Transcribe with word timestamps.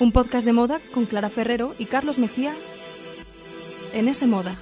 Un 0.00 0.12
podcast 0.12 0.46
de 0.46 0.52
moda 0.52 0.80
con 0.94 1.04
Clara 1.04 1.28
Ferrero 1.28 1.74
y 1.78 1.84
Carlos 1.84 2.18
Mejía 2.18 2.54
en 3.92 4.08
ese 4.08 4.26
moda. 4.26 4.56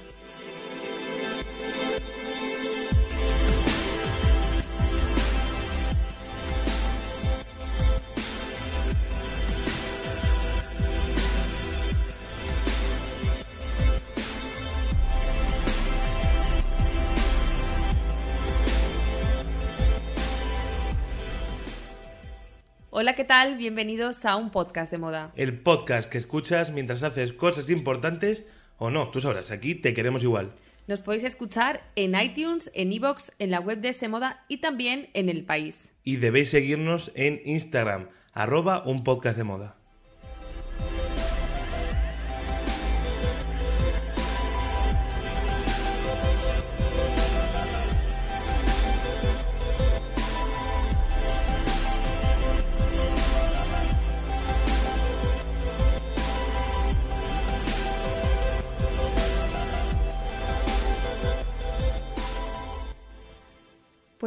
Hola, 23.00 23.14
¿qué 23.14 23.22
tal? 23.22 23.56
Bienvenidos 23.56 24.24
a 24.24 24.34
un 24.34 24.50
podcast 24.50 24.90
de 24.90 24.98
moda. 24.98 25.30
El 25.36 25.60
podcast 25.60 26.10
que 26.10 26.18
escuchas 26.18 26.72
mientras 26.72 27.04
haces 27.04 27.32
cosas 27.32 27.70
importantes 27.70 28.42
o 28.76 28.90
no, 28.90 29.12
tú 29.12 29.20
sabrás, 29.20 29.52
aquí 29.52 29.76
te 29.76 29.94
queremos 29.94 30.24
igual. 30.24 30.52
Nos 30.88 31.02
podéis 31.02 31.22
escuchar 31.22 31.80
en 31.94 32.20
iTunes, 32.20 32.72
en 32.74 32.90
iVoox, 32.90 33.30
en 33.38 33.52
la 33.52 33.60
web 33.60 33.78
de 33.78 33.92
Semoda 33.92 34.42
y 34.48 34.56
también 34.56 35.10
en 35.14 35.28
El 35.28 35.44
País. 35.44 35.92
Y 36.02 36.16
debéis 36.16 36.50
seguirnos 36.50 37.12
en 37.14 37.40
Instagram, 37.44 38.08
arroba 38.32 38.82
un 38.84 39.04
podcast 39.04 39.38
de 39.38 39.44
moda. 39.44 39.77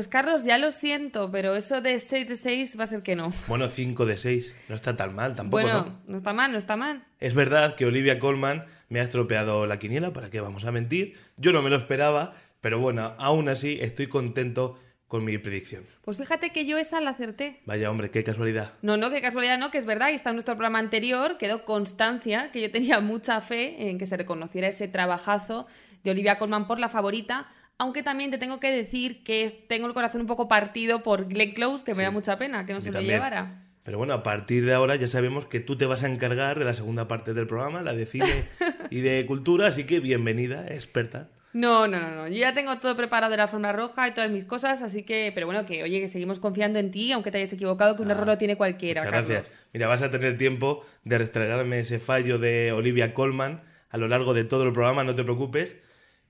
Pues 0.02 0.08
Carlos, 0.08 0.46
ya 0.46 0.58
lo 0.58 0.72
siento, 0.72 1.30
pero 1.30 1.56
eso 1.56 1.80
de 1.80 2.00
6 2.00 2.28
de 2.28 2.36
6 2.36 2.80
va 2.80 2.86
a 2.86 2.88
ser 2.88 3.04
que 3.04 3.16
no. 3.16 3.32
Bueno, 3.46 3.70
5 3.70 4.08
de 4.08 4.18
6, 4.18 4.56
no 4.68 4.74
está 4.74 4.98
tan 4.98 5.14
mal 5.14 5.36
tampoco, 5.36 5.62
bueno, 5.62 5.86
¿no? 5.86 6.02
no 6.08 6.18
está 6.18 6.34
mal, 6.34 6.52
no 6.52 6.58
está 6.58 6.76
mal. 6.76 7.06
Es 7.20 7.36
verdad 7.36 7.76
que 7.76 7.86
Olivia 7.86 8.18
Colman 8.18 8.66
me 8.90 9.00
ha 9.00 9.04
estropeado 9.04 9.68
la 9.68 9.78
quiniela, 9.78 10.12
¿para 10.12 10.32
qué 10.32 10.42
vamos 10.42 10.66
a 10.66 10.72
mentir? 10.72 11.20
Yo 11.38 11.52
no 11.52 11.62
me 11.62 11.70
lo 11.70 11.76
esperaba, 11.76 12.34
pero 12.62 12.80
bueno, 12.80 13.14
aún 13.20 13.48
así 13.48 13.78
estoy 13.80 14.08
contento 14.08 14.80
con 15.08 15.24
mi 15.24 15.38
predicción. 15.38 15.86
Pues 16.02 16.18
fíjate 16.18 16.50
que 16.50 16.66
yo 16.66 16.80
esa 16.80 17.00
la 17.00 17.12
acerté. 17.12 17.62
Vaya 17.66 17.92
hombre, 17.92 18.10
qué 18.10 18.24
casualidad. 18.24 18.74
No, 18.82 18.98
no, 18.98 19.12
qué 19.12 19.22
casualidad 19.22 19.60
no, 19.60 19.70
que 19.70 19.78
es 19.78 19.86
verdad, 19.86 20.10
y 20.10 20.16
está 20.16 20.32
en 20.32 20.38
nuestro 20.38 20.56
programa 20.56 20.80
anterior, 20.80 21.38
quedó 21.38 21.64
constancia 21.64 22.50
que 22.52 22.60
yo 22.60 22.72
tenía 22.72 23.02
mucha 23.02 23.40
fe 23.42 23.88
en 23.88 24.00
que 24.00 24.08
se 24.08 24.18
reconociera 24.18 24.68
ese 24.68 24.88
trabajazo 24.88 25.68
de 26.04 26.10
Olivia 26.10 26.40
Colman 26.40 26.66
por 26.66 26.80
la 26.80 26.90
favorita, 26.90 27.48
aunque 27.82 28.04
también 28.04 28.30
te 28.30 28.38
tengo 28.38 28.60
que 28.60 28.70
decir 28.70 29.24
que 29.24 29.66
tengo 29.68 29.88
el 29.88 29.96
corazón 29.96 30.22
un 30.22 30.28
poco 30.28 30.48
partido 30.48 31.02
por 31.02 31.28
Glenn 31.28 31.54
Close, 31.54 31.84
que 31.84 31.96
me 31.96 32.04
da 32.04 32.12
mucha 32.12 32.38
pena 32.38 32.64
que 32.64 32.74
no 32.74 32.82
se 32.82 32.92
lo 32.92 33.02
llevara. 33.02 33.64
Pero 33.82 33.98
bueno, 33.98 34.14
a 34.14 34.22
partir 34.22 34.66
de 34.66 34.74
ahora 34.76 34.98
ya 34.98 35.08
sabemos 35.08 35.48
que 35.48 35.60
tú 35.60 35.76
te 35.76 35.88
vas 35.88 36.04
a 36.04 36.08
encargar 36.08 36.60
de 36.60 36.66
la 36.66 36.76
segunda 36.76 37.08
parte 37.08 37.34
del 37.34 37.48
programa, 37.48 37.82
la 37.82 37.96
de 37.96 38.06
cine 38.06 38.46
y 38.92 39.02
de 39.02 39.26
cultura, 39.26 39.66
así 39.66 39.86
que 39.86 40.00
bienvenida, 40.00 40.68
experta. 40.68 41.30
No, 41.54 41.88
no, 41.88 42.00
no, 42.00 42.12
no. 42.12 42.28
Yo 42.28 42.36
ya 42.36 42.54
tengo 42.54 42.78
todo 42.78 42.96
preparado 42.96 43.32
de 43.32 43.38
la 43.38 43.48
forma 43.48 43.72
roja 43.72 44.08
y 44.08 44.14
todas 44.14 44.30
mis 44.30 44.46
cosas, 44.46 44.84
así 44.84 45.02
que, 45.02 45.32
pero 45.34 45.48
bueno, 45.48 45.66
que 45.66 45.82
oye, 45.82 46.02
que 46.02 46.08
seguimos 46.08 46.40
confiando 46.40 46.78
en 46.78 46.92
ti, 46.92 47.12
aunque 47.12 47.32
te 47.32 47.40
hayas 47.40 47.54
equivocado, 47.54 47.96
que 47.96 48.04
un 48.04 48.12
error 48.12 48.28
lo 48.28 48.38
tiene 48.38 48.58
cualquiera. 48.58 49.02
Ah, 49.02 49.06
Muchas 49.06 49.22
Carlos. 49.22 49.38
gracias. 49.42 49.66
Mira, 49.74 49.88
vas 49.88 50.04
a 50.04 50.12
tener 50.12 50.38
tiempo 50.38 50.86
de 51.04 51.18
restregarme 51.18 51.80
ese 51.80 52.00
fallo 52.00 52.38
de 52.38 52.74
Olivia 52.74 53.16
Colman 53.16 53.64
a 53.90 53.98
lo 53.98 54.08
largo 54.08 54.36
de 54.36 54.44
todo 54.44 54.66
el 54.66 54.72
programa, 54.72 55.04
no 55.04 55.16
te 55.16 55.24
preocupes. 55.24 55.78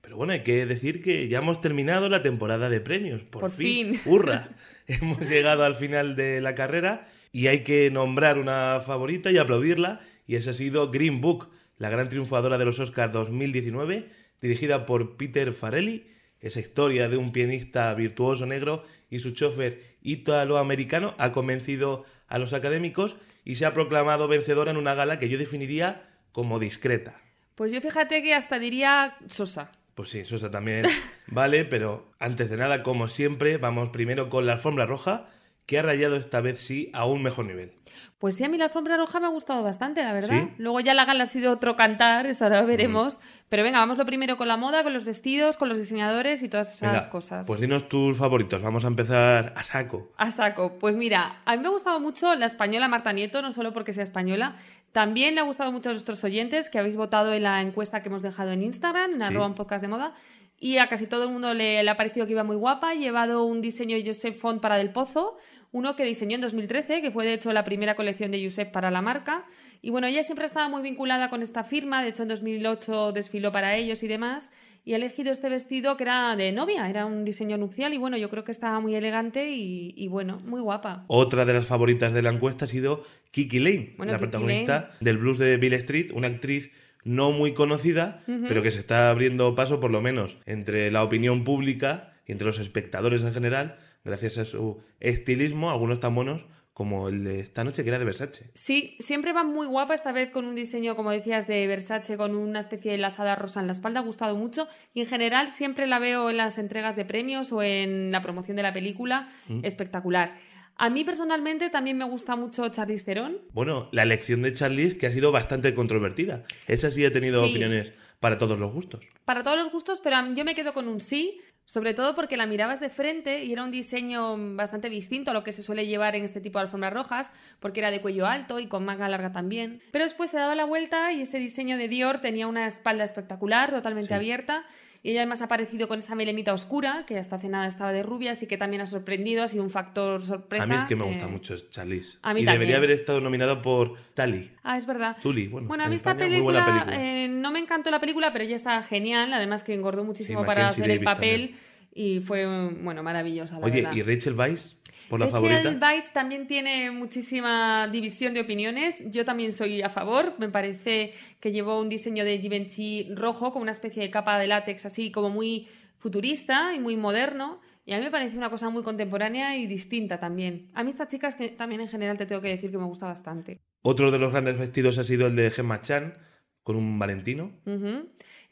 Pero 0.02 0.16
bueno, 0.16 0.32
hay 0.34 0.42
que 0.42 0.66
decir 0.66 1.00
que 1.00 1.28
ya 1.28 1.38
hemos 1.38 1.60
terminado 1.60 2.08
la 2.08 2.22
temporada 2.22 2.68
de 2.68 2.80
premios. 2.80 3.22
Por, 3.22 3.40
Por 3.40 3.50
fin. 3.50 3.94
fin. 3.94 4.00
¡Hurra! 4.12 4.50
hemos 4.86 5.28
llegado 5.28 5.64
al 5.64 5.76
final 5.76 6.16
de 6.16 6.40
la 6.42 6.54
carrera 6.54 7.08
y 7.32 7.46
hay 7.46 7.60
que 7.60 7.90
nombrar 7.90 8.38
una 8.38 8.82
favorita 8.84 9.30
y 9.30 9.38
aplaudirla. 9.38 10.00
Y 10.26 10.34
esa 10.36 10.50
ha 10.50 10.54
sido 10.54 10.90
Green 10.90 11.20
Book, 11.20 11.48
la 11.78 11.88
gran 11.88 12.08
triunfadora 12.08 12.58
de 12.58 12.64
los 12.64 12.78
Oscars 12.78 13.12
2019, 13.12 14.10
dirigida 14.40 14.86
por 14.86 15.16
Peter 15.16 15.52
Farrelly. 15.52 16.08
Esa 16.40 16.58
historia 16.58 17.08
de 17.08 17.16
un 17.16 17.30
pianista 17.32 17.94
virtuoso 17.94 18.44
negro 18.46 18.84
y 19.08 19.20
su 19.20 19.30
chofer 19.30 19.96
italoamericano 20.02 21.14
ha 21.18 21.30
convencido 21.30 22.04
a 22.26 22.38
los 22.38 22.52
académicos 22.52 23.16
y 23.44 23.54
se 23.54 23.66
ha 23.66 23.74
proclamado 23.74 24.26
vencedora 24.26 24.72
en 24.72 24.76
una 24.76 24.94
gala 24.94 25.20
que 25.20 25.28
yo 25.28 25.38
definiría 25.38 26.10
como 26.32 26.58
discreta. 26.58 27.20
Pues 27.54 27.72
yo 27.72 27.80
fíjate 27.80 28.22
que 28.22 28.34
hasta 28.34 28.58
diría 28.58 29.16
Sosa. 29.28 29.70
Pues 29.94 30.08
sí, 30.10 30.24
Sosa 30.24 30.50
también. 30.50 30.86
Vale, 31.26 31.64
pero 31.64 32.10
antes 32.18 32.48
de 32.50 32.56
nada, 32.56 32.82
como 32.82 33.08
siempre, 33.08 33.58
vamos 33.58 33.90
primero 33.90 34.28
con 34.30 34.46
la 34.46 34.54
alfombra 34.54 34.86
roja, 34.86 35.28
que 35.66 35.78
ha 35.78 35.82
rayado 35.82 36.16
esta 36.16 36.40
vez 36.40 36.60
sí 36.60 36.90
a 36.92 37.06
un 37.06 37.22
mejor 37.22 37.46
nivel. 37.46 37.72
Pues 38.18 38.36
sí, 38.36 38.44
a 38.44 38.48
mí 38.48 38.56
la 38.56 38.64
alfombra 38.66 38.96
roja 38.96 39.18
me 39.18 39.26
ha 39.26 39.30
gustado 39.30 39.62
bastante, 39.64 40.02
la 40.02 40.12
verdad. 40.12 40.30
¿Sí? 40.30 40.42
Mm. 40.44 40.54
Luego 40.58 40.78
ya 40.80 40.94
la 40.94 41.04
gala 41.04 41.24
ha 41.24 41.26
sido 41.26 41.50
otro 41.52 41.74
cantar, 41.74 42.26
eso 42.26 42.44
ahora 42.44 42.62
veremos. 42.62 43.18
Pero 43.48 43.64
venga, 43.64 43.80
vamos 43.80 43.98
lo 43.98 44.06
primero 44.06 44.36
con 44.36 44.46
la 44.48 44.56
moda, 44.56 44.84
con 44.84 44.92
los 44.92 45.04
vestidos, 45.04 45.56
con 45.56 45.68
los 45.68 45.76
diseñadores 45.76 46.42
y 46.44 46.48
todas 46.48 46.72
esas 46.72 46.92
Venga, 46.92 47.10
cosas. 47.10 47.46
Pues 47.46 47.60
dinos 47.60 47.88
tus 47.88 48.16
favoritos, 48.16 48.62
vamos 48.62 48.84
a 48.84 48.88
empezar 48.88 49.52
a 49.56 49.62
saco. 49.64 50.12
A 50.16 50.30
saco. 50.30 50.78
Pues 50.78 50.96
mira, 50.96 51.40
a 51.44 51.56
mí 51.56 51.62
me 51.62 51.68
ha 51.68 51.72
gustado 51.72 51.98
mucho 52.00 52.34
la 52.36 52.46
española 52.46 52.86
Marta 52.88 53.12
Nieto, 53.12 53.42
no 53.42 53.50
solo 53.52 53.72
porque 53.72 53.92
sea 53.92 54.04
española. 54.04 54.56
También 54.92 55.34
le 55.34 55.40
ha 55.40 55.44
gustado 55.44 55.72
mucho 55.72 55.88
a 55.88 55.92
nuestros 55.92 56.22
oyentes 56.22 56.70
que 56.70 56.78
habéis 56.78 56.96
votado 56.96 57.32
en 57.34 57.42
la 57.42 57.60
encuesta 57.60 58.02
que 58.02 58.08
hemos 58.08 58.22
dejado 58.22 58.52
en 58.52 58.62
Instagram, 58.62 59.14
en 59.14 59.20
Sí. 59.20 59.26
arroba 59.26 59.46
un 59.46 59.54
podcast 59.54 59.82
de 59.82 59.88
moda. 59.88 60.14
Y 60.62 60.78
a 60.78 60.86
casi 60.88 61.08
todo 61.08 61.24
el 61.24 61.30
mundo 61.30 61.54
le, 61.54 61.82
le 61.82 61.90
ha 61.90 61.96
parecido 61.96 62.24
que 62.24 62.30
iba 62.34 62.44
muy 62.44 62.54
guapa. 62.54 62.94
Llevado 62.94 63.44
un 63.44 63.60
diseño 63.60 63.96
de 63.96 64.06
Josep 64.06 64.36
Font 64.36 64.62
para 64.62 64.76
Del 64.76 64.90
Pozo, 64.90 65.36
uno 65.72 65.96
que 65.96 66.04
diseñó 66.04 66.36
en 66.36 66.40
2013, 66.40 67.02
que 67.02 67.10
fue 67.10 67.26
de 67.26 67.34
hecho 67.34 67.52
la 67.52 67.64
primera 67.64 67.96
colección 67.96 68.30
de 68.30 68.44
Josep 68.44 68.70
para 68.70 68.92
la 68.92 69.02
marca. 69.02 69.44
Y 69.80 69.90
bueno, 69.90 70.06
ella 70.06 70.22
siempre 70.22 70.46
estaba 70.46 70.68
muy 70.68 70.80
vinculada 70.80 71.30
con 71.30 71.42
esta 71.42 71.64
firma, 71.64 72.00
de 72.00 72.10
hecho 72.10 72.22
en 72.22 72.28
2008 72.28 73.10
desfiló 73.10 73.50
para 73.50 73.74
ellos 73.74 74.04
y 74.04 74.06
demás. 74.06 74.52
Y 74.84 74.92
ha 74.92 74.98
elegido 74.98 75.32
este 75.32 75.48
vestido 75.48 75.96
que 75.96 76.04
era 76.04 76.36
de 76.36 76.52
novia, 76.52 76.88
era 76.88 77.06
un 77.06 77.24
diseño 77.24 77.58
nupcial 77.58 77.92
y 77.92 77.96
bueno, 77.96 78.16
yo 78.16 78.30
creo 78.30 78.44
que 78.44 78.52
estaba 78.52 78.78
muy 78.78 78.94
elegante 78.94 79.50
y, 79.50 79.92
y 79.96 80.06
bueno, 80.06 80.38
muy 80.44 80.60
guapa. 80.60 81.02
Otra 81.08 81.44
de 81.44 81.54
las 81.54 81.66
favoritas 81.66 82.12
de 82.12 82.22
la 82.22 82.30
encuesta 82.30 82.66
ha 82.66 82.68
sido 82.68 83.02
Kiki 83.32 83.58
Lane, 83.58 83.94
Bueno, 83.96 84.12
la 84.12 84.18
Kiki 84.18 84.30
protagonista 84.30 84.92
del 85.00 85.18
blues 85.18 85.38
de 85.38 85.56
Bill 85.56 85.72
Street, 85.72 86.12
una 86.14 86.28
actriz 86.28 86.70
no 87.04 87.32
muy 87.32 87.54
conocida, 87.54 88.22
pero 88.48 88.62
que 88.62 88.70
se 88.70 88.80
está 88.80 89.10
abriendo 89.10 89.54
paso 89.54 89.80
por 89.80 89.90
lo 89.90 90.00
menos 90.00 90.38
entre 90.46 90.90
la 90.90 91.02
opinión 91.02 91.44
pública 91.44 92.12
y 92.26 92.32
entre 92.32 92.46
los 92.46 92.58
espectadores 92.58 93.22
en 93.22 93.32
general, 93.34 93.78
gracias 94.04 94.38
a 94.38 94.44
su 94.44 94.82
estilismo, 95.00 95.70
algunos 95.70 96.00
tan 96.00 96.14
buenos 96.14 96.46
como 96.72 97.08
el 97.08 97.24
de 97.24 97.40
esta 97.40 97.64
noche 97.64 97.82
que 97.82 97.90
era 97.90 97.98
de 97.98 98.04
Versace. 98.06 98.50
Sí, 98.54 98.96
siempre 98.98 99.32
va 99.32 99.44
muy 99.44 99.66
guapa, 99.66 99.94
esta 99.94 100.10
vez 100.10 100.30
con 100.30 100.46
un 100.46 100.54
diseño, 100.54 100.96
como 100.96 101.10
decías, 101.10 101.46
de 101.46 101.66
Versace, 101.66 102.16
con 102.16 102.34
una 102.34 102.60
especie 102.60 102.92
de 102.92 102.98
lazada 102.98 103.34
rosa 103.34 103.60
en 103.60 103.66
la 103.66 103.72
espalda, 103.72 104.00
ha 104.00 104.02
gustado 104.02 104.36
mucho. 104.36 104.68
Y 104.94 105.00
en 105.02 105.06
general 105.06 105.52
siempre 105.52 105.86
la 105.86 105.98
veo 105.98 106.30
en 106.30 106.38
las 106.38 106.56
entregas 106.56 106.96
de 106.96 107.04
premios 107.04 107.52
o 107.52 107.62
en 107.62 108.10
la 108.10 108.22
promoción 108.22 108.56
de 108.56 108.62
la 108.62 108.72
película, 108.72 109.28
espectacular. 109.62 110.38
A 110.82 110.90
mí 110.90 111.04
personalmente 111.04 111.70
también 111.70 111.96
me 111.96 112.04
gusta 112.04 112.34
mucho 112.34 112.68
Charlize 112.68 113.04
Theron. 113.04 113.38
Bueno, 113.52 113.88
la 113.92 114.02
elección 114.02 114.42
de 114.42 114.52
Charlize 114.52 114.98
que 114.98 115.06
ha 115.06 115.12
sido 115.12 115.30
bastante 115.30 115.74
controvertida. 115.76 116.42
Esa 116.66 116.90
sí 116.90 117.04
ha 117.04 117.12
tenido 117.12 117.44
Sí. 117.44 117.50
opiniones 117.50 117.92
para 118.18 118.36
todos 118.36 118.58
los 118.58 118.72
gustos. 118.72 119.06
Para 119.24 119.44
todos 119.44 119.56
los 119.56 119.70
gustos, 119.70 120.00
pero 120.00 120.16
yo 120.34 120.44
me 120.44 120.56
quedo 120.56 120.72
con 120.74 120.88
un 120.88 120.98
sí, 120.98 121.40
sobre 121.66 121.94
todo 121.94 122.16
porque 122.16 122.36
la 122.36 122.46
mirabas 122.46 122.80
de 122.80 122.90
frente 122.90 123.44
y 123.44 123.52
era 123.52 123.62
un 123.62 123.70
diseño 123.70 124.36
bastante 124.56 124.88
distinto 124.90 125.30
a 125.30 125.34
lo 125.34 125.44
que 125.44 125.52
se 125.52 125.62
suele 125.62 125.86
llevar 125.86 126.16
en 126.16 126.24
este 126.24 126.40
tipo 126.40 126.58
de 126.58 126.64
alfombras 126.64 126.92
rojas, 126.92 127.30
porque 127.60 127.78
era 127.78 127.92
de 127.92 128.00
cuello 128.00 128.26
alto 128.26 128.58
y 128.58 128.66
con 128.66 128.84
manga 128.84 129.08
larga 129.08 129.30
también. 129.30 129.80
Pero 129.92 130.04
después 130.04 130.30
se 130.30 130.36
daba 130.38 130.56
la 130.56 130.64
vuelta 130.64 131.12
y 131.12 131.22
ese 131.22 131.38
diseño 131.38 131.78
de 131.78 131.86
Dior 131.86 132.18
tenía 132.18 132.48
una 132.48 132.66
espalda 132.66 133.04
espectacular, 133.04 133.70
totalmente 133.70 134.08
Sí. 134.08 134.14
abierta. 134.14 134.64
Y 135.04 135.10
ella 135.10 135.22
además 135.22 135.40
ha 135.42 135.46
aparecido 135.46 135.88
con 135.88 135.98
esa 135.98 136.14
melenita 136.14 136.52
oscura, 136.52 137.04
que 137.08 137.18
hasta 137.18 137.34
hace 137.36 137.48
nada 137.48 137.66
estaba 137.66 137.92
de 137.92 138.04
rubia, 138.04 138.30
así 138.32 138.46
que 138.46 138.56
también 138.56 138.82
ha 138.82 138.86
sorprendido, 138.86 139.42
ha 139.42 139.48
sido 139.48 139.64
un 139.64 139.70
factor 139.70 140.22
sorpresa. 140.22 140.62
a 140.62 140.66
mí 140.68 140.74
es 140.76 140.84
que 140.84 140.94
me 140.94 141.04
eh, 141.04 141.08
gusta 141.08 141.26
mucho 141.26 141.56
Charlize. 141.70 142.18
a 142.22 142.32
mí 142.32 142.42
y 142.42 142.44
también. 142.44 142.60
debería 142.60 142.76
haber 142.76 142.90
estado 142.92 143.20
nominado 143.20 143.60
por 143.62 143.96
Tali. 144.14 144.52
Ah, 144.62 144.76
es 144.76 144.86
verdad. 144.86 145.16
Tully, 145.20 145.48
bueno, 145.48 145.74
a 145.82 145.86
en 145.86 145.90
mí 145.90 145.96
esta 145.96 146.16
película, 146.16 146.64
película. 146.64 147.04
eh, 147.04 147.28
no 147.28 147.50
me 147.50 147.58
encantó 147.58 147.90
la 147.90 147.98
película, 147.98 148.32
pero 148.32 148.44
ella 148.44 148.54
está 148.54 148.80
genial. 148.84 149.32
Además 149.32 149.64
que 149.64 149.74
engordó 149.74 150.04
muchísimo 150.04 150.44
para 150.44 150.68
hacer 150.68 150.88
el 150.88 151.00
papel 151.02 151.48
también. 151.48 151.60
y 151.94 152.20
fue, 152.20 152.46
bueno, 152.80 153.02
maravillosa, 153.02 153.58
la 153.58 153.66
Oye, 153.66 153.82
verdad. 153.82 153.96
¿y 153.96 154.02
Rachel 154.04 154.34
Weisz 154.38 154.76
por 155.08 155.20
la 155.20 155.26
Rachel? 155.26 155.78
Weisz 155.80 156.12
también 156.12 156.46
tiene 156.46 156.90
muchísima 156.90 157.88
división 157.88 158.34
de 158.34 158.40
opiniones. 158.40 159.02
Yo 159.06 159.24
también 159.24 159.52
soy 159.52 159.82
a 159.82 159.90
favor. 159.90 160.34
Me 160.38 160.48
parece 160.48 161.12
que 161.40 161.52
llevó 161.52 161.80
un 161.80 161.88
diseño 161.88 162.24
de 162.24 162.38
Givenchy 162.38 163.14
rojo 163.14 163.52
con 163.52 163.62
una 163.62 163.72
especie 163.72 164.02
de 164.02 164.10
capa 164.10 164.38
de 164.38 164.46
látex 164.46 164.86
así 164.86 165.10
como 165.10 165.30
muy 165.30 165.68
futurista 165.98 166.74
y 166.74 166.80
muy 166.80 166.96
moderno. 166.96 167.60
Y 167.84 167.94
a 167.94 167.98
mí 167.98 168.04
me 168.04 168.10
parece 168.10 168.36
una 168.36 168.50
cosa 168.50 168.68
muy 168.70 168.82
contemporánea 168.82 169.56
y 169.56 169.66
distinta 169.66 170.18
también. 170.20 170.70
A 170.74 170.84
mí 170.84 170.90
estas 170.90 171.08
chicas 171.08 171.34
que 171.34 171.48
también 171.48 171.80
en 171.80 171.88
general 171.88 172.16
te 172.16 172.26
tengo 172.26 172.40
que 172.40 172.48
decir 172.48 172.70
que 172.70 172.78
me 172.78 172.84
gusta 172.84 173.06
bastante. 173.06 173.60
Otro 173.82 174.10
de 174.10 174.18
los 174.18 174.30
grandes 174.30 174.58
vestidos 174.58 174.98
ha 174.98 175.02
sido 175.02 175.26
el 175.26 175.34
de 175.34 175.50
Gemma 175.50 175.80
Chan, 175.80 176.14
con 176.62 176.76
un 176.76 176.98
Valentino. 176.98 177.52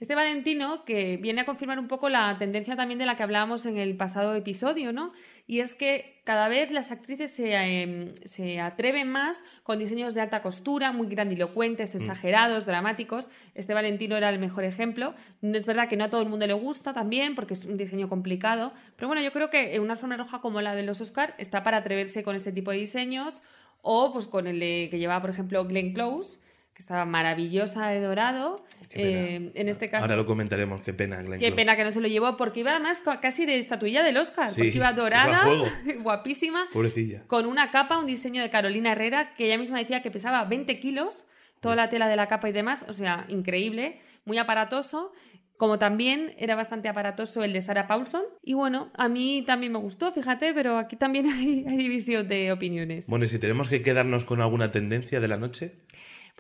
Este 0.00 0.14
Valentino 0.14 0.86
que 0.86 1.18
viene 1.18 1.42
a 1.42 1.44
confirmar 1.44 1.78
un 1.78 1.86
poco 1.86 2.08
la 2.08 2.34
tendencia 2.38 2.74
también 2.74 2.98
de 2.98 3.04
la 3.04 3.16
que 3.16 3.22
hablábamos 3.22 3.66
en 3.66 3.76
el 3.76 3.98
pasado 3.98 4.34
episodio, 4.34 4.94
¿no? 4.94 5.12
Y 5.46 5.60
es 5.60 5.74
que 5.74 6.22
cada 6.24 6.48
vez 6.48 6.70
las 6.70 6.90
actrices 6.90 7.30
se, 7.30 7.52
eh, 7.52 8.14
se 8.24 8.60
atreven 8.60 9.08
más 9.12 9.44
con 9.62 9.78
diseños 9.78 10.14
de 10.14 10.22
alta 10.22 10.40
costura, 10.40 10.92
muy 10.92 11.06
grandilocuentes, 11.06 11.94
exagerados, 11.94 12.64
dramáticos. 12.64 13.28
Este 13.54 13.74
Valentino 13.74 14.16
era 14.16 14.30
el 14.30 14.38
mejor 14.38 14.64
ejemplo. 14.64 15.14
Es 15.42 15.66
verdad 15.66 15.86
que 15.86 15.98
no 15.98 16.04
a 16.04 16.08
todo 16.10 16.22
el 16.22 16.30
mundo 16.30 16.46
le 16.46 16.54
gusta 16.54 16.94
también, 16.94 17.34
porque 17.34 17.52
es 17.52 17.66
un 17.66 17.76
diseño 17.76 18.08
complicado. 18.08 18.72
Pero 18.96 19.06
bueno, 19.08 19.20
yo 19.20 19.32
creo 19.32 19.50
que 19.50 19.78
una 19.80 19.92
alfombra 19.92 20.16
roja 20.16 20.40
como 20.40 20.62
la 20.62 20.74
de 20.74 20.82
los 20.82 21.02
Oscar 21.02 21.34
está 21.36 21.62
para 21.62 21.76
atreverse 21.76 22.22
con 22.22 22.34
este 22.34 22.52
tipo 22.52 22.70
de 22.70 22.78
diseños. 22.78 23.42
O 23.82 24.14
pues 24.14 24.26
con 24.26 24.46
el 24.46 24.60
de, 24.60 24.88
que 24.90 24.98
llevaba, 24.98 25.20
por 25.20 25.30
ejemplo, 25.30 25.64
Glenn 25.66 25.92
Close, 25.92 26.38
que 26.80 26.82
estaba 26.82 27.04
maravillosa 27.04 27.88
de 27.88 28.00
dorado. 28.00 28.64
Eh, 28.92 29.52
en 29.54 29.68
este 29.68 29.90
caso. 29.90 30.02
Ahora 30.02 30.16
lo 30.16 30.24
comentaremos, 30.24 30.80
qué 30.82 30.94
pena, 30.94 31.16
Glenn 31.22 31.38
Qué 31.38 31.48
Close. 31.48 31.56
pena 31.56 31.76
que 31.76 31.84
no 31.84 31.90
se 31.90 32.00
lo 32.00 32.08
llevó, 32.08 32.38
porque 32.38 32.60
iba 32.60 32.70
además 32.72 33.02
ca- 33.04 33.20
casi 33.20 33.44
de 33.44 33.58
estatuilla 33.58 34.02
del 34.02 34.16
Oscar, 34.16 34.48
Sí, 34.50 34.56
porque 34.56 34.76
iba 34.78 34.90
dorada, 34.94 35.44
guapísima, 36.02 36.68
Pobrecilla. 36.72 37.22
con 37.26 37.44
una 37.44 37.70
capa, 37.70 37.98
un 37.98 38.06
diseño 38.06 38.40
de 38.42 38.48
Carolina 38.48 38.92
Herrera, 38.92 39.34
que 39.34 39.44
ella 39.44 39.58
misma 39.58 39.78
decía 39.78 40.00
que 40.00 40.10
pesaba 40.10 40.42
20 40.46 40.80
kilos, 40.80 41.26
toda 41.60 41.76
la 41.76 41.90
tela 41.90 42.08
de 42.08 42.16
la 42.16 42.26
capa 42.28 42.48
y 42.48 42.52
demás, 42.52 42.86
o 42.88 42.94
sea, 42.94 43.26
increíble, 43.28 44.00
muy 44.24 44.38
aparatoso. 44.38 45.12
Como 45.58 45.78
también 45.78 46.32
era 46.38 46.56
bastante 46.56 46.88
aparatoso 46.88 47.44
el 47.44 47.52
de 47.52 47.60
Sarah 47.60 47.86
Paulson. 47.86 48.22
Y 48.42 48.54
bueno, 48.54 48.90
a 48.96 49.10
mí 49.10 49.44
también 49.46 49.72
me 49.72 49.78
gustó, 49.78 50.10
fíjate, 50.10 50.54
pero 50.54 50.78
aquí 50.78 50.96
también 50.96 51.26
hay, 51.30 51.66
hay 51.68 51.76
división 51.76 52.26
de 52.26 52.50
opiniones. 52.50 53.06
Bueno, 53.06 53.26
y 53.26 53.28
si 53.28 53.38
tenemos 53.38 53.68
que 53.68 53.82
quedarnos 53.82 54.24
con 54.24 54.40
alguna 54.40 54.70
tendencia 54.70 55.20
de 55.20 55.28
la 55.28 55.36
noche, 55.36 55.74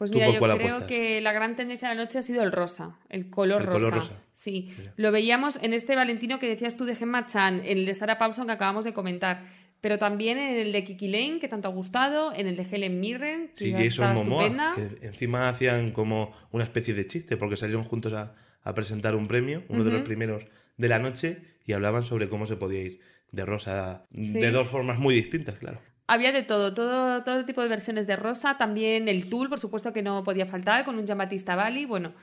Pues 0.00 0.10
¿Tú 0.10 0.16
mira, 0.16 0.30
yo 0.32 0.40
creo 0.40 0.52
apuestas? 0.54 0.84
que 0.84 1.20
la 1.20 1.32
gran 1.34 1.56
tendencia 1.56 1.90
de 1.90 1.94
la 1.94 2.02
noche 2.02 2.16
ha 2.18 2.22
sido 2.22 2.42
el 2.42 2.52
rosa, 2.52 2.96
el 3.10 3.28
color, 3.28 3.60
El 3.60 3.66
rosa. 3.66 3.78
color 3.78 3.94
rosa. 3.96 4.22
Sí, 4.32 4.72
Mira. 4.78 4.94
lo 4.96 5.12
veíamos 5.12 5.58
en 5.62 5.74
este 5.74 5.94
Valentino 5.94 6.38
que 6.38 6.48
decías 6.48 6.74
tú 6.78 6.86
de 6.86 6.94
Gemma 6.96 7.26
Chan, 7.26 7.60
en 7.60 7.76
el 7.78 7.84
de 7.84 7.94
Sarah 7.94 8.16
Paulson 8.16 8.46
que 8.46 8.52
acabamos 8.54 8.86
de 8.86 8.94
comentar, 8.94 9.44
pero 9.82 9.98
también 9.98 10.38
en 10.38 10.56
el 10.56 10.72
de 10.72 10.84
Kiki 10.84 11.06
Lane, 11.08 11.38
que 11.38 11.48
tanto 11.48 11.68
ha 11.68 11.70
gustado, 11.70 12.32
en 12.34 12.46
el 12.46 12.56
de 12.56 12.62
Helen 12.62 12.98
Mirren, 12.98 13.50
que 13.54 13.66
sí, 13.66 13.72
Jason 13.72 14.14
Momoa, 14.14 14.46
estupenda. 14.46 14.72
que 14.74 15.06
encima 15.06 15.50
hacían 15.50 15.90
como 15.92 16.32
una 16.50 16.64
especie 16.64 16.94
de 16.94 17.06
chiste, 17.06 17.36
porque 17.36 17.58
salieron 17.58 17.84
juntos 17.84 18.14
a, 18.14 18.34
a 18.62 18.74
presentar 18.74 19.14
un 19.14 19.28
premio, 19.28 19.64
uno 19.68 19.84
de 19.84 19.92
los 19.92 20.00
primeros 20.00 20.46
de 20.78 20.88
la 20.88 20.98
noche, 20.98 21.42
y 21.66 21.74
hablaban 21.74 22.06
sobre 22.06 22.30
cómo 22.30 22.46
se 22.46 22.56
podía 22.56 22.80
ir 22.80 23.00
de 23.32 23.44
rosa, 23.44 24.06
Sí. 24.14 24.32
de 24.32 24.50
dos 24.50 24.66
formas 24.66 24.98
muy 24.98 25.14
distintas, 25.14 25.56
claro. 25.58 25.78
Había 26.12 26.32
de 26.32 26.42
todo, 26.42 26.74
todo, 26.74 27.22
todo 27.22 27.44
tipo 27.44 27.62
de 27.62 27.68
versiones 27.68 28.08
de 28.08 28.16
rosa, 28.16 28.58
también 28.58 29.06
el 29.06 29.28
tul, 29.28 29.48
por 29.48 29.60
supuesto 29.60 29.92
que 29.92 30.02
no 30.02 30.24
podía 30.24 30.44
faltar, 30.44 30.84
con 30.84 30.98
un 30.98 31.06
Giambattista 31.06 31.54
Bali, 31.54 31.84
bueno, 31.84 32.14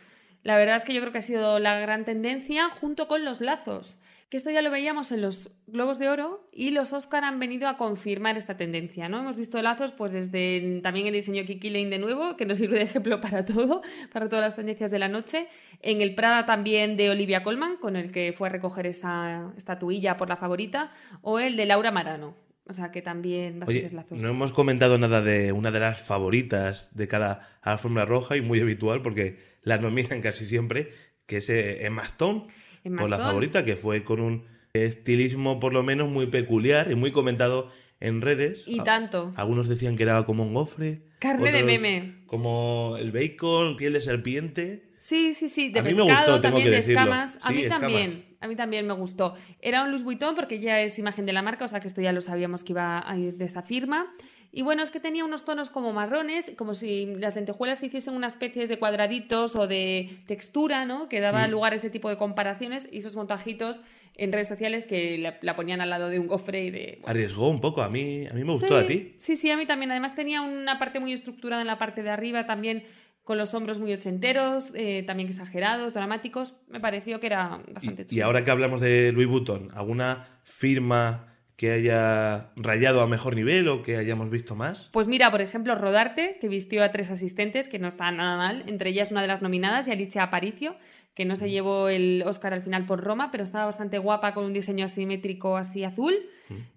la 0.44 0.57
verdad 0.57 0.75
es 0.75 0.84
que 0.84 0.94
yo 0.94 1.00
creo 1.00 1.13
que 1.13 1.19
ha 1.19 1.22
sido 1.22 1.57
la 1.60 1.80
gran 1.80 2.04
tendencia 2.04 2.69
junto 2.69 3.07
con 3.07 3.24
los 3.24 3.39
lazos, 3.39 3.98
que 4.30 4.36
esto 4.36 4.50
ya 4.50 4.62
lo 4.62 4.72
veíamos 4.72 5.13
en 5.13 5.22
los 5.22 5.51
Globos 5.68 6.00
de 6.00 6.10
Oro 6.10 6.50
y 6.51 6.72
los 6.72 6.92
Oscar 6.92 7.24
han 7.24 7.39
venido 7.39 7.69
a 7.69 7.78
confirmar 7.78 8.38
esta 8.38 8.57
tendencia, 8.57 9.07
¿no? 9.07 9.19
Hemos 9.19 9.38
visto 9.38 9.62
lazos 9.62 9.94
pues 9.94 10.12
desde 10.12 10.81
también 10.84 11.07
el 11.07 11.13
diseño 11.13 11.45
Kiki 11.45 11.69
Lane 11.69 11.89
de 11.89 12.00
nuevo, 12.00 12.36
que 12.36 12.45
nos 12.45 12.57
sirve 12.57 12.80
de 12.80 12.84
ejemplo 12.84 13.22
para 13.22 13.45
todo, 13.45 13.84
para 14.12 14.28
todas 14.28 14.44
las 14.44 14.57
tendencias 14.57 14.92
de 14.92 15.00
la 15.00 15.07
noche, 15.07 15.48
en 15.81 16.01
el 16.01 16.13
Prada 16.13 16.45
también 16.45 16.98
de 16.98 17.10
Olivia 17.10 17.42
Colman, 17.42 17.78
con 17.78 17.95
el 17.95 18.12
que 18.12 18.34
fue 18.34 18.50
a 18.50 18.51
recoger 18.51 18.86
esa 18.86 19.54
estatuilla 19.56 20.18
por 20.18 20.28
la 20.28 20.36
favorita, 20.36 20.92
o 21.22 21.39
el 21.39 21.56
de 21.56 21.66
Laura 21.68 21.92
Marano. 21.92 22.46
O 22.69 22.73
sea 22.73 22.91
que 22.91 23.01
también 23.01 23.63
Oye, 23.65 23.81
bastantes 23.81 23.93
lazos. 23.93 24.21
no 24.21 24.27
hemos 24.27 24.51
comentado 24.51 24.97
nada 24.97 25.21
de 25.21 25.51
una 25.51 25.71
de 25.71 25.79
las 25.79 26.01
favoritas 26.01 26.89
de 26.93 27.07
cada 27.07 27.57
alfombra 27.61 28.05
roja 28.05 28.35
y 28.35 28.41
muy 28.41 28.59
habitual 28.59 29.01
porque 29.01 29.39
la 29.63 29.77
nominan 29.77 30.21
casi 30.21 30.45
siempre, 30.45 30.91
que 31.25 31.37
es 31.37 31.49
eh, 31.49 31.85
Emma 31.85 32.03
Stone, 32.03 32.47
Emma 32.83 33.01
por 33.01 33.09
la 33.09 33.17
favorita, 33.17 33.65
que 33.65 33.75
fue 33.75 34.03
con 34.03 34.19
un 34.19 34.45
estilismo 34.73 35.59
por 35.59 35.73
lo 35.73 35.83
menos 35.83 36.09
muy 36.09 36.27
peculiar 36.27 36.91
y 36.91 36.95
muy 36.95 37.11
comentado 37.11 37.71
en 37.99 38.21
redes. 38.21 38.63
Y 38.65 38.81
tanto. 38.81 39.33
Algunos 39.35 39.67
decían 39.67 39.95
que 39.95 40.03
era 40.03 40.23
como 40.23 40.43
un 40.43 40.53
gofre. 40.53 41.01
Carne 41.19 41.51
de 41.51 41.63
meme. 41.63 42.15
Como 42.27 42.95
el 42.99 43.11
bacon, 43.11 43.77
piel 43.77 43.93
de 43.93 44.01
serpiente. 44.01 44.87
Sí, 45.07 45.33
sí, 45.33 45.48
sí, 45.48 45.69
de 45.69 45.80
A 45.80 45.83
pescado, 45.83 46.33
gustó, 46.33 46.42
también 46.42 46.69
de 46.69 46.80
escamas. 46.80 47.39
A 47.42 47.51
mí 47.51 47.62
escamas. 47.62 47.80
también, 47.80 48.25
a 48.42 48.48
mí 48.50 48.57
también 48.57 48.86
me 48.86 48.94
gustó. 48.94 49.36
Era 49.62 49.83
un 49.83 49.92
Louis 49.92 50.04
Vuitton 50.04 50.36
porque 50.36 50.59
ya 50.59 50.81
es 50.81 51.00
imagen 51.00 51.25
de 51.25 51.31
la 51.31 51.42
marca, 51.42 51.63
o 51.63 51.68
sea 51.69 51.80
que 51.80 51.88
esto 51.88 52.01
ya 52.01 52.12
lo 52.12 52.19
sabíamos 52.19 52.65
que 52.65 52.74
iba 52.74 53.09
a 53.09 53.18
ir 53.18 53.36
de 53.38 53.45
esta 53.45 53.62
firma. 53.62 54.13
Y 54.51 54.63
bueno, 54.63 54.83
es 54.83 54.92
que 54.92 55.00
tenía 55.00 55.24
unos 55.24 55.45
tonos 55.45 55.69
como 55.69 55.94
marrones, 55.94 56.54
como 56.57 56.74
si 56.74 57.06
las 57.06 57.38
lentejuelas 57.38 57.80
se 57.80 57.86
hiciesen 57.86 58.15
una 58.15 58.27
especie 58.27 58.68
de 58.68 58.80
cuadraditos 58.80 59.56
o 59.56 59.65
de 59.65 60.09
textura, 60.25 60.83
¿no? 60.86 61.07
Que 61.07 61.21
daba 61.21 61.48
Mm. 61.48 61.51
lugar 61.51 61.71
a 61.71 61.77
ese 61.77 61.89
tipo 61.89 62.10
de 62.10 62.18
comparaciones 62.18 62.89
y 62.92 62.98
esos 62.98 63.15
montajitos 63.15 63.80
en 64.15 64.33
redes 64.33 64.50
sociales 64.50 64.83
que 64.86 65.18
la, 65.19 65.38
la 65.42 65.56
ponían 65.56 65.80
al 65.80 65.89
lado 65.89 66.10
de 66.10 66.19
un 66.19 66.27
gofre 66.27 66.65
y 66.65 66.71
de... 66.71 67.01
Arriesgó 67.06 67.50
un 67.50 67.62
poco. 67.62 67.81
A 67.81 67.89
mí, 67.89 68.25
a 68.27 68.33
mí 68.33 68.44
me 68.44 68.51
gustó 68.51 68.80
sí, 68.80 68.83
a 68.83 68.88
ti. 68.88 69.13
Sí, 69.19 69.36
sí, 69.38 69.51
a 69.51 69.56
mí 69.57 69.65
también. 69.65 69.92
Además 69.92 70.15
tenía 70.15 70.42
una 70.42 70.80
parte 70.80 71.00
muy 71.00 71.13
estructurada 71.13 71.62
en 71.62 71.68
la 71.68 71.77
parte 71.77 72.01
de 72.03 72.10
arriba, 72.10 72.45
también 72.45 72.83
con 73.27 73.38
los 73.38 73.53
hombros 73.53 73.77
muy 73.77 73.91
ochenteros, 73.91 74.71
eh, 74.74 75.03
también 75.06 75.27
exagerados, 75.27 75.94
dramáticos. 75.94 76.53
Me 76.69 76.79
pareció 76.79 77.19
que 77.19 77.27
era 77.27 77.59
bastante 77.74 78.03
Y, 78.03 78.06
y 78.06 78.07
chulo. 78.07 78.25
ahora 78.25 78.45
que 78.45 78.51
hablamos 78.51 78.79
de 78.79 79.12
Louis 79.12 79.27
Vuitton, 79.27 79.69
¿alguna 79.75 80.39
firma 80.45 81.33
que 81.57 81.71
haya 81.71 82.51
rayado 82.56 83.01
a 83.01 83.07
mejor 83.07 83.35
nivel 83.35 83.68
o 83.68 83.83
que 83.83 83.97
hayamos 83.97 84.29
visto 84.29 84.56
más? 84.56 84.89
Pues 84.94 85.09
mira, 85.09 85.29
por 85.29 85.41
ejemplo, 85.41 85.75
Rodarte, 85.75 86.38
que 86.39 86.47
vistió 86.47 86.85
a 86.85 86.91
tres 86.94 87.12
asistentes, 87.12 87.68
que 87.68 87.79
no 87.79 87.89
está 87.89 88.09
nada 88.12 88.38
mal. 88.38 88.63
Entre 88.68 88.91
ellas 88.91 89.12
una 89.12 89.21
de 89.24 89.27
las 89.27 89.41
nominadas, 89.41 89.89
y 89.89 89.91
Alicia 89.91 90.24
Aparicio, 90.24 90.77
que 91.13 91.25
no 91.25 91.35
se 91.35 91.50
llevó 91.50 91.89
el 91.89 92.24
Oscar 92.25 92.53
al 92.53 92.62
final 92.62 92.85
por 92.85 93.03
Roma, 93.03 93.29
pero 93.29 93.44
estaba 93.44 93.65
bastante 93.65 93.97
guapa 93.97 94.33
con 94.33 94.45
un 94.45 94.53
diseño 94.53 94.85
asimétrico 94.85 95.57
así 95.57 95.83
azul. 95.83 96.15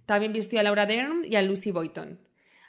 También 0.04 0.32
vistió 0.32 0.58
a 0.58 0.64
Laura 0.64 0.86
Dern 0.86 1.22
y 1.24 1.36
a 1.36 1.42
Lucy 1.42 1.70
Boyton. 1.70 2.18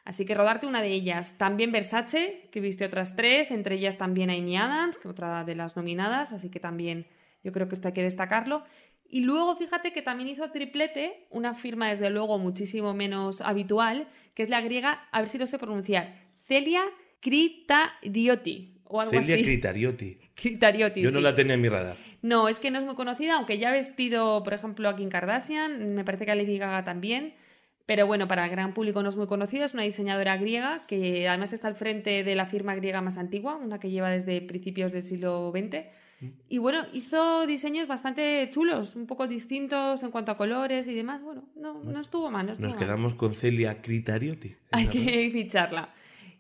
Así 0.04 0.26
que 0.26 0.36
Rodarte, 0.36 0.66
una 0.68 0.82
de 0.82 0.92
ellas. 0.92 1.38
También 1.38 1.72
Versace, 1.72 2.50
que 2.52 2.60
vistió 2.60 2.88
otras 2.88 3.16
tres, 3.16 3.52
entre 3.52 3.76
ellas 3.76 3.98
también 3.98 4.30
Amy 4.30 4.58
Adams, 4.58 4.98
que 4.98 5.08
otra 5.08 5.44
de 5.44 5.56
las 5.56 5.76
nominadas, 5.76 6.32
así 6.32 6.50
que 6.50 6.60
también 6.60 7.06
yo 7.44 7.52
creo 7.52 7.68
que 7.68 7.76
esto 7.76 7.88
hay 7.88 7.94
que 7.94 8.04
destacarlo. 8.04 8.64
Y 9.08 9.22
luego 9.22 9.56
fíjate 9.56 9.92
que 9.92 10.02
también 10.02 10.30
hizo 10.30 10.50
triplete, 10.52 11.28
una 11.30 11.54
firma 11.54 11.90
desde 11.90 12.10
luego 12.10 12.40
muchísimo 12.40 12.94
menos 12.94 13.42
habitual, 13.42 14.08
que 14.34 14.44
es 14.44 14.50
la 14.50 14.62
griega, 14.62 15.08
a 15.12 15.20
ver 15.20 15.28
si 15.28 15.38
lo 15.38 15.46
sé 15.46 15.60
pronunciar, 15.60 16.16
Celia 16.48 16.84
Critariotti 17.20 18.80
o 18.86 19.02
algo 19.02 19.12
Celia 19.12 19.36
así. 19.36 19.44
Critariotti. 19.44 20.18
Critariotti, 20.36 21.02
Yo 21.02 21.12
no 21.12 21.20
la 21.20 21.36
tenía 21.36 21.56
en 21.56 21.62
mi 21.62 21.70
radar. 21.70 21.98
No, 22.22 22.48
es 22.48 22.60
que 22.60 22.72
no 22.72 22.80
es 22.80 22.86
muy 22.86 22.96
conocida, 22.96 23.36
aunque 23.36 23.58
ya 23.58 23.70
ha 23.70 23.74
vestido, 23.74 24.44
por 24.44 24.54
ejemplo, 24.54 24.90
a 24.90 24.96
Kim 24.96 25.10
Kardashian, 25.10 25.94
me 25.94 26.04
parece 26.04 26.26
que 26.26 26.32
a 26.32 26.36
Lady 26.36 26.58
Gaga 26.58 26.84
también. 26.84 27.34
Pero 27.92 28.08
bueno, 28.08 28.26
para 28.26 28.46
el 28.46 28.52
gran 28.52 28.74
público 28.74 29.04
no 29.04 29.10
es 29.10 29.18
muy 29.18 29.28
conocida, 29.28 29.66
es 29.66 29.74
una 29.74 29.84
diseñadora 29.84 30.38
griega 30.38 30.86
que 30.88 31.28
además 31.28 31.52
está 31.52 31.68
al 31.68 31.76
frente 31.76 32.24
de 32.24 32.36
la 32.36 32.46
firma 32.46 32.74
griega 32.74 33.02
más 33.02 33.18
antigua, 33.18 33.58
una 33.58 33.82
que 33.82 33.90
lleva 33.90 34.10
desde 34.10 34.40
principios 34.40 34.94
del 34.94 35.04
siglo 35.04 35.52
XX. 35.54 35.88
Y 36.48 36.60
bueno, 36.60 36.84
hizo 36.94 37.46
diseños 37.46 37.90
bastante 37.90 38.50
chulos, 38.50 38.96
un 38.96 39.08
poco 39.08 39.28
distintos 39.28 40.04
en 40.04 40.12
cuanto 40.12 40.32
a 40.32 40.38
colores 40.38 40.88
y 40.88 40.94
demás. 40.94 41.22
Bueno, 41.22 41.44
no, 41.58 41.84
no 41.84 42.00
estuvo 42.00 42.32
mal, 42.32 42.46
no 42.46 42.54
estuvo 42.54 42.70
Nos 42.70 42.76
mal. 42.76 42.80
quedamos 42.80 43.14
con 43.16 43.36
Celia 43.36 43.82
Critariotti. 43.82 44.56
Hay 44.72 44.88
que 44.88 45.30
ficharla. 45.34 45.90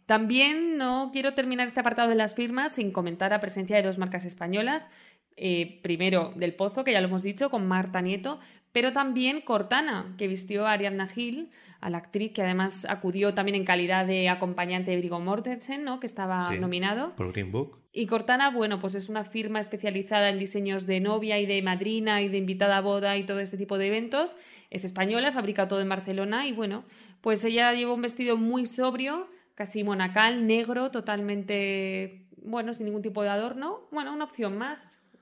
También 0.05 0.77
no 0.77 1.09
quiero 1.13 1.33
terminar 1.33 1.67
este 1.67 1.79
apartado 1.79 2.09
de 2.09 2.15
las 2.15 2.33
firmas 2.33 2.73
sin 2.73 2.91
comentar 2.91 3.31
la 3.31 3.39
presencia 3.39 3.75
de 3.75 3.83
dos 3.83 3.97
marcas 3.97 4.25
españolas. 4.25 4.89
Eh, 5.37 5.79
primero, 5.81 6.33
Del 6.35 6.53
Pozo, 6.53 6.83
que 6.83 6.91
ya 6.91 7.01
lo 7.01 7.07
hemos 7.07 7.23
dicho, 7.23 7.49
con 7.49 7.67
Marta 7.67 8.01
Nieto, 8.01 8.39
pero 8.71 8.93
también 8.93 9.41
Cortana, 9.41 10.13
que 10.17 10.27
vistió 10.27 10.65
a 10.67 10.73
Ariadna 10.73 11.07
Gil, 11.07 11.49
a 11.81 11.89
la 11.89 11.97
actriz 11.97 12.31
que 12.31 12.41
además 12.43 12.85
acudió 12.87 13.33
también 13.33 13.55
en 13.55 13.65
calidad 13.65 14.05
de 14.05 14.29
acompañante 14.29 14.91
de 14.91 14.97
Viggo 15.01 15.19
Mortensen, 15.19 15.83
¿no? 15.83 15.99
que 15.99 16.05
estaba 16.07 16.49
Sí. 16.51 16.59
nominado. 16.59 17.15
Por 17.15 17.31
Green 17.33 17.51
Book. 17.51 17.79
Y 17.91 18.05
Cortana, 18.05 18.51
bueno, 18.51 18.79
pues 18.79 18.95
es 18.95 19.09
una 19.09 19.25
firma 19.25 19.59
especializada 19.59 20.29
en 20.29 20.37
diseños 20.39 20.85
de 20.85 20.99
novia 21.01 21.39
y 21.39 21.45
de 21.45 21.61
madrina 21.61 22.21
y 22.21 22.29
de 22.29 22.37
invitada 22.37 22.77
a 22.77 22.81
boda 22.81 23.17
y 23.17 23.25
todo 23.25 23.39
este 23.39 23.57
tipo 23.57 23.77
de 23.77 23.87
eventos. 23.87 24.37
Es 24.69 24.85
española, 24.85 25.31
fabrica 25.33 25.67
todo 25.67 25.81
en 25.81 25.89
Barcelona 25.89 26.47
y 26.47 26.53
bueno, 26.53 26.85
pues 27.21 27.43
ella 27.43 27.73
lleva 27.73 27.93
un 27.93 28.01
vestido 28.01 28.37
muy 28.37 28.65
sobrio, 28.67 29.27
casi 29.55 29.83
monacal, 29.83 30.45
negro, 30.47 30.91
totalmente, 30.91 32.27
bueno, 32.43 32.73
sin 32.73 32.85
ningún 32.85 33.01
tipo 33.01 33.23
de 33.23 33.29
adorno. 33.29 33.81
Bueno, 33.91 34.13
una 34.13 34.23
opción 34.25 34.57
más, 34.57 34.79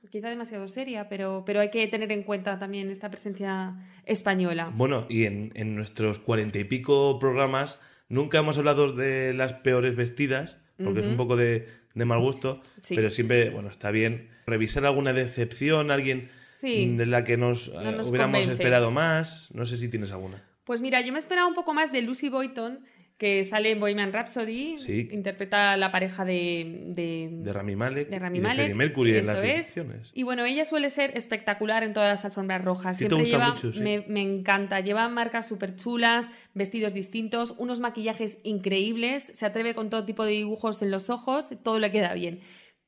quizá 0.10 0.30
demasiado 0.30 0.68
seria, 0.68 1.08
pero, 1.10 1.44
pero 1.46 1.60
hay 1.60 1.70
que 1.70 1.88
tener 1.88 2.12
en 2.12 2.24
cuenta 2.24 2.58
también 2.60 2.90
esta 2.90 3.10
presencia 3.10 3.76
española. 4.06 4.72
Bueno, 4.76 5.06
y 5.10 5.26
en, 5.26 5.52
en 5.56 5.76
nuestros 5.76 6.20
cuarenta 6.20 6.60
y 6.60 6.64
pico 6.64 7.20
programas 7.20 7.80
nunca 8.08 8.40
hemos 8.40 8.58
hablado 8.58 8.92
de 8.94 9.34
las 9.34 9.54
peores 9.54 9.96
vestidas, 9.96 10.58
porque 10.84 11.02
es 11.02 11.06
un 11.08 11.18
poco 11.18 11.36
de, 11.36 11.68
de 11.94 12.06
mal 12.06 12.20
gusto, 12.20 12.62
Sí. 12.82 12.96
pero 12.96 13.10
siempre, 13.10 13.50
bueno, 13.50 13.70
está 13.70 13.92
bien 13.92 14.30
revisar 14.46 14.86
alguna 14.86 15.14
decepción, 15.14 15.92
alguien 15.92 16.30
Sí. 16.56 16.96
de 16.98 17.06
la 17.06 17.24
que 17.24 17.38
nos, 17.38 17.70
No 17.72 17.82
eh, 17.82 17.92
nos 17.96 18.10
hubiéramos 18.10 18.40
convence. 18.40 18.52
esperado 18.54 18.92
más. 18.92 19.50
No 19.54 19.66
sé 19.66 19.78
si 19.78 19.88
tienes 19.90 20.12
alguna. 20.12 20.44
Pues 20.66 20.82
mira, 20.82 21.02
yo 21.02 21.14
me 21.14 21.20
esperaba 21.20 21.48
un 21.48 21.54
poco 21.56 21.74
más 21.74 21.92
de 21.92 22.02
Lucy 22.02 22.30
Boyton, 22.30 22.80
que 23.20 23.44
sale 23.44 23.70
en 23.72 23.80
Bohemian 23.82 24.12
Rhapsody, 24.14 24.80
Sí. 24.80 25.10
interpreta 25.12 25.74
a 25.74 25.78
la 25.78 25.92
pareja 25.92 26.24
de, 26.26 26.84
de, 26.88 27.28
De 27.32 27.54
Rami 27.54 27.76
Malek 27.76 28.08
de 28.10 28.18
Rami 28.18 28.38
y 28.38 28.42
de 28.42 28.48
Malek, 28.48 28.58
Freddie 28.62 28.76
Mercury 28.76 29.18
en 29.18 29.28
las 29.28 29.44
es. 29.44 29.66
ficciones. 29.66 30.12
Y 30.16 30.24
bueno, 30.24 30.46
ella 30.46 30.64
suele 30.66 30.90
ser 30.90 31.12
espectacular 31.18 31.84
en 31.84 31.92
todas 31.94 32.10
las 32.10 32.24
alfombras 32.26 32.64
rojas. 32.64 32.98
Sí, 32.98 33.04
te 33.04 33.10
Siempre 33.10 33.30
gusta 33.30 33.38
lleva, 33.38 33.54
mucho, 33.54 33.74
sí. 33.74 33.82
me, 33.82 34.06
me 34.08 34.22
encanta. 34.22 34.80
Lleva 34.80 35.08
marcas 35.10 35.48
súper 35.48 35.76
chulas, 35.76 36.32
vestidos 36.54 36.94
distintos, 36.94 37.54
unos 37.58 37.80
maquillajes 37.82 38.40
increíbles, 38.44 39.24
se 39.34 39.46
atreve 39.46 39.76
con 39.76 39.90
todo 39.90 40.06
tipo 40.06 40.24
de 40.24 40.32
dibujos 40.32 40.82
en 40.82 40.90
los 40.90 41.10
ojos, 41.10 41.50
todo 41.62 41.78
le 41.80 41.92
queda 41.92 42.14
bien. 42.14 42.40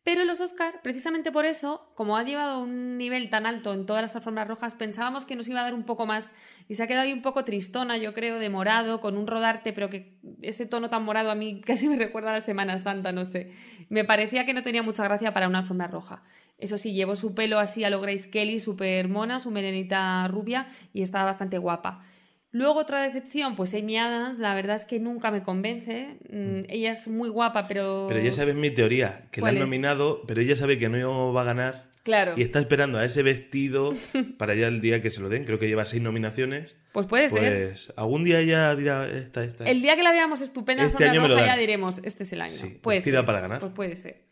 Pero 0.03 0.25
los 0.25 0.41
Oscar, 0.41 0.81
precisamente 0.81 1.31
por 1.31 1.45
eso, 1.45 1.91
como 1.93 2.17
ha 2.17 2.23
llevado 2.23 2.59
un 2.59 2.97
nivel 2.97 3.29
tan 3.29 3.45
alto 3.45 3.71
en 3.71 3.85
todas 3.85 4.01
las 4.01 4.15
alfombras 4.15 4.47
rojas, 4.47 4.73
pensábamos 4.73 5.25
que 5.25 5.35
nos 5.35 5.47
iba 5.47 5.59
a 5.59 5.63
dar 5.63 5.75
un 5.75 5.83
poco 5.83 6.07
más 6.07 6.31
y 6.67 6.73
se 6.73 6.81
ha 6.81 6.87
quedado 6.87 7.03
ahí 7.03 7.13
un 7.13 7.21
poco 7.21 7.43
tristona, 7.43 7.97
yo 7.97 8.15
creo, 8.15 8.39
de 8.39 8.49
morado, 8.49 8.99
con 8.99 9.15
un 9.15 9.27
rodarte, 9.27 9.73
pero 9.73 9.91
que 9.91 10.17
ese 10.41 10.65
tono 10.65 10.89
tan 10.89 11.03
morado 11.03 11.29
a 11.29 11.35
mí 11.35 11.61
casi 11.65 11.87
me 11.87 11.97
recuerda 11.97 12.31
a 12.31 12.33
la 12.33 12.41
Semana 12.41 12.79
Santa, 12.79 13.11
no 13.11 13.25
sé. 13.25 13.51
Me 13.89 14.03
parecía 14.03 14.43
que 14.43 14.55
no 14.55 14.63
tenía 14.63 14.81
mucha 14.81 15.03
gracia 15.03 15.33
para 15.33 15.47
una 15.47 15.59
alfombra 15.59 15.85
roja. 15.85 16.23
Eso 16.57 16.79
sí, 16.79 16.93
llevó 16.93 17.15
su 17.15 17.35
pelo 17.35 17.59
así 17.59 17.83
a 17.83 17.91
lo 17.91 18.01
Grace 18.01 18.31
Kelly, 18.31 18.59
súper 18.59 19.07
mona, 19.07 19.39
su 19.39 19.51
melenita 19.51 20.27
rubia 20.27 20.67
y 20.93 21.03
estaba 21.03 21.25
bastante 21.25 21.59
guapa. 21.59 22.03
Luego 22.51 22.79
otra 22.79 23.01
decepción, 23.01 23.55
pues 23.55 23.73
Amy 23.73 23.97
Adams, 23.97 24.37
la 24.37 24.53
verdad 24.53 24.75
es 24.75 24.85
que 24.85 24.99
nunca 24.99 25.31
me 25.31 25.41
convence. 25.41 26.17
Mm, 26.29 26.69
ella 26.69 26.91
es 26.91 27.07
muy 27.07 27.29
guapa, 27.29 27.67
pero... 27.67 28.07
Pero 28.09 28.21
ya 28.21 28.33
sabes 28.33 28.55
mi 28.55 28.71
teoría, 28.71 29.23
que 29.31 29.39
la 29.39 29.45
¿Cuál 29.45 29.55
han 29.55 29.57
es? 29.57 29.67
nominado, 29.67 30.23
pero 30.27 30.41
ella 30.41 30.55
sabe 30.55 30.77
que 30.77 30.89
no 30.89 31.31
va 31.33 31.41
a 31.41 31.45
ganar 31.45 31.91
Claro, 32.03 32.33
y 32.35 32.41
está 32.41 32.59
esperando 32.59 32.97
a 32.97 33.05
ese 33.05 33.21
vestido 33.21 33.93
para 34.37 34.55
ya 34.55 34.67
el 34.67 34.81
día 34.81 35.01
que 35.01 35.11
se 35.11 35.21
lo 35.21 35.29
den. 35.29 35.45
Creo 35.45 35.59
que 35.59 35.67
lleva 35.67 35.85
seis 35.85 36.01
nominaciones. 36.01 36.75
pues 36.93 37.05
puede 37.05 37.29
ser. 37.29 37.67
Pues 37.67 37.93
algún 37.95 38.23
día 38.23 38.39
ella 38.39 38.75
dirá 38.75 39.07
esta, 39.07 39.43
esta. 39.43 39.69
El 39.69 39.81
día 39.81 39.95
que 39.95 40.03
la 40.03 40.11
veamos 40.11 40.41
estupenda 40.41 40.83
en 40.83 40.89
Este 40.89 41.07
año 41.07 41.27
roja 41.27 41.45
ya 41.45 41.57
diremos, 41.57 42.01
este 42.03 42.23
es 42.23 42.33
el 42.33 42.41
año. 42.41 42.53
Sí, 42.55 42.79
puede 42.81 42.97
vestida 42.97 43.19
ser. 43.19 43.25
para 43.25 43.41
ganar. 43.41 43.59
Pues 43.59 43.71
puede 43.73 43.95
ser. 43.95 44.23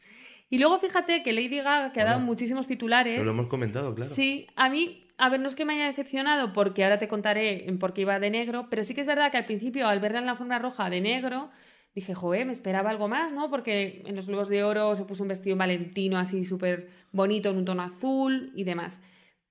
Y 0.49 0.57
luego 0.57 0.79
fíjate 0.79 1.21
que 1.21 1.31
Lady 1.31 1.57
Gaga, 1.57 1.91
que 1.93 2.01
ha 2.01 2.05
dado 2.05 2.19
muchísimos 2.21 2.65
titulares, 2.65 3.13
Pero 3.13 3.25
lo 3.25 3.31
hemos 3.31 3.47
comentado, 3.47 3.93
claro. 3.93 4.09
Sí, 4.11 4.47
a 4.55 4.67
mí, 4.71 5.07
a 5.19 5.29
ver, 5.29 5.39
no 5.39 5.47
es 5.47 5.55
que 5.55 5.65
me 5.65 5.73
haya 5.73 5.87
decepcionado 5.87 6.53
porque 6.53 6.83
ahora 6.83 6.97
te 6.97 7.07
contaré 7.07 7.67
en 7.69 7.77
por 7.77 7.93
qué 7.93 8.01
iba 8.01 8.19
de 8.19 8.29
negro, 8.29 8.67
pero 8.69 8.83
sí 8.83 8.93
que 8.93 9.01
es 9.01 9.07
verdad 9.07 9.31
que 9.31 9.37
al 9.37 9.45
principio 9.45 9.87
al 9.87 9.99
verla 9.99 10.19
en 10.19 10.25
la 10.25 10.31
alfombra 10.31 10.59
roja 10.59 10.89
de 10.89 11.01
negro, 11.01 11.49
dije, 11.93 12.15
joder, 12.15 12.45
me 12.45 12.51
esperaba 12.51 12.89
algo 12.89 13.07
más, 13.07 13.31
¿no? 13.31 13.49
Porque 13.49 14.01
en 14.05 14.15
los 14.15 14.27
Globos 14.27 14.49
de 14.49 14.63
Oro 14.63 14.95
se 14.95 15.05
puso 15.05 15.23
un 15.23 15.29
vestido 15.29 15.57
valentino 15.57 16.17
así 16.17 16.45
súper 16.45 16.89
bonito 17.11 17.49
en 17.49 17.57
un 17.57 17.65
tono 17.65 17.83
azul 17.83 18.51
y 18.55 18.63
demás. 18.63 19.01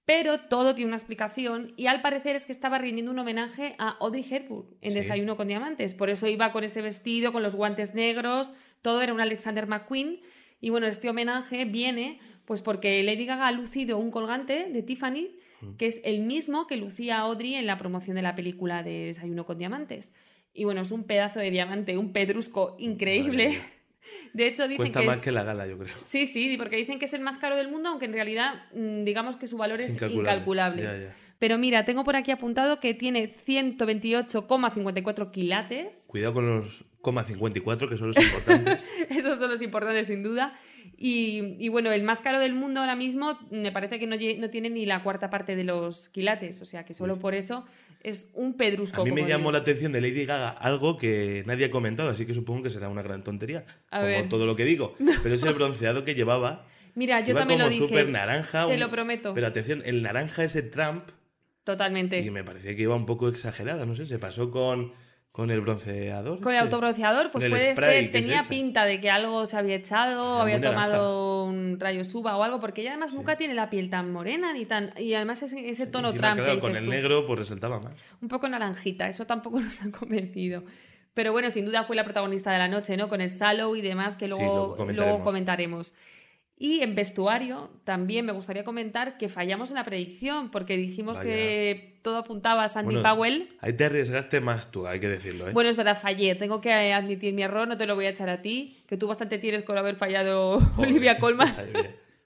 Pero 0.05 0.41
todo 0.41 0.75
tiene 0.75 0.89
una 0.89 0.97
explicación 0.97 1.75
y 1.77 1.87
al 1.87 2.01
parecer 2.01 2.35
es 2.35 2.47
que 2.47 2.53
estaba 2.53 2.79
rindiendo 2.79 3.13
un 3.13 3.19
homenaje 3.19 3.75
a 3.79 3.91
Audrey 4.01 4.25
Hepburn 4.29 4.67
en 4.81 4.93
Sí. 4.93 4.97
Desayuno 4.97 5.37
con 5.37 5.49
Diamantes. 5.49 5.93
Por 5.93 6.09
eso 6.09 6.27
iba 6.27 6.51
con 6.51 6.65
ese 6.65 6.81
vestido, 6.81 7.31
con 7.31 7.43
los 7.43 7.55
guantes 7.55 7.95
negros, 7.95 8.55
todo 8.81 9.03
era 9.03 9.13
un 9.13 9.21
Alexander 9.21 9.67
McQueen. 9.67 10.21
Y 10.61 10.71
bueno, 10.71 10.87
este 10.87 11.11
homenaje 11.11 11.67
viene 11.67 12.21
pues 12.49 12.63
porque 12.63 13.03
Lady 13.03 13.27
Gaga 13.27 13.47
ha 13.47 13.53
lucido 13.53 13.99
un 13.99 14.11
colgante 14.11 14.71
de 14.73 14.83
Tiffany 14.83 15.37
que 15.77 15.85
es 15.87 16.01
el 16.03 16.23
mismo 16.23 16.67
que 16.67 16.79
lucía 16.79 17.19
Audrey 17.19 17.57
en 17.57 17.67
la 17.67 17.77
promoción 17.77 18.17
de 18.17 18.23
la 18.23 18.35
película 18.35 18.83
de 18.83 19.07
Desayuno 19.09 19.45
con 19.45 19.59
Diamantes. 19.59 20.15
Y 20.55 20.65
bueno, 20.65 20.81
es 20.81 20.91
un 20.91 21.05
pedazo 21.05 21.41
de 21.41 21.51
diamante, 21.51 21.99
un 21.99 22.15
pedrusco 22.15 22.75
increíble. 22.79 23.61
De 24.33 24.47
hecho, 24.47 24.63
dicen 24.63 24.79
Cuesta 24.79 25.01
que 25.01 25.07
más 25.07 25.19
es... 25.19 25.25
que 25.25 25.31
la 25.33 25.43
gala, 25.43 25.67
yo 25.67 25.77
creo. 25.77 25.95
Sí, 26.05 26.25
sí, 26.25 26.57
porque 26.57 26.77
dicen 26.77 26.99
que 26.99 27.05
es 27.05 27.13
el 27.13 27.21
más 27.21 27.39
caro 27.39 27.55
del 27.55 27.69
mundo, 27.69 27.91
aunque 27.91 28.07
en 28.07 28.15
realidad 28.15 28.65
mm, 28.73 29.05
digamos 29.05 29.37
que 29.37 29.47
su 29.47 29.59
valor 29.59 29.83
es 29.83 29.93
incalculable. 29.93 30.31
incalculable. 30.31 30.83
Ya, 30.83 30.97
ya. 30.97 31.15
Pero 31.39 31.59
mira, 31.59 31.85
tengo 31.85 32.03
por 32.03 32.17
aquí 32.17 32.31
apuntado 32.31 32.81
que 32.81 32.95
tiene 32.95 33.37
128,54 33.47 35.31
quilates. 35.31 36.07
Cuidado 36.07 36.33
con 36.33 36.47
los 36.47 36.87
coma 37.01 37.25
54, 37.25 37.89
que 37.89 37.97
son 37.97 38.09
los 38.09 38.17
importantes. 38.17 38.85
Esos 39.11 39.39
son 39.39 39.51
los 39.51 39.63
importantes, 39.63 40.07
sin 40.09 40.23
duda. 40.23 40.59
Y, 41.01 41.55
y 41.61 41.69
bueno, 41.69 41.93
el 41.93 42.03
más 42.03 42.21
caro 42.21 42.41
del 42.41 42.55
mundo 42.55 42.81
ahora 42.81 42.97
mismo 42.97 43.39
me 43.53 43.71
parece 43.71 44.01
que 44.01 44.07
no, 44.09 44.19
tiene 44.51 44.69
ni 44.69 44.85
la 44.85 45.05
cuarta 45.05 45.31
parte 45.31 45.55
de 45.55 45.63
los 45.63 46.09
quilates. 46.09 46.61
O 46.61 46.65
sea 46.65 46.85
que 46.85 46.93
solo 46.93 47.21
por 47.21 47.35
eso 47.35 47.65
es 48.03 48.29
un 48.35 48.55
pedrusco. 48.55 49.03
A 49.03 49.05
mí 49.05 49.13
me 49.13 49.23
llamó 49.23 49.43
digo. 49.45 49.53
la 49.53 49.59
atención 49.59 49.93
de 49.93 50.01
Lady 50.01 50.27
Gaga 50.27 50.49
algo 50.51 50.99
que 50.99 51.45
nadie 51.47 51.67
ha 51.67 51.71
comentado, 51.71 52.09
así 52.09 52.27
que 52.27 52.35
supongo 52.35 52.65
que 52.65 52.71
será 52.71 52.89
una 52.89 53.03
gran 53.03 53.23
tontería. 53.23 53.65
A 53.91 53.99
como 53.99 54.09
ver. 54.09 54.29
todo 54.29 54.45
lo 54.45 54.57
que 54.57 54.65
digo. 54.65 54.95
Pero 55.23 55.35
es 55.37 55.43
el 55.45 55.55
bronceado 55.55 56.05
que 56.05 56.17
llevaba. 56.17 56.67
Mira, 56.97 57.21
yo 57.21 57.37
también 57.37 57.61
como 57.61 57.71
lo 57.71 57.79
dije. 57.79 58.05
naranja. 58.07 58.67
Te 58.67 58.75
un- 58.75 58.81
lo 58.81 58.91
prometo. 58.91 59.35
Pero 59.35 59.47
atención, 59.47 59.83
el 59.85 60.03
naranja 60.03 60.43
ese 60.43 60.63
Trump. 60.63 61.05
Totalmente. 61.63 62.19
Y 62.21 62.31
me 62.31 62.43
parecía 62.43 62.75
que 62.75 62.83
iba 62.83 62.97
un 62.97 63.07
poco 63.07 63.29
exagerada, 63.29 63.85
no 63.87 63.95
sé, 63.95 64.07
se 64.07 64.19
pasó 64.19 64.51
con, 64.51 64.95
con 65.39 65.53
el 65.53 65.61
bronceador. 65.61 66.41
Con 66.41 66.53
el 66.53 66.59
autobronceador, 66.59 67.31
pues 67.31 67.45
puede 67.49 67.73
ser, 67.77 68.07
se 68.07 68.09
tenía 68.09 68.43
pinta 68.43 68.85
de 68.85 69.01
que 69.01 69.09
algo 69.09 69.47
se 69.47 69.57
había 69.57 69.77
echado, 69.77 70.41
había 70.41 70.59
naranja. 70.59 70.87
tomado 70.87 71.45
un 71.45 71.79
rayo 71.79 72.03
suba 72.03 72.37
o 72.37 72.43
algo, 72.43 72.59
porque 72.59 72.81
ella 72.81 72.91
además 72.91 73.15
nunca 73.15 73.37
tiene 73.37 73.55
la 73.55 73.71
piel 73.71 73.89
tan 73.89 74.11
morena 74.11 74.53
ni 74.53 74.67
tan. 74.67 74.91
Y 74.99 75.15
además 75.15 75.41
ese, 75.45 75.69
ese 75.71 75.87
tono 75.87 76.09
Encima, 76.09 76.35
que 76.35 76.43
claro, 76.43 76.59
con 76.59 76.75
el 76.75 76.83
tú. 76.83 76.91
negro 76.91 77.25
pues 77.25 77.39
resaltaba 77.39 77.79
más. 77.79 77.95
un 78.21 78.27
poco 78.27 78.49
naranjita, 78.49 79.07
eso 79.09 79.27
tampoco 79.27 79.61
nos 79.61 79.81
ha 79.81 79.93
convencido. 79.93 80.65
Pero 81.15 81.31
bueno, 81.31 81.51
sin 81.51 81.67
duda 81.67 81.85
fue 81.85 81.95
la 81.95 82.03
protagonista 82.03 82.51
de 82.51 82.59
la 82.59 82.67
noche, 82.67 82.97
¿no? 82.97 83.09
Con 83.09 83.21
el 83.21 83.31
Salo 83.31 83.77
y 83.77 83.81
demás 83.81 84.17
que 84.17 84.27
luego, 84.27 84.45
luego 84.45 84.77
comentaremos. 84.77 85.07
luego 85.07 85.23
comentaremos. 85.25 85.95
Y 86.61 86.81
en 86.83 86.97
vestuario 86.97 87.71
también 87.85 88.27
me 88.27 88.33
gustaría 88.33 88.65
comentar 88.65 89.17
que 89.17 89.29
fallamos 89.29 89.71
en 89.71 89.77
la 89.77 89.85
predicción, 89.85 90.51
porque 90.51 90.77
dijimos 90.77 91.19
Vaya. 91.19 91.31
que 91.31 92.01
todo 92.03 92.17
apuntaba 92.17 92.65
a 92.65 92.69
Sandy 92.69 92.95
Bueno, 92.95 93.15
Powell. 93.15 93.49
Ahí 93.61 93.75
te 93.75 93.85
arriesgaste 93.85 94.41
más 94.41 94.69
tú, 94.73 94.85
hay 94.87 94.99
que 94.99 95.09
decirlo, 95.09 95.49
¿eh? 95.49 95.53
Bueno, 95.53 95.71
es 95.71 95.77
verdad, 95.77 95.97
fallé. 96.01 96.35
Tengo 96.35 96.61
que 96.61 96.73
admitir 96.93 97.33
mi 97.33 97.43
error, 97.43 97.69
no 97.69 97.77
te 97.77 97.87
lo 97.87 97.95
voy 97.95 98.07
a 98.07 98.11
echar 98.11 98.29
a 98.29 98.43
ti, 98.43 98.83
que 98.89 98.97
tú 98.97 99.07
bastante 99.07 99.39
tienes 99.39 99.63
con 99.63 99.79
haber 99.79 99.95
fallado 99.95 100.59
Joder, 100.77 100.91
Olivia 100.91 101.19
Colman. 101.21 101.55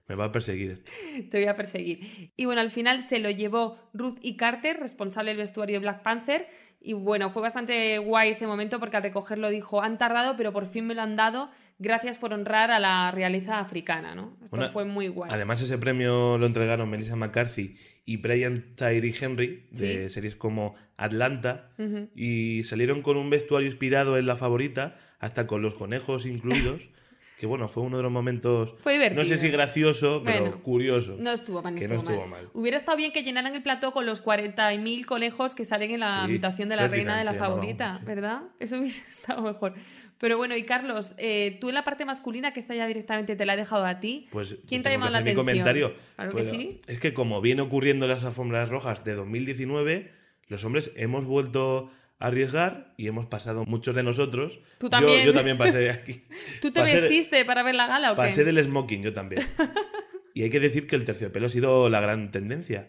Me 0.09 0.15
va 0.15 0.25
a 0.27 0.33
perseguir 0.33 0.71
esto. 0.71 0.91
Te 1.31 1.39
voy 1.39 1.49
a 1.49 1.57
perseguir. 1.57 2.33
Y 2.35 2.47
bueno, 2.47 2.63
al 2.63 2.71
final 2.71 3.01
se 3.03 3.19
lo 3.19 3.29
llevó 3.29 3.79
Ruth 3.93 4.19
y 4.23 4.37
Carter, 4.37 4.81
responsable 4.81 5.31
del 5.31 5.39
vestuario 5.39 5.75
de 5.75 5.81
Black 5.81 6.03
Panther. 6.03 6.49
Y 6.81 6.95
bueno, 6.95 7.31
fue 7.31 7.43
bastante 7.43 7.99
guay 7.99 8.31
ese 8.31 8.47
momento 8.47 8.81
porque 8.81 8.97
al 8.97 9.03
recogerlo 9.03 9.51
dijo, 9.51 9.83
han 9.83 9.99
tardado, 9.99 10.37
pero 10.37 10.53
por 10.53 10.67
fin 10.67 10.87
me 10.87 10.95
lo 10.95 11.03
han 11.03 11.17
dado. 11.17 11.51
Gracias 11.83 12.17
por 12.19 12.33
honrar 12.33 12.71
a 12.71 12.79
la 12.79 13.11
realeza 13.11 13.59
africana, 13.59 14.15
¿no? 14.15 14.37
Esto 14.45 14.57
Bueno, 14.57 14.73
fue 14.73 14.85
muy 14.85 15.09
guay. 15.09 15.31
Además, 15.33 15.61
ese 15.61 15.79
premio 15.79 16.39
lo 16.39 16.47
entregaron 16.47 16.89
Melissa 16.89 17.17
McCarthy 17.17 17.75
y 18.05 18.19
Brian 18.19 18.75
Tyree 18.77 19.13
Henry, 19.21 19.67
de 19.73 20.05
Sí. 20.09 20.15
series 20.15 20.37
como 20.37 20.77
Atlanta, 20.97 21.71
y 22.15 22.63
salieron 22.65 23.03
con 23.03 23.17
un 23.17 23.31
vestuario 23.31 23.69
inspirado 23.69 24.17
en 24.17 24.27
la 24.27 24.37
favorita, 24.37 24.97
hasta 25.19 25.49
con 25.49 25.61
los 25.61 25.75
conejos 25.75 26.25
incluidos, 26.25 26.81
que 27.43 27.47
bueno, 27.49 27.67
fue 27.67 27.83
uno 27.83 27.97
de 27.97 28.05
los 28.05 28.13
momentos, 28.13 28.73
Fue 28.85 28.93
divertido. 28.93 29.21
no 29.21 29.29
sé 29.29 29.37
si 29.37 29.51
gracioso, 29.51 30.23
pero 30.25 30.43
Bueno, 30.43 30.63
curioso. 30.63 31.17
No 31.19 31.33
estuvo 31.33 31.61
mal, 31.61 31.75
que 31.75 31.89
no 31.89 31.97
estuvo, 31.97 32.21
mal. 32.21 32.29
mal. 32.29 32.49
Hubiera 32.55 32.77
estado 32.77 32.97
bien 32.97 33.11
que 33.11 33.25
llenaran 33.25 33.53
el 33.57 33.65
plató 33.65 33.91
con 33.91 34.07
los 34.07 34.23
40.000 34.25 35.05
conejos 35.07 35.57
que 35.57 35.65
salen 35.65 35.91
en 35.91 35.99
la 35.99 36.19
Sí, 36.21 36.25
habitación 36.27 36.69
de 36.69 36.77
la 36.77 36.87
reina 36.87 37.19
de 37.19 37.25
la 37.25 37.35
favorita, 37.35 37.97
sí. 37.99 38.07
¿verdad? 38.07 38.43
Eso 38.61 38.79
hubiese 38.79 39.01
estado 39.11 39.43
mejor. 39.43 39.75
Pero 40.19 40.37
bueno, 40.37 40.57
y 40.57 40.63
Carlos, 40.63 41.17
eh, 41.19 41.59
tú 41.61 41.69
en 41.71 41.75
la 41.75 41.83
parte 41.83 42.05
masculina, 42.05 42.53
que 42.53 42.61
esta 42.61 42.77
ya 42.77 42.87
directamente 42.87 43.35
te 43.35 43.45
la 43.45 43.55
he 43.55 43.57
dejado 43.57 43.87
a 43.87 43.99
ti, 43.99 44.29
Pues 44.31 44.57
¿quién 44.69 44.85
te 44.85 44.91
ha 44.91 44.93
llamado 44.93 45.11
la 45.11 45.19
hacer 45.19 45.35
mi 45.35 45.41
atención? 45.41 45.47
comentario. 45.65 45.95
Claro 46.15 46.31
Pues, 46.31 46.45
que 46.45 46.51
sí. 46.57 46.81
Es 46.87 47.01
que 47.01 47.13
como 47.13 47.41
viene 47.41 47.63
ocurriendo 47.63 48.05
en 48.05 48.13
las 48.13 48.23
alfombras 48.25 48.69
rojas 48.69 49.03
de 49.03 49.15
2019, 49.17 50.13
los 50.47 50.65
hombres 50.65 50.93
hemos 50.95 51.25
vuelto 51.25 51.91
arriesgar 52.27 52.95
y 52.97 53.09
hemos 53.09 53.27
pasado 53.27 53.65
muchos 53.67 53.95
de 53.97 54.03
nosotros. 54.03 54.61
Tú 54.79 54.87
Yo- 54.87 54.91
también. 54.91 55.27
Yo, 55.27 55.33
también 55.33 55.59
pasé 55.59 55.91
aquí. 55.91 56.23
¿Tú 56.63 56.71
te 56.71 56.81
Pasé 56.81 56.97
de- 56.97 57.03
vestiste 57.03 57.45
para 57.45 57.63
ver 57.63 57.75
la 57.75 57.87
gala 57.87 58.13
o 58.13 58.15
qué? 58.15 58.23
Pasé 58.23 58.45
del 58.45 58.63
smoking, 58.63 59.03
yo 59.03 59.13
también. 59.13 59.43
Y 60.35 60.45
hay 60.45 60.49
que 60.49 60.61
decir 60.61 60.87
que 60.87 60.97
el 60.97 61.05
terciopelo 61.05 61.45
ha 61.45 61.51
sido 61.51 61.91
la 61.91 62.01
gran 62.01 62.31
tendencia. 62.31 62.89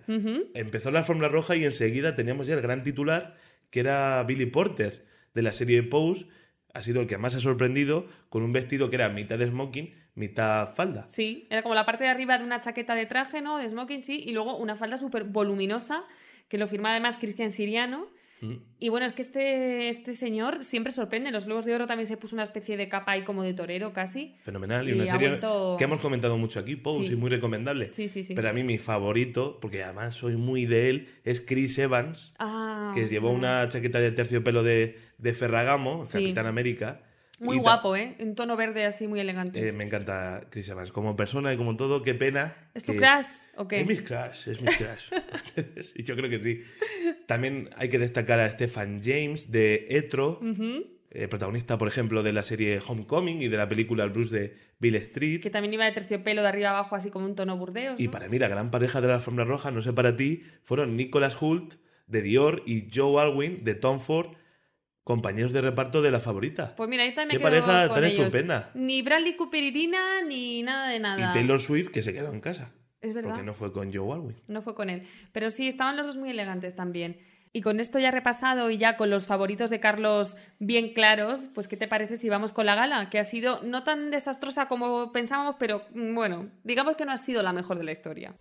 Empezó 0.54 0.92
la 0.92 1.00
alfombra 1.00 1.28
roja 1.28 1.58
y 1.58 1.66
enseguida 1.66 2.16
teníamos 2.16 2.48
ya 2.48 2.54
el 2.54 2.62
gran 2.62 2.84
titular, 2.84 3.36
que 3.70 3.82
era 3.82 4.24
Billy 4.24 4.46
Porter, 4.46 5.06
de 5.34 5.42
la 5.42 5.52
serie 5.52 5.84
Pose. 5.84 6.26
Ha 6.74 6.84
sido 6.84 7.02
el 7.02 7.08
que 7.08 7.18
más 7.18 7.36
ha 7.36 7.42
sorprendido, 7.42 8.08
con 8.30 8.44
un 8.44 8.54
vestido 8.54 8.90
que 8.90 8.96
era 8.96 9.10
mitad 9.10 9.38
de 9.38 9.48
smoking, 9.48 9.94
mitad 10.16 10.74
falda. 10.74 11.06
Sí, 11.10 11.46
era 11.50 11.64
como 11.64 11.76
la 11.76 11.86
parte 11.86 12.06
de 12.06 12.12
arriba 12.12 12.38
de 12.38 12.46
una 12.46 12.62
chaqueta 12.62 12.96
de 12.96 13.08
traje, 13.08 13.42
¿no? 13.42 13.58
De 13.58 13.68
smoking, 13.68 14.04
sí, 14.04 14.24
y 14.26 14.32
luego 14.32 14.56
una 14.56 14.78
falda 14.78 14.98
súper 14.98 15.26
voluminosa, 15.26 16.06
que 16.48 16.58
lo 16.58 16.70
firma 16.70 16.92
además 16.92 17.18
Cristian 17.18 17.52
Siriano. 17.52 18.08
Mm. 18.44 18.56
Y 18.80 18.90
bueno, 18.90 19.06
es 19.06 19.14
que 19.14 19.22
este, 19.22 19.90
este 19.90 20.14
señor 20.14 20.64
siempre 20.64 20.92
sorprende. 20.92 21.30
En 21.30 21.34
los 21.34 21.46
Globos 21.46 21.66
de 21.66 21.74
Oro 21.74 21.88
también 21.88 22.08
se 22.08 22.18
puso 22.18 22.36
una 22.36 22.44
especie 22.44 22.76
de 22.78 22.90
capa 22.90 23.14
ahí 23.14 23.24
como 23.24 23.42
de 23.44 23.54
torero 23.54 23.94
casi. 23.94 24.36
Fenomenal. 24.44 24.88
Y, 24.88 24.92
Y 24.92 24.96
una 24.96 25.06
serie 25.06 25.30
vuelto- 25.30 25.76
que 25.78 25.86
hemos 25.86 26.02
comentado 26.02 26.38
mucho 26.38 26.60
aquí, 26.60 26.76
Pose, 26.76 27.08
Sí. 27.08 27.14
y 27.14 27.16
muy 27.16 27.30
recomendable. 27.30 27.92
Sí, 27.94 28.10
sí, 28.10 28.24
sí. 28.24 28.34
Pero 28.36 28.50
a 28.50 28.54
mí 28.54 28.64
mi 28.64 28.78
favorito, 28.78 29.60
porque 29.62 29.84
además 29.84 30.16
soy 30.16 30.36
muy 30.36 30.66
de 30.66 30.90
él, 30.90 31.08
es 31.24 31.40
Chris 31.42 31.78
Evans, 31.78 32.34
Ah, 32.40 32.92
que 32.94 33.08
llevó 33.08 33.32
una 33.32 33.68
chaqueta 33.70 34.00
de 34.00 34.12
terciopelo 34.12 34.62
de, 34.64 34.98
de 35.18 35.34
Ferragamo, 35.34 36.06
Sí. 36.06 36.12
Capitán 36.14 36.46
América. 36.48 37.02
Muy 37.40 37.58
guapo, 37.58 37.96
¿eh? 37.96 38.16
Un 38.20 38.36
tono 38.36 38.56
verde 38.56 38.86
así 38.86 39.08
muy 39.08 39.20
elegante. 39.20 39.68
Eh, 39.68 39.74
me 39.74 39.84
encanta 39.84 40.46
Chris 40.50 40.70
Evans. 40.70 40.92
Como 40.92 41.16
persona 41.16 41.54
y 41.54 41.58
como 41.58 41.76
todo, 41.76 42.04
qué 42.04 42.14
pena. 42.14 42.56
¿Es 42.74 42.84
tu 42.84 42.96
crush 42.96 43.48
o 43.56 43.68
qué? 43.68 43.82
Es 43.82 43.88
mi 43.88 43.98
crush, 43.98 44.50
es 44.50 44.62
mi 44.62 44.68
crush. 44.68 45.82
sí, 45.82 46.04
yo 46.04 46.16
creo 46.16 46.30
que 46.30 46.38
sí. 46.38 46.62
También 47.26 47.70
hay 47.76 47.90
que 47.90 48.00
destacar 48.00 48.40
a 48.40 48.50
Stephan 48.50 49.02
James 49.04 49.52
de 49.52 49.88
Etro, 49.90 50.40
eh, 51.12 51.28
protagonista, 51.28 51.78
por 51.78 51.88
ejemplo, 51.88 52.24
de 52.24 52.34
la 52.34 52.44
serie 52.44 52.80
Homecoming 52.86 53.42
y 53.42 53.48
de 53.48 53.58
la 53.58 53.68
película 53.68 54.04
El 54.04 54.12
Blues 54.12 54.30
de 54.30 54.56
Bill 54.80 54.96
Street. 54.96 55.42
Que 55.42 55.50
también 55.50 55.74
iba 55.74 55.86
de 55.86 55.92
terciopelo 55.92 56.42
de 56.42 56.48
arriba 56.48 56.70
abajo, 56.70 56.96
así 56.96 57.10
como 57.10 57.26
un 57.26 57.36
tono 57.36 57.58
burdeos. 57.58 58.00
Y 58.00 58.08
para 58.08 58.30
mí 58.30 58.40
la 58.40 58.48
gran 58.48 58.72
pareja 58.72 59.02
de 59.02 59.08
la 59.08 59.16
alfombra 59.16 59.46
roja, 59.46 59.72
no 59.72 59.82
sé 59.82 59.94
para 59.94 60.16
ti, 60.16 60.44
fueron 60.64 60.96
Nicholas 60.96 61.42
Hoult 61.42 61.76
de 62.08 62.22
Dior 62.22 62.64
y 62.66 62.90
Joe 62.94 63.22
Alwyn 63.22 63.64
de 63.64 63.76
Tom 63.76 64.00
Ford, 64.00 64.36
compañeros 65.04 65.52
de 65.54 65.62
reparto 65.62 66.02
de 66.02 66.12
la 66.12 66.20
favorita. 66.20 66.76
Pues 66.76 66.90
mira, 66.90 67.04
ahí 67.04 67.14
también 67.14 67.40
Qué 67.40 67.46
me 67.46 67.52
quedo 67.52 67.66
pareja 67.66 67.88
con 67.88 67.96
tan 67.96 68.04
ellos. 68.06 68.20
estupenda. 68.22 68.70
Ni 68.74 69.02
Bradley 69.02 69.36
Cooper 69.36 69.64
Irina, 69.64 70.22
ni 70.22 70.64
nada 70.64 70.90
de 70.90 71.00
nada. 71.00 71.32
Y 71.32 71.34
Taylor 71.34 71.60
Swift 71.60 71.90
que 71.90 72.02
se 72.02 72.14
quedó 72.14 72.32
en 72.32 72.40
casa. 72.40 72.72
Es 73.02 73.14
verdad. 73.14 73.32
Porque 73.32 73.46
no 73.46 73.54
fue 73.54 73.74
con 73.74 73.94
Joe 73.94 74.14
Alwyn. 74.14 74.36
No 74.48 74.62
fue 74.62 74.76
con 74.76 74.90
él. 74.90 75.04
Pero 75.34 75.52
sí, 75.52 75.68
estaban 75.68 75.98
los 75.98 76.08
dos 76.08 76.18
muy 76.18 76.30
elegantes 76.30 76.76
también. 76.76 77.20
Y 77.56 77.62
con 77.62 77.80
esto 77.80 78.00
ya 78.00 78.10
repasado 78.10 78.72
y 78.72 78.78
ya 78.80 78.98
con 78.98 79.12
los 79.12 79.28
favoritos 79.28 79.70
de 79.70 79.80
Carlos 79.80 80.36
bien 80.58 80.94
claros, 80.94 81.50
pues 81.54 81.68
¿qué 81.68 81.78
te 81.78 81.88
parece 81.88 82.18
si 82.18 82.28
vamos 82.28 82.52
con 82.52 82.66
la 82.66 82.74
gala? 82.74 83.12
Que 83.12 83.20
ha 83.20 83.24
sido 83.24 83.62
no 83.62 83.84
tan 83.84 84.10
desastrosa 84.10 84.68
como 84.68 85.12
pensábamos, 85.12 85.58
pero 85.60 85.84
mm, 85.94 86.16
bueno, 86.16 86.50
digamos 86.64 86.96
que 86.96 87.06
no 87.06 87.12
ha 87.12 87.18
sido 87.18 87.44
la 87.44 87.54
mejor 87.54 87.78
de 87.78 87.84
la 87.84 87.92
historia. 87.92 88.34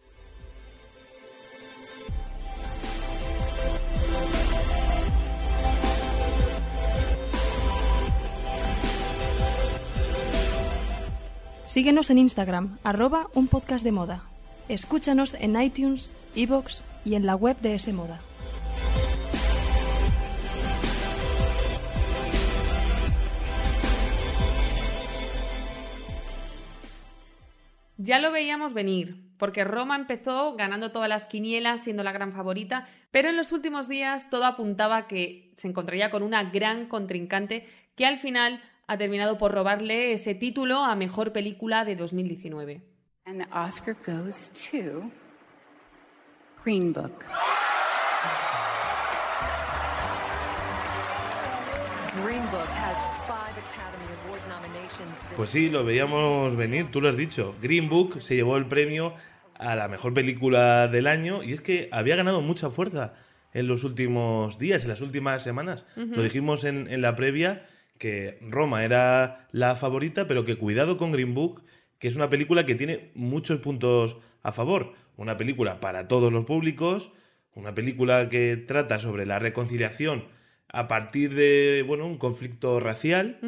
Síguenos 11.72 12.10
en 12.10 12.18
Instagram, 12.18 12.76
arroba 12.84 13.30
un 13.32 13.48
podcast 13.48 13.82
de 13.82 13.92
moda. 13.92 14.24
Escúchanos 14.68 15.32
en 15.32 15.58
iTunes, 15.58 16.12
iVoox 16.34 16.84
y 17.06 17.14
en 17.14 17.24
la 17.24 17.34
web 17.34 17.56
de 17.60 17.76
S 17.76 17.90
Moda. 17.94 18.20
Ya 27.96 28.18
lo 28.18 28.30
veíamos 28.32 28.74
venir, 28.74 29.32
porque 29.38 29.64
Roma 29.64 29.96
empezó 29.96 30.54
ganando 30.56 30.92
todas 30.92 31.08
las 31.08 31.26
quinielas, 31.26 31.84
siendo 31.84 32.02
la 32.02 32.12
gran 32.12 32.34
favorita, 32.34 32.86
pero 33.10 33.30
en 33.30 33.36
los 33.38 33.50
últimos 33.50 33.88
días 33.88 34.28
todo 34.28 34.44
apuntaba 34.44 35.06
que 35.06 35.54
se 35.56 35.68
encontraría 35.68 36.10
con 36.10 36.22
una 36.22 36.50
gran 36.50 36.86
contrincante 36.86 37.66
que 37.96 38.04
al 38.04 38.18
final 38.18 38.60
ha 38.92 38.98
terminado 38.98 39.38
por 39.38 39.52
robarle 39.52 40.12
ese 40.12 40.34
título 40.34 40.84
a 40.84 40.94
mejor 40.94 41.32
película 41.32 41.86
de 41.86 41.96
2019. 41.96 42.82
And 43.24 43.40
the 43.40 43.48
Oscar 43.50 43.96
goes 44.06 44.50
to 44.70 45.10
Green 46.62 46.92
Book. 46.92 47.24
Green 52.22 52.42
Book 52.50 52.68
has 52.68 52.98
five 53.26 53.54
Academy 53.56 54.04
Award 54.26 54.42
nominations. 54.48 55.10
Pues 55.36 55.48
sí, 55.48 55.70
lo 55.70 55.84
veíamos 55.84 56.54
venir, 56.54 56.90
tú 56.90 57.00
lo 57.00 57.08
has 57.08 57.16
dicho. 57.16 57.54
Green 57.62 57.88
Book 57.88 58.20
se 58.20 58.34
llevó 58.34 58.58
el 58.58 58.66
premio 58.66 59.14
a 59.54 59.74
la 59.74 59.88
mejor 59.88 60.12
película 60.12 60.88
del 60.88 61.06
año 61.06 61.42
y 61.42 61.54
es 61.54 61.62
que 61.62 61.88
había 61.92 62.16
ganado 62.16 62.42
mucha 62.42 62.68
fuerza 62.68 63.14
en 63.54 63.68
los 63.68 63.84
últimos 63.84 64.58
días, 64.58 64.82
en 64.82 64.90
las 64.90 65.00
últimas 65.00 65.42
semanas. 65.42 65.86
Lo 65.96 66.22
dijimos 66.22 66.64
en, 66.64 66.88
en 66.88 67.00
la 67.00 67.16
previa 67.16 67.66
que 67.98 68.38
Roma 68.40 68.84
era 68.84 69.48
la 69.52 69.76
favorita, 69.76 70.26
pero 70.26 70.44
que 70.44 70.56
cuidado 70.56 70.96
con 70.96 71.12
Green 71.12 71.34
Book, 71.34 71.62
que 71.98 72.08
es 72.08 72.16
una 72.16 72.30
película 72.30 72.66
que 72.66 72.74
tiene 72.74 73.10
muchos 73.14 73.60
puntos 73.60 74.16
a 74.42 74.52
favor. 74.52 74.94
Una 75.16 75.36
película 75.36 75.78
para 75.78 76.08
todos 76.08 76.32
los 76.32 76.44
públicos, 76.44 77.12
una 77.54 77.74
película 77.74 78.28
que 78.28 78.56
trata 78.56 78.98
sobre 78.98 79.26
la 79.26 79.38
reconciliación 79.38 80.24
a 80.68 80.88
partir 80.88 81.34
de, 81.34 81.84
bueno, 81.86 82.06
un 82.06 82.18
conflicto 82.18 82.80
racial. 82.80 83.38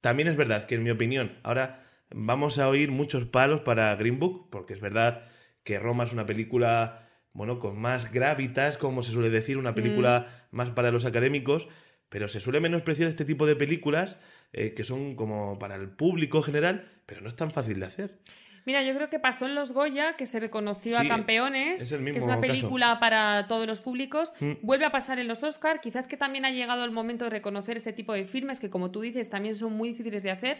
También 0.00 0.28
es 0.28 0.36
verdad 0.36 0.64
que, 0.64 0.76
en 0.76 0.84
mi 0.84 0.90
opinión, 0.90 1.36
ahora 1.42 1.84
vamos 2.10 2.58
a 2.58 2.68
oír 2.68 2.90
muchos 2.90 3.24
palos 3.24 3.60
para 3.60 3.94
Green 3.96 4.18
Book, 4.18 4.48
porque 4.50 4.74
es 4.74 4.80
verdad 4.80 5.24
que 5.64 5.78
Roma 5.78 6.04
es 6.04 6.12
una 6.12 6.24
película, 6.24 7.08
bueno, 7.32 7.58
con 7.58 7.78
más 7.78 8.10
gravitas, 8.12 8.78
como 8.78 9.02
se 9.02 9.12
suele 9.12 9.28
decir, 9.28 9.58
una 9.58 9.74
película 9.74 10.46
más 10.50 10.70
para 10.70 10.90
los 10.90 11.04
académicos, 11.04 11.68
pero 12.08 12.28
se 12.28 12.40
suele 12.40 12.60
menospreciar 12.60 13.08
este 13.08 13.24
tipo 13.24 13.46
de 13.46 13.56
películas 13.56 14.18
eh, 14.52 14.74
que 14.74 14.84
son 14.84 15.14
como 15.14 15.58
para 15.58 15.74
el 15.76 15.90
público 15.90 16.42
general, 16.42 16.88
pero 17.06 17.20
no 17.20 17.28
es 17.28 17.36
tan 17.36 17.50
fácil 17.50 17.80
de 17.80 17.86
hacer. 17.86 18.18
Mira, 18.64 18.82
yo 18.82 18.94
creo 18.94 19.08
que 19.08 19.18
pasó 19.18 19.46
en 19.46 19.54
Los 19.54 19.72
Goya, 19.72 20.14
que 20.16 20.26
se 20.26 20.40
reconoció 20.40 21.00
Sí, 21.00 21.06
a 21.06 21.08
Campeones, 21.08 21.80
es 21.80 21.88
que 21.90 22.10
es 22.10 22.24
una 22.24 22.34
caso. 22.34 22.40
película 22.42 23.00
para 23.00 23.44
todos 23.48 23.66
los 23.66 23.80
públicos. 23.80 24.34
Mm. 24.40 24.52
Vuelve 24.60 24.84
a 24.84 24.90
pasar 24.90 25.18
en 25.18 25.26
los 25.26 25.42
Oscars. 25.42 25.80
Quizás 25.80 26.06
que 26.06 26.18
también 26.18 26.44
ha 26.44 26.50
llegado 26.50 26.84
el 26.84 26.90
momento 26.90 27.24
de 27.24 27.30
reconocer 27.30 27.78
este 27.78 27.94
tipo 27.94 28.12
de 28.12 28.26
filmes 28.26 28.60
que, 28.60 28.68
como 28.68 28.90
tú 28.90 29.00
dices, 29.00 29.30
también 29.30 29.54
son 29.54 29.72
muy 29.72 29.88
difíciles 29.90 30.22
de 30.22 30.30
hacer. 30.30 30.58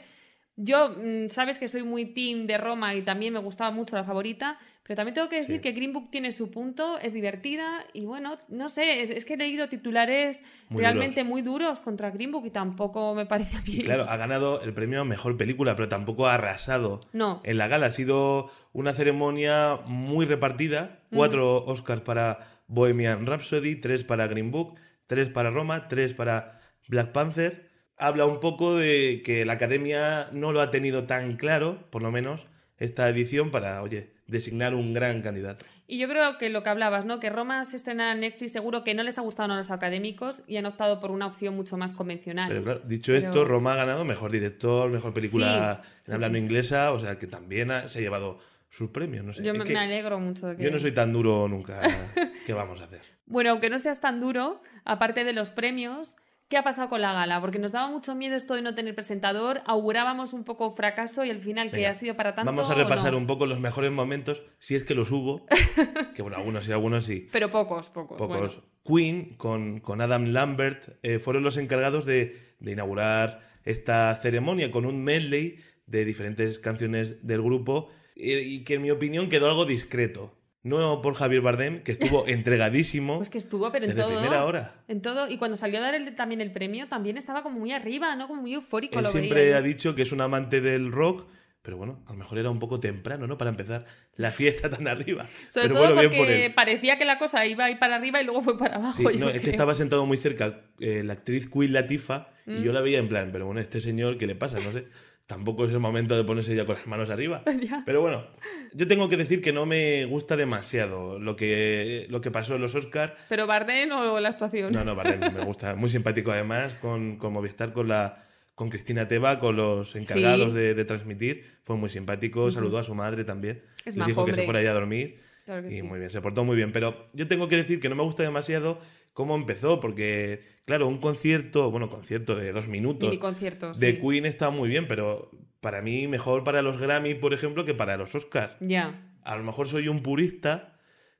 Yo, 0.60 0.90
mm, 0.90 1.28
sabes 1.28 1.56
que 1.60 1.68
soy 1.68 1.84
muy 1.84 2.06
team 2.06 2.46
de 2.48 2.58
Roma 2.58 2.92
y 2.96 3.02
también 3.02 3.32
me 3.32 3.38
gustaba 3.38 3.70
mucho 3.70 3.94
la 3.94 4.02
favorita, 4.02 4.58
pero 4.82 4.96
también 4.96 5.14
tengo 5.14 5.28
que 5.28 5.36
decir 5.36 5.56
Sí. 5.56 5.60
que 5.60 5.70
Green 5.70 5.92
Book 5.92 6.10
tiene 6.10 6.32
su 6.32 6.50
punto, 6.50 6.98
es 6.98 7.12
divertida 7.12 7.84
y 7.92 8.06
bueno, 8.06 8.36
no 8.48 8.68
sé, 8.68 9.02
es, 9.02 9.10
es 9.10 9.24
que 9.24 9.34
he 9.34 9.36
leído 9.36 9.68
titulares 9.68 10.42
Muy 10.68 10.80
realmente 10.82 11.22
muy 11.22 11.42
duros 11.42 11.78
contra 11.78 12.10
Green 12.10 12.32
Book 12.32 12.44
y 12.46 12.50
tampoco 12.50 13.14
me 13.14 13.24
parece 13.24 13.56
a 13.56 13.60
mí. 13.60 13.68
Y 13.76 13.84
claro, 13.84 14.04
ha 14.08 14.16
ganado 14.16 14.60
el 14.62 14.74
premio 14.74 15.02
a 15.02 15.04
mejor 15.04 15.36
película, 15.36 15.76
pero 15.76 15.88
tampoco 15.88 16.26
ha 16.26 16.34
arrasado. 16.34 17.00
No. 17.12 17.40
En 17.44 17.56
la 17.56 17.68
gala 17.68 17.86
ha 17.86 17.90
sido 17.90 18.50
una 18.72 18.92
ceremonia 18.94 19.78
muy 19.86 20.26
repartida. 20.26 21.00
Cuatro 21.12 21.64
Oscars 21.66 22.00
para 22.00 22.48
Bohemian 22.66 23.26
Rhapsody, 23.26 23.76
tres 23.76 24.02
para 24.02 24.26
Green 24.26 24.50
Book, 24.50 24.74
tres 25.06 25.28
para 25.28 25.50
Roma, 25.50 25.86
tres 25.86 26.14
para 26.14 26.60
Black 26.88 27.12
Panther. 27.12 27.67
Habla 27.98 28.26
un 28.26 28.40
poco 28.40 28.76
de 28.76 29.22
que 29.24 29.44
la 29.44 29.54
academia 29.54 30.28
no 30.32 30.52
lo 30.52 30.60
ha 30.60 30.70
tenido 30.70 31.04
tan 31.04 31.36
claro, 31.36 31.88
por 31.90 32.02
lo 32.02 32.10
menos, 32.10 32.46
esta 32.78 33.08
edición 33.08 33.50
para, 33.50 33.82
oye, 33.82 34.12
designar 34.28 34.74
un 34.74 34.92
gran 34.94 35.20
candidato. 35.22 35.64
Y 35.88 35.98
yo 35.98 36.06
creo 36.08 36.36
que 36.38 36.50
lo 36.50 36.62
que 36.62 36.68
hablabas, 36.68 37.06
¿no? 37.06 37.18
Que 37.18 37.30
Roma 37.30 37.64
se 37.64 37.76
estrena 37.76 38.12
en 38.12 38.20
Netflix, 38.20 38.52
seguro 38.52 38.84
que 38.84 38.94
no 38.94 39.02
les 39.02 39.16
ha 39.18 39.22
gustado 39.22 39.52
a 39.52 39.56
los 39.56 39.70
académicos 39.70 40.42
y 40.46 40.58
han 40.58 40.66
optado 40.66 41.00
por 41.00 41.10
una 41.10 41.26
opción 41.26 41.56
mucho 41.56 41.76
más 41.78 41.94
convencional. 41.94 42.48
Pero 42.48 42.62
claro, 42.62 42.80
dicho 42.84 43.12
Pero- 43.12 43.28
esto, 43.28 43.44
Roma 43.46 43.72
ha 43.72 43.76
ganado 43.76 44.04
mejor 44.04 44.30
director, 44.30 44.90
mejor 44.90 45.12
película 45.14 45.80
Sí, 45.82 45.90
en 46.08 46.14
hablando 46.14 46.38
sí. 46.38 46.44
inglesa, 46.44 46.92
o 46.92 47.00
sea 47.00 47.18
que 47.18 47.26
también 47.26 47.70
ha- 47.70 47.88
se 47.88 47.98
ha 47.98 48.02
llevado 48.02 48.38
sus 48.68 48.90
premios. 48.90 49.24
No 49.24 49.32
sé. 49.32 49.42
yo 49.42 49.54
me, 49.54 49.64
me 49.64 49.78
alegro 49.78 50.20
mucho 50.20 50.46
de 50.48 50.56
que... 50.56 50.62
yo 50.62 50.70
no 50.70 50.78
soy 50.78 50.92
tan 50.92 51.10
duro 51.12 51.48
nunca. 51.48 51.80
¿Qué 52.46 52.52
vamos 52.52 52.80
a 52.80 52.84
hacer? 52.84 53.00
Bueno, 53.24 53.50
aunque 53.50 53.70
no 53.70 53.78
seas 53.78 53.98
tan 53.98 54.20
duro, 54.20 54.60
aparte 54.84 55.24
de 55.24 55.32
los 55.32 55.50
premios, 55.50 56.16
¿qué 56.48 56.56
ha 56.56 56.62
pasado 56.62 56.88
con 56.88 57.00
la 57.00 57.12
gala? 57.12 57.40
Porque 57.40 57.58
nos 57.58 57.72
daba 57.72 57.88
mucho 57.88 58.14
miedo 58.14 58.34
esto 58.34 58.54
de 58.54 58.62
no 58.62 58.74
tener 58.74 58.94
presentador, 58.94 59.62
augurábamos 59.66 60.32
un 60.32 60.44
poco 60.44 60.74
fracaso 60.74 61.24
y 61.24 61.30
al 61.30 61.40
final 61.40 61.70
que 61.70 61.86
ha 61.86 61.94
sido 61.94 62.16
para 62.16 62.34
tanto. 62.34 62.50
Vamos 62.50 62.70
a 62.70 62.74
¿o 62.74 62.76
repasar 62.76 63.12
no? 63.12 63.18
un 63.18 63.26
poco 63.26 63.46
los 63.46 63.60
mejores 63.60 63.92
momentos, 63.92 64.42
si 64.58 64.74
es 64.74 64.84
que 64.84 64.94
los 64.94 65.10
hubo. 65.10 65.46
que 66.14 66.22
bueno, 66.22 66.36
algunos 66.36 66.64
sí, 66.64 66.72
algunos 66.72 67.04
sí. 67.04 67.28
Pero 67.32 67.50
pocos, 67.50 67.90
pocos. 67.90 68.18
Pocos. 68.18 68.56
bueno. 68.56 68.68
Queen 68.84 69.36
con, 69.36 69.80
con 69.80 70.00
Adam 70.00 70.26
Lambert 70.26 70.96
eh, 71.02 71.18
fueron 71.18 71.42
los 71.42 71.56
encargados 71.56 72.06
de, 72.06 72.54
de 72.58 72.72
inaugurar 72.72 73.46
esta 73.64 74.14
ceremonia 74.16 74.70
con 74.70 74.86
un 74.86 75.04
medley 75.04 75.58
de 75.86 76.04
diferentes 76.04 76.58
canciones 76.58 77.26
del 77.26 77.42
grupo 77.42 77.90
y 78.14 78.64
que 78.64 78.74
en 78.74 78.82
mi 78.82 78.90
opinión 78.90 79.28
quedó 79.28 79.48
algo 79.48 79.64
discreto. 79.64 80.37
No 80.62 81.00
por 81.02 81.14
Javier 81.14 81.40
Bardem, 81.40 81.82
que 81.82 81.92
estuvo 81.92 82.26
entregadísimo 82.28 83.18
Pues 83.18 83.30
que 83.30 83.38
estuvo, 83.38 83.70
pero 83.72 83.84
en 83.84 83.90
desde 83.92 84.02
todo. 84.02 84.12
primera 84.18 84.44
hora. 84.44 84.72
En 84.88 85.00
todo. 85.02 85.28
Y 85.30 85.38
cuando 85.38 85.56
salió 85.56 85.78
a 85.78 85.82
dar 85.82 85.94
el- 85.94 86.14
también 86.16 86.40
el 86.40 86.52
premio, 86.52 86.88
también 86.88 87.16
estaba 87.16 87.42
como 87.42 87.58
muy 87.58 87.72
arriba, 87.72 88.14
¿no? 88.16 88.26
Como 88.28 88.42
muy 88.42 88.54
eufórico. 88.54 88.98
Él 88.98 89.04
lo 89.04 89.10
siempre 89.10 89.44
veía 89.44 89.58
ha 89.58 89.62
dicho 89.62 89.94
que 89.94 90.02
es 90.02 90.12
un 90.12 90.20
amante 90.20 90.60
del 90.60 90.90
rock, 90.90 91.28
pero 91.62 91.76
bueno, 91.76 92.02
a 92.06 92.12
lo 92.12 92.18
mejor 92.18 92.38
era 92.38 92.50
un 92.50 92.58
poco 92.58 92.80
temprano, 92.80 93.26
¿no? 93.26 93.38
Para 93.38 93.50
empezar 93.50 93.84
la 94.16 94.30
fiesta 94.32 94.68
tan 94.70 94.88
arriba. 94.88 95.26
Sobre 95.48 95.68
pero 95.68 95.80
todo 95.80 95.94
bueno, 95.94 96.10
bien 96.10 96.48
por 96.50 96.54
parecía 96.54 96.98
que 96.98 97.04
la 97.04 97.18
cosa 97.18 97.46
iba 97.46 97.64
a 97.66 97.70
ir 97.70 97.78
para 97.78 97.96
arriba 97.96 98.20
y 98.20 98.24
luego 98.24 98.42
fue 98.42 98.58
para 98.58 98.76
abajo. 98.76 98.96
Sí, 98.96 99.16
no, 99.16 99.28
es 99.28 99.40
que 99.40 99.50
estaba 99.50 99.74
sentado 99.74 100.06
muy 100.06 100.16
cerca 100.18 100.62
eh, 100.80 101.02
la 101.04 101.12
actriz 101.14 101.48
Queen 101.48 101.72
Latifa 101.72 102.28
y 102.46 102.50
Mm. 102.52 102.62
yo 102.62 102.72
la 102.72 102.80
veía 102.80 102.98
en 102.98 103.08
plan, 103.08 103.28
pero 103.32 103.44
bueno, 103.46 103.60
este 103.60 103.78
señor, 103.80 104.16
¿qué 104.18 104.26
le 104.26 104.34
pasa? 104.34 104.58
No 104.60 104.72
sé. 104.72 104.86
Tampoco 105.28 105.66
es 105.66 105.70
el 105.72 105.78
momento 105.78 106.16
de 106.16 106.24
ponerse 106.24 106.56
ya 106.56 106.64
con 106.64 106.76
las 106.76 106.86
manos 106.86 107.10
arriba. 107.10 107.42
Ya. 107.60 107.82
Pero 107.84 108.00
bueno, 108.00 108.24
yo 108.72 108.88
tengo 108.88 109.08
que 109.10 109.16
decir 109.18 109.42
que 109.42 109.52
no 109.52 109.66
me 109.66 110.06
gusta 110.06 110.36
demasiado 110.36 111.18
lo 111.18 111.36
que, 111.36 112.06
lo 112.08 112.20
que 112.22 112.30
pasó 112.30 112.54
en 112.54 112.62
los 112.62 112.74
Oscars. 112.74 113.12
Pero 113.28 113.46
Bardem 113.46 113.92
o 113.92 114.18
la 114.20 114.30
actuación. 114.30 114.72
No, 114.72 114.82
no, 114.84 114.94
vale, 114.96 115.18
me 115.18 115.28
gusta. 115.44 115.74
Muy 115.74 115.90
simpático 115.90 116.32
además 116.32 116.72
con, 116.80 117.16
con 117.18 117.32
Movistar, 117.34 117.72
con 117.74 117.88
la 117.88 118.24
con 118.54 118.70
Cristina 118.70 119.06
Teba, 119.06 119.38
con 119.38 119.54
los 119.56 119.94
encargados 119.94 120.48
Sí. 120.52 120.58
de, 120.58 120.74
de 120.74 120.84
transmitir. 120.84 121.44
Fue 121.62 121.76
muy 121.76 121.90
simpático, 121.90 122.50
saludó 122.50 122.78
a 122.78 122.82
su 122.84 122.94
madre 122.94 123.22
también. 123.24 123.62
Es 123.84 123.94
dijo 123.94 124.24
que 124.24 124.32
se 124.32 124.44
fuera 124.44 124.62
ya 124.62 124.70
a 124.70 124.74
dormir. 124.74 125.20
Claro 125.44 125.66
Y 125.68 125.76
sí. 125.76 125.82
muy 125.82 125.98
bien, 125.98 126.10
se 126.10 126.20
portó 126.22 126.42
muy 126.44 126.56
bien. 126.56 126.72
Pero 126.72 127.04
yo 127.12 127.28
tengo 127.28 127.48
que 127.48 127.56
decir 127.56 127.78
que 127.80 127.88
no 127.88 127.94
me 127.94 128.02
gusta 128.02 128.22
demasiado 128.22 128.80
cómo 129.18 129.34
empezó, 129.34 129.80
porque, 129.80 130.42
claro, 130.64 130.86
un 130.86 130.98
concierto, 130.98 131.72
bueno, 131.72 131.90
concierto 131.90 132.36
de 132.36 132.52
dos 132.52 132.68
minutos 132.68 133.18
conciertos. 133.18 133.80
de 133.80 133.94
sí. 133.94 134.00
Queen 134.00 134.26
está 134.26 134.50
muy 134.50 134.68
bien, 134.68 134.86
pero 134.86 135.32
para 135.60 135.82
mí 135.82 136.06
mejor 136.06 136.44
para 136.44 136.62
los 136.62 136.78
Grammy, 136.78 137.16
por 137.16 137.34
ejemplo, 137.34 137.64
que 137.64 137.74
para 137.74 137.96
los 137.96 138.14
Oscars. 138.14 138.54
Ya. 138.60 139.10
A 139.24 139.36
lo 139.36 139.42
mejor 139.42 139.66
soy 139.66 139.88
un 139.88 140.04
purista, 140.04 140.78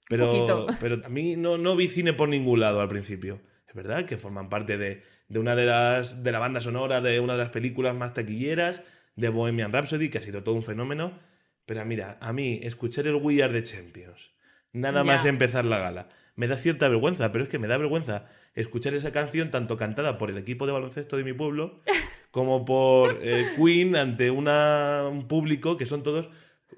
pero, 0.08 0.30
poquito. 0.30 0.66
pero 0.80 1.00
a 1.04 1.08
mí 1.08 1.34
no, 1.34 1.58
no 1.58 1.74
vi 1.74 1.88
cine 1.88 2.12
por 2.12 2.28
ningún 2.28 2.60
lado 2.60 2.80
al 2.80 2.86
principio. 2.86 3.40
Es 3.66 3.74
verdad 3.74 4.04
que 4.04 4.16
forman 4.16 4.48
parte 4.48 4.78
de, 4.78 5.02
de 5.26 5.38
una 5.40 5.56
de 5.56 5.66
las 5.66 6.22
de 6.22 6.30
la 6.30 6.38
banda 6.38 6.60
sonora 6.60 7.00
de 7.00 7.18
una 7.18 7.32
de 7.32 7.40
las 7.40 7.50
películas 7.50 7.96
más 7.96 8.14
taquilleras 8.14 8.80
de 9.16 9.28
Bohemian 9.28 9.72
Rhapsody, 9.72 10.08
que 10.08 10.18
ha 10.18 10.22
sido 10.22 10.44
todo 10.44 10.54
un 10.54 10.62
fenómeno. 10.62 11.18
Pero 11.66 11.84
mira, 11.84 12.16
a 12.20 12.32
mí 12.32 12.60
escuchar 12.62 13.08
el 13.08 13.16
We 13.16 13.42
Are 13.42 13.52
the 13.52 13.64
Champions, 13.64 14.30
nada 14.72 15.02
más 15.02 15.24
empezar 15.24 15.64
la 15.64 15.80
gala, 15.80 16.08
me 16.38 16.46
da 16.46 16.56
cierta 16.56 16.88
vergüenza, 16.88 17.32
pero 17.32 17.42
es 17.44 17.50
que 17.50 17.58
me 17.58 17.66
da 17.66 17.76
vergüenza 17.76 18.26
escuchar 18.54 18.94
esa 18.94 19.10
canción 19.10 19.50
tanto 19.50 19.76
cantada 19.76 20.18
por 20.18 20.30
el 20.30 20.38
equipo 20.38 20.66
de 20.66 20.72
baloncesto 20.72 21.16
de 21.16 21.24
mi 21.24 21.32
pueblo 21.32 21.80
como 22.30 22.64
por 22.64 23.18
eh, 23.22 23.44
Queen 23.56 23.96
ante 23.96 24.30
una, 24.30 25.08
un 25.10 25.26
público 25.26 25.76
que 25.76 25.84
son 25.84 26.04
todos 26.04 26.30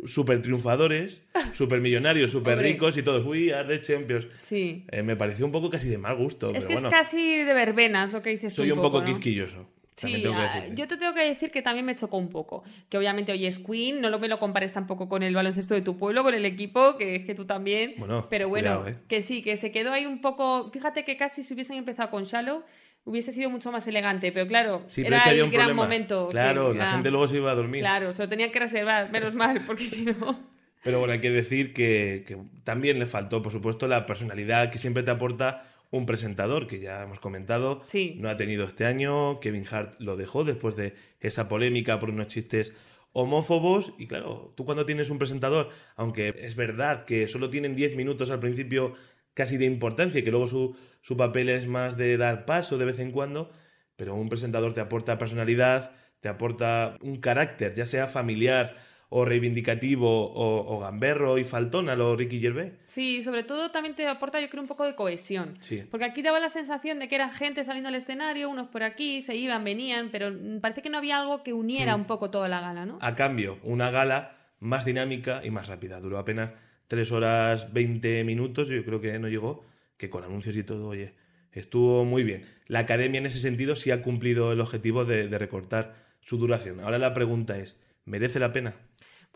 súper 0.04 0.40
triunfadores, 0.40 1.22
súper 1.52 1.80
millonarios, 1.82 2.30
súper 2.30 2.54
Hombre. 2.54 2.72
ricos 2.72 2.96
y 2.96 3.02
todos, 3.02 3.26
we 3.26 3.52
are 3.52 3.68
the 3.68 3.82
champions. 3.82 4.28
Sí. 4.32 4.86
Eh, 4.90 5.02
me 5.02 5.14
pareció 5.14 5.44
un 5.44 5.52
poco 5.52 5.68
casi 5.68 5.90
de 5.90 5.98
mal 5.98 6.16
gusto, 6.16 6.52
Es 6.54 6.64
pero 6.64 6.68
que 6.68 6.74
bueno, 6.74 6.88
es 6.88 6.94
casi 6.94 7.44
de 7.44 7.52
verbenas 7.52 8.14
lo 8.14 8.22
que 8.22 8.30
dices 8.30 8.54
tú 8.54 8.62
soy 8.62 8.70
un 8.70 8.80
poco, 8.80 9.00
¿no? 9.00 9.06
quisquilloso. 9.06 9.68
Sí, 10.00 10.24
ah, 10.26 10.66
yo 10.74 10.86
te 10.86 10.96
tengo 10.96 11.12
que 11.14 11.22
decir 11.24 11.50
que 11.50 11.62
también 11.62 11.84
me 11.86 11.94
chocó 11.94 12.16
un 12.16 12.28
poco. 12.28 12.62
Que 12.88 12.96
obviamente 12.98 13.32
hoy 13.32 13.46
es 13.46 13.58
Queen, 13.58 14.00
no 14.00 14.08
lo 14.10 14.18
me 14.18 14.28
lo 14.28 14.38
compares 14.38 14.72
tampoco 14.72 15.08
con 15.08 15.22
el 15.22 15.34
baloncesto 15.34 15.74
de 15.74 15.82
tu 15.82 15.96
pueblo, 15.96 16.22
con 16.22 16.34
el 16.34 16.44
equipo, 16.46 16.96
que 16.96 17.16
es 17.16 17.24
que 17.24 17.34
tú 17.34 17.44
también. 17.44 17.94
Bueno, 17.98 18.26
pero 18.30 18.48
bueno, 18.48 18.80
cuidado, 18.82 18.88
¿eh? 18.88 19.02
que 19.08 19.22
sí, 19.22 19.42
que 19.42 19.56
se 19.56 19.70
quedó 19.70 19.92
ahí 19.92 20.06
un 20.06 20.20
poco. 20.20 20.70
Fíjate 20.72 21.04
que 21.04 21.16
casi 21.16 21.42
si 21.42 21.54
hubiesen 21.54 21.76
empezado 21.76 22.10
con 22.10 22.24
Shallow, 22.24 22.62
hubiese 23.04 23.32
sido 23.32 23.50
mucho 23.50 23.72
más 23.72 23.86
elegante, 23.86 24.32
pero 24.32 24.46
claro, 24.46 24.84
Sí, 24.88 25.02
pero 25.02 25.16
era 25.16 25.30
el 25.30 25.38
gran 25.38 25.50
problema. 25.50 25.74
momento. 25.82 26.28
que- 26.28 26.32
Claro, 26.32 26.72
la 26.74 26.88
ah, 26.90 26.92
gente 26.92 27.10
luego 27.10 27.28
se 27.28 27.36
iba 27.36 27.50
a 27.50 27.54
dormir. 27.54 27.80
Claro, 27.80 28.12
se 28.12 28.22
lo 28.22 28.28
tenían 28.28 28.50
que 28.50 28.60
reservar, 28.60 29.10
menos 29.10 29.34
mal, 29.34 29.60
porque 29.66 29.86
si 29.86 30.04
no. 30.04 30.38
Pero 30.82 30.98
bueno, 30.98 31.12
hay 31.12 31.20
que 31.20 31.30
decir 31.30 31.74
que, 31.74 32.24
que 32.26 32.38
también 32.64 32.98
le 32.98 33.06
faltó, 33.06 33.42
por 33.42 33.52
supuesto, 33.52 33.86
la 33.86 34.06
personalidad 34.06 34.70
que 34.70 34.78
siempre 34.78 35.02
te 35.02 35.10
aporta 35.10 35.69
un 35.90 36.06
presentador, 36.06 36.66
que 36.66 36.78
ya 36.80 37.02
hemos 37.02 37.18
comentado, 37.20 37.82
Sí. 37.86 38.14
no 38.18 38.28
ha 38.28 38.36
tenido 38.36 38.64
este 38.64 38.86
año, 38.86 39.40
Kevin 39.40 39.64
Hart 39.70 39.94
lo 39.98 40.16
dejó 40.16 40.44
después 40.44 40.76
de 40.76 40.94
esa 41.20 41.48
polémica 41.48 41.98
por 41.98 42.10
unos 42.10 42.28
chistes 42.28 42.72
homófobos, 43.12 43.92
y 43.98 44.06
claro, 44.06 44.52
tú 44.56 44.64
cuando 44.64 44.86
tienes 44.86 45.10
un 45.10 45.18
presentador, 45.18 45.70
aunque 45.96 46.28
es 46.28 46.54
verdad 46.54 47.04
que 47.04 47.26
solo 47.26 47.50
tienen 47.50 47.74
10 47.74 47.96
minutos 47.96 48.30
al 48.30 48.38
principio 48.38 48.94
casi 49.34 49.56
de 49.56 49.64
importancia 49.64 50.20
y 50.20 50.22
que 50.22 50.30
luego 50.30 50.46
su, 50.46 50.76
su 51.02 51.16
papel 51.16 51.48
es 51.48 51.66
más 51.66 51.96
de 51.96 52.16
dar 52.16 52.44
paso 52.44 52.78
de 52.78 52.84
vez 52.84 52.98
en 53.00 53.10
cuando, 53.10 53.50
pero 53.96 54.14
un 54.14 54.28
presentador 54.28 54.74
te 54.74 54.80
aporta 54.80 55.18
personalidad, 55.18 55.92
te 56.20 56.28
aporta 56.28 56.96
un 57.02 57.16
carácter, 57.20 57.74
ya 57.74 57.84
sea 57.86 58.06
familiar 58.06 58.76
o 59.12 59.24
reivindicativo 59.24 60.08
o, 60.32 60.74
o 60.76 60.78
gamberro 60.80 61.36
y 61.36 61.44
faltón 61.44 61.88
a 61.88 61.96
lo 61.96 62.16
Ricky 62.16 62.40
Gervais. 62.40 62.72
Sí, 62.84 63.22
sobre 63.22 63.42
todo 63.42 63.70
también 63.72 63.94
te 63.96 64.06
aporta, 64.06 64.40
yo 64.40 64.48
creo, 64.48 64.62
un 64.62 64.68
poco 64.68 64.84
de 64.84 64.94
cohesión. 64.94 65.56
Sí. 65.60 65.82
Porque 65.90 66.04
aquí 66.06 66.22
daba 66.22 66.38
la 66.38 66.48
sensación 66.48 67.00
de 67.00 67.08
que 67.08 67.16
era 67.16 67.28
gente 67.28 67.64
saliendo 67.64 67.88
al 67.88 67.96
escenario, 67.96 68.48
unos 68.48 68.68
por 68.68 68.84
aquí, 68.84 69.20
se 69.20 69.34
iban, 69.34 69.64
venían, 69.64 70.10
pero 70.10 70.32
parece 70.60 70.80
que 70.80 70.90
no 70.90 70.98
había 70.98 71.18
algo 71.20 71.42
que 71.42 71.52
uniera 71.52 71.96
Hmm. 71.96 72.00
un 72.00 72.06
poco 72.06 72.30
toda 72.30 72.48
la 72.48 72.60
gala, 72.60 72.86
¿no? 72.86 72.98
A 73.00 73.16
cambio, 73.16 73.58
una 73.64 73.90
gala 73.90 74.36
más 74.60 74.84
dinámica 74.84 75.40
y 75.44 75.50
más 75.50 75.66
rápida. 75.66 76.00
Duró 76.00 76.18
apenas 76.18 76.52
3 76.86 77.10
horas 77.12 77.72
20 77.72 78.22
minutos, 78.24 78.68
yo 78.68 78.84
creo 78.84 79.00
que 79.00 79.18
no 79.18 79.28
llegó, 79.28 79.64
que 79.96 80.08
con 80.08 80.22
anuncios 80.22 80.56
y 80.56 80.62
todo, 80.62 80.86
oye, 80.88 81.14
estuvo 81.52 82.04
muy 82.04 82.22
bien. 82.22 82.44
La 82.68 82.78
academia 82.80 83.18
en 83.18 83.26
ese 83.26 83.40
sentido 83.40 83.74
sí 83.74 83.90
ha 83.90 84.02
cumplido 84.02 84.52
el 84.52 84.60
objetivo 84.60 85.04
de, 85.04 85.26
de 85.26 85.38
recortar 85.38 85.94
su 86.20 86.36
duración. 86.38 86.78
Ahora 86.80 86.98
la 86.98 87.12
pregunta 87.12 87.58
es, 87.58 87.76
¿merece 88.04 88.38
la 88.38 88.52
pena? 88.52 88.74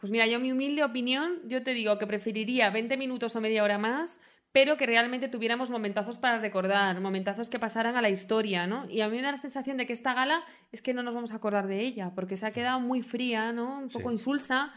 Pues 0.05 0.11
mira, 0.13 0.27
yo 0.27 0.39
mi 0.39 0.53
humilde 0.53 0.85
opinión, 0.85 1.39
yo 1.49 1.63
te 1.63 1.73
digo 1.73 1.97
que 1.99 2.07
preferiría 2.07 2.69
20 2.69 2.99
minutos 2.99 3.35
o 3.37 3.41
media 3.41 3.65
hora 3.65 3.79
más, 3.79 4.21
pero 4.53 4.77
que 4.77 4.85
realmente 4.85 5.29
tuviéramos 5.29 5.71
momentazos 5.71 6.19
para 6.19 6.39
recordar, 6.41 7.01
momentazos 7.01 7.49
que 7.49 7.59
pasaran 7.59 7.97
a 7.97 8.03
la 8.03 8.11
historia, 8.11 8.67
¿no? 8.67 8.87
Y 8.91 9.01
a 9.01 9.09
mí 9.09 9.17
me 9.17 9.23
da 9.23 9.31
la 9.31 9.39
sensación 9.39 9.79
de 9.79 9.87
que 9.87 9.95
esta 9.95 10.13
gala 10.13 10.43
es 10.73 10.83
que 10.83 10.93
no 10.93 11.03
nos 11.03 11.15
vamos 11.15 11.33
a 11.33 11.37
acordar 11.37 11.67
de 11.69 11.81
ella, 11.81 12.13
porque 12.15 12.37
se 12.37 12.45
ha 12.45 12.51
quedado 12.53 12.81
muy 12.81 13.01
fría, 13.01 13.55
¿no? 13.55 13.79
Un 13.79 13.89
poco 13.89 14.11
Sí. 14.11 14.17
insulsa. 14.17 14.75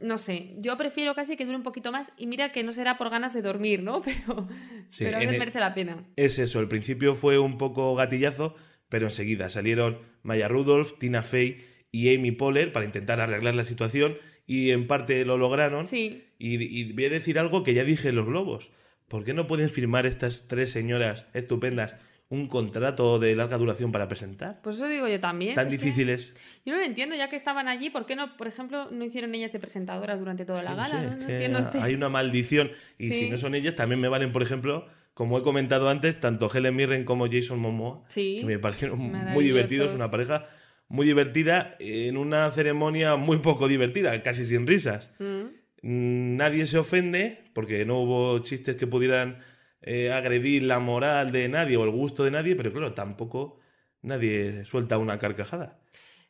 No 0.00 0.16
sé, 0.16 0.54
yo 0.60 0.78
prefiero 0.78 1.14
casi 1.14 1.36
que 1.36 1.44
dure 1.44 1.58
un 1.58 1.62
poquito 1.62 1.92
más 1.92 2.10
y 2.16 2.26
mira 2.26 2.50
que 2.50 2.62
no 2.64 2.72
será 2.72 2.96
por 2.96 3.10
ganas 3.10 3.34
de 3.34 3.42
dormir, 3.42 3.82
¿no? 3.82 4.00
Pero, 4.24 4.48
Sí, 4.92 5.04
pero 5.04 5.18
a 5.18 5.20
veces 5.20 5.34
el- 5.34 5.38
merece 5.40 5.60
la 5.60 5.74
pena. 5.74 6.04
Es 6.16 6.38
eso, 6.38 6.58
el 6.60 6.68
principio 6.68 7.14
fue 7.16 7.38
un 7.38 7.58
poco 7.58 7.94
gatillazo, 7.96 8.54
pero 8.88 9.04
enseguida 9.08 9.50
salieron 9.50 9.98
Maya 10.22 10.48
Rudolph, 10.48 10.92
Tina 10.98 11.22
Fey 11.22 11.66
y 11.92 12.14
Amy 12.16 12.32
Poehler 12.32 12.72
para 12.72 12.86
intentar 12.86 13.20
arreglar 13.20 13.54
la 13.54 13.66
situación 13.66 14.16
y 14.46 14.70
en 14.72 14.86
parte 14.86 15.24
lo 15.24 15.36
lograron. 15.38 15.84
Sí, 15.86 16.24
Y, 16.38 16.62
y 16.62 16.92
voy 16.92 17.06
a 17.06 17.10
decir 17.10 17.38
algo 17.38 17.62
que 17.64 17.74
ya 17.74 17.84
dije 17.84 18.08
en 18.10 18.16
los 18.16 18.26
globos. 18.26 18.72
¿Por 19.08 19.24
qué 19.24 19.34
no 19.34 19.46
pueden 19.46 19.70
firmar 19.70 20.06
estas 20.06 20.46
tres 20.48 20.70
señoras 20.70 21.26
estupendas 21.34 21.96
un 22.30 22.48
contrato 22.48 23.18
de 23.18 23.36
larga 23.36 23.58
duración 23.58 23.92
para 23.92 24.08
presentar? 24.08 24.60
pues 24.62 24.76
eso 24.76 24.88
digo 24.88 25.06
yo 25.06 25.20
también. 25.20 25.54
Tan 25.54 25.68
si 25.68 25.76
es 25.76 25.80
que 25.80 25.86
difíciles. 25.86 26.34
Yo 26.64 26.72
no 26.72 26.78
lo 26.80 26.84
entiendo, 26.84 27.14
ya 27.14 27.28
que 27.28 27.36
estaban 27.36 27.68
allí, 27.68 27.90
¿por 27.90 28.06
qué 28.06 28.16
no, 28.16 28.36
por 28.36 28.48
ejemplo, 28.48 28.90
no 28.90 29.04
hicieron 29.04 29.34
ellas 29.34 29.52
de 29.52 29.60
presentadoras 29.60 30.18
durante 30.18 30.44
toda 30.44 30.62
la 30.62 30.70
No 30.70 30.76
gala? 30.76 31.00
sé, 31.00 31.06
No, 31.06 31.16
no 31.16 31.28
entiendo 31.28 31.58
este- 31.60 31.78
Hay 31.80 31.94
una 31.94 32.08
maldición. 32.08 32.70
Y 32.98 33.08
Sí. 33.08 33.14
si 33.14 33.30
no 33.30 33.36
son 33.38 33.54
ellas, 33.54 33.76
también 33.76 34.00
me 34.00 34.08
valen, 34.08 34.32
por 34.32 34.42
ejemplo, 34.42 34.86
como 35.12 35.38
he 35.38 35.42
comentado 35.42 35.88
antes, 35.88 36.18
tanto 36.18 36.50
Helen 36.52 36.74
Mirren 36.74 37.04
como 37.04 37.26
Jason 37.30 37.60
Momoa, 37.60 38.02
Sí, 38.08 38.38
que 38.40 38.46
me 38.46 38.58
parecieron 38.58 38.98
muy 38.98 39.44
divertidos, 39.44 39.94
una 39.94 40.10
pareja 40.10 40.48
muy 40.88 41.06
divertida 41.06 41.72
en 41.78 42.16
una 42.16 42.50
ceremonia 42.50 43.16
muy 43.16 43.38
poco 43.38 43.68
divertida, 43.68 44.22
casi 44.22 44.44
sin 44.44 44.66
risas. 44.66 45.12
Mm. 45.18 45.46
Nadie 45.82 46.66
se 46.66 46.78
ofende 46.78 47.44
porque 47.52 47.84
no 47.84 48.00
hubo 48.00 48.38
chistes 48.40 48.76
que 48.76 48.86
pudieran 48.86 49.38
eh, 49.82 50.10
agredir 50.12 50.62
la 50.62 50.78
moral 50.78 51.30
de 51.32 51.48
nadie 51.48 51.76
o 51.76 51.84
el 51.84 51.90
gusto 51.90 52.24
de 52.24 52.30
nadie, 52.30 52.56
pero 52.56 52.72
claro, 52.72 52.92
tampoco 52.94 53.60
nadie 54.02 54.64
suelta 54.64 54.96
una 54.98 55.18
carcajada. 55.18 55.78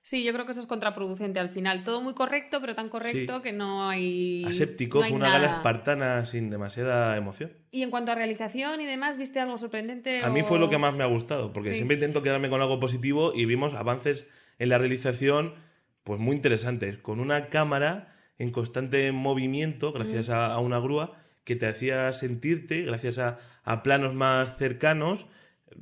Sí, 0.02 0.22
yo 0.22 0.34
creo 0.34 0.44
que 0.44 0.52
eso 0.52 0.60
es 0.60 0.66
contraproducente 0.66 1.40
al 1.40 1.48
final. 1.48 1.82
Todo 1.82 2.02
muy 2.02 2.12
correcto, 2.12 2.60
pero 2.60 2.74
tan 2.74 2.90
correcto 2.90 3.36
Sí. 3.36 3.42
que 3.42 3.52
no 3.54 3.88
hay. 3.88 4.44
Aséptico, 4.44 4.98
no 4.98 5.04
hay 5.04 5.12
una 5.12 5.30
gala 5.30 5.46
espartana 5.56 6.26
sin 6.26 6.50
demasiada 6.50 7.16
emoción. 7.16 7.52
Y 7.70 7.82
en 7.82 7.90
cuanto 7.90 8.12
a 8.12 8.14
realización 8.14 8.82
y 8.82 8.86
demás, 8.86 9.16
¿viste 9.16 9.40
algo 9.40 9.56
sorprendente? 9.56 10.22
A 10.22 10.28
mí 10.28 10.42
fue 10.42 10.58
lo 10.58 10.68
que 10.68 10.76
más 10.76 10.92
me 10.94 11.04
ha 11.04 11.06
gustado, 11.06 11.54
porque 11.54 11.70
Sí. 11.70 11.76
siempre 11.76 11.94
intento 11.94 12.22
quedarme 12.22 12.50
con 12.50 12.60
algo 12.60 12.78
positivo 12.80 13.32
y 13.34 13.46
vimos 13.46 13.72
avances 13.72 14.26
en 14.58 14.68
la 14.68 14.78
realización 14.78 15.54
pues 16.02 16.20
muy 16.20 16.36
interesantes, 16.36 16.98
con 16.98 17.18
una 17.20 17.48
cámara 17.48 18.14
en 18.38 18.50
constante 18.50 19.10
movimiento 19.12 19.92
gracias 19.92 20.28
a, 20.28 20.46
a 20.52 20.58
una 20.58 20.78
grúa 20.78 21.18
que 21.44 21.56
te 21.56 21.66
hacía 21.66 22.12
sentirte, 22.12 22.82
gracias 22.82 23.18
a, 23.18 23.38
a 23.64 23.82
planos 23.82 24.14
más 24.14 24.56
cercanos, 24.58 25.26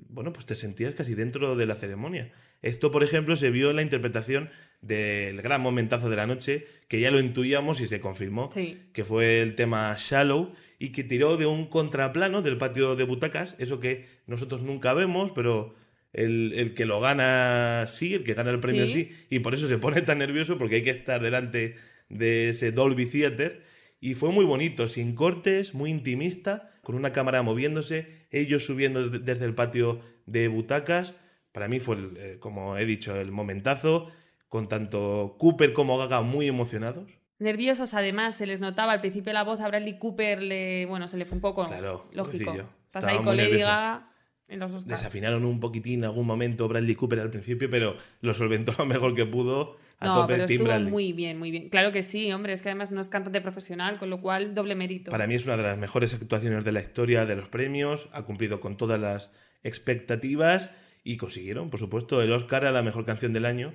bueno, 0.09 0.33
pues 0.33 0.47
te 0.47 0.55
sentías 0.55 0.95
casi 0.95 1.15
dentro 1.15 1.55
de 1.57 1.67
la 1.67 1.75
ceremonia. 1.75 2.33
Esto, 2.63 2.91
por 2.93 3.03
ejemplo, 3.03 3.37
se 3.37 3.51
vio 3.51 3.71
en 3.71 3.77
la 3.77 3.83
interpretación 3.83 4.49
del 4.81 5.43
gran 5.43 5.61
momentazo 5.61 6.09
de 6.11 6.17
la 6.17 6.27
noche, 6.27 6.67
que 6.89 7.01
ya 7.01 7.11
lo 7.11 7.19
intuíamos 7.21 7.81
y 7.81 7.87
se 7.87 8.01
confirmó, 8.01 8.51
Sí. 8.53 8.81
que 8.93 9.05
fue 9.05 9.43
el 9.43 9.55
tema 9.57 9.95
Shallow, 9.99 10.53
y 10.79 10.91
que 10.91 11.03
tiró 11.05 11.37
de 11.37 11.47
un 11.47 11.67
contraplano 11.67 12.43
del 12.43 12.59
patio 12.59 12.95
de 12.97 13.05
butacas, 13.05 13.55
eso 13.59 13.81
que 13.81 14.07
nosotros 14.27 14.63
nunca 14.63 14.95
vemos, 14.95 15.33
pero 15.33 15.75
el, 16.13 16.53
el 16.55 16.75
que 16.75 16.85
lo 16.87 17.01
gana 17.01 17.85
sí, 17.89 18.15
el 18.15 18.25
que 18.25 18.35
gana 18.35 18.51
el 18.51 18.61
premio 18.61 18.87
Sí. 18.87 18.93
sí, 19.11 19.27
y 19.31 19.39
por 19.41 19.55
eso 19.55 19.69
se 19.69 19.79
pone 19.79 20.03
tan 20.03 20.19
nervioso, 20.19 20.59
porque 20.59 20.77
hay 20.77 20.83
que 20.83 20.91
estar 20.91 21.23
delante 21.23 21.77
de 22.09 22.51
ese 22.51 22.73
Dolby 22.73 23.07
Theater, 23.07 23.63
y 24.01 24.15
fue 24.15 24.31
muy 24.33 24.45
bonito, 24.45 24.89
sin 24.89 25.15
cortes, 25.15 25.75
muy 25.75 25.91
intimista, 25.91 26.71
con 26.83 26.97
una 26.97 27.13
cámara 27.13 27.43
moviéndose, 27.43 28.27
ellos 28.31 28.65
subiendo 28.67 29.09
desde- 29.09 29.45
el 29.45 29.55
patio 29.55 30.01
de 30.27 30.49
butacas. 30.49 31.15
Para 31.53 31.69
mí 31.69 31.79
fue, 31.81 31.97
el, 31.97 32.11
eh, 32.17 32.37
como 32.41 32.77
he 32.77 32.85
dicho, 32.85 33.15
el 33.19 33.31
momentazo, 33.31 34.09
con 34.49 34.69
tanto 34.69 35.37
Cooper 35.39 35.73
como 35.73 35.97
Gaga 35.99 36.21
muy 36.23 36.47
emocionados. 36.49 37.09
Nerviosos, 37.39 37.95
además, 37.95 38.37
se 38.37 38.47
les 38.47 38.61
notaba 38.61 38.93
al 38.93 39.01
principio 39.01 39.33
la 39.33 39.45
voz 39.45 39.61
a 39.61 39.69
Bradley 39.69 39.99
Cooper, 39.99 40.43
le... 40.43 40.87
bueno, 40.87 41.09
se 41.09 41.17
le 41.17 41.25
fue 41.25 41.37
un 41.37 41.41
poco 41.41 41.67
Claro, 41.67 42.09
lógico. 42.13 42.55
Estás 42.87 43.05
ahí 43.05 43.19
con 43.23 43.37
Lady. 43.37 43.59
Gaga 43.59 44.12
en 44.53 44.61
los 44.61 44.71
Oscars. 44.71 44.87
Desafinaron 44.87 45.45
un 45.45 45.61
poquitín 45.61 46.01
en 46.01 46.05
algún 46.05 46.27
momento 46.27 46.69
Bradley 46.69 46.95
Cooper 46.95 47.21
al 47.21 47.31
principio, 47.31 47.69
pero 47.71 47.97
lo 48.21 48.35
solventó 48.35 48.75
lo 48.79 48.87
mejor 48.87 49.15
que 49.15 49.25
pudo 49.27 49.77
a 49.99 50.07
No, 50.07 50.15
tope 50.23 50.35
pero 50.35 50.47
Tim 50.47 50.55
estuvo 50.57 50.69
Bradley. 50.69 50.91
muy 50.91 51.13
bien, 51.13 51.39
muy 51.39 51.51
bien. 51.51 51.69
Claro 51.69 51.93
que 51.93 52.03
sí, 52.03 52.33
hombre, 52.33 52.53
es 52.53 52.63
que 52.63 52.69
además 52.69 52.91
no 52.91 53.01
es 53.01 53.09
cantante 53.09 53.41
profesional, 53.41 53.99
con 53.99 54.11
lo 54.11 54.21
cual 54.21 54.55
doble 54.55 54.75
mérito. 54.75 55.11
Para 55.11 55.27
mí 55.27 55.35
es 55.35 55.45
una 55.47 55.57
de 55.57 55.63
las 55.63 55.79
mejores 55.79 56.13
actuaciones 56.15 56.65
de 56.65 56.73
la 56.73 56.81
historia 56.81 57.25
de 57.27 57.37
los 57.37 57.49
premios, 57.49 58.09
ha 58.13 58.25
cumplido 58.25 58.61
con 58.61 58.77
todas 58.77 59.01
las 59.01 59.31
expectativas 59.63 60.71
y 61.05 61.17
consiguieron, 61.17 61.71
por 61.71 61.81
supuesto, 61.81 62.23
el 62.23 62.33
Oscar 62.33 62.65
a 62.65 62.71
la 62.73 62.83
mejor 62.83 63.05
canción 63.05 63.33
del 63.33 63.47
año 63.47 63.75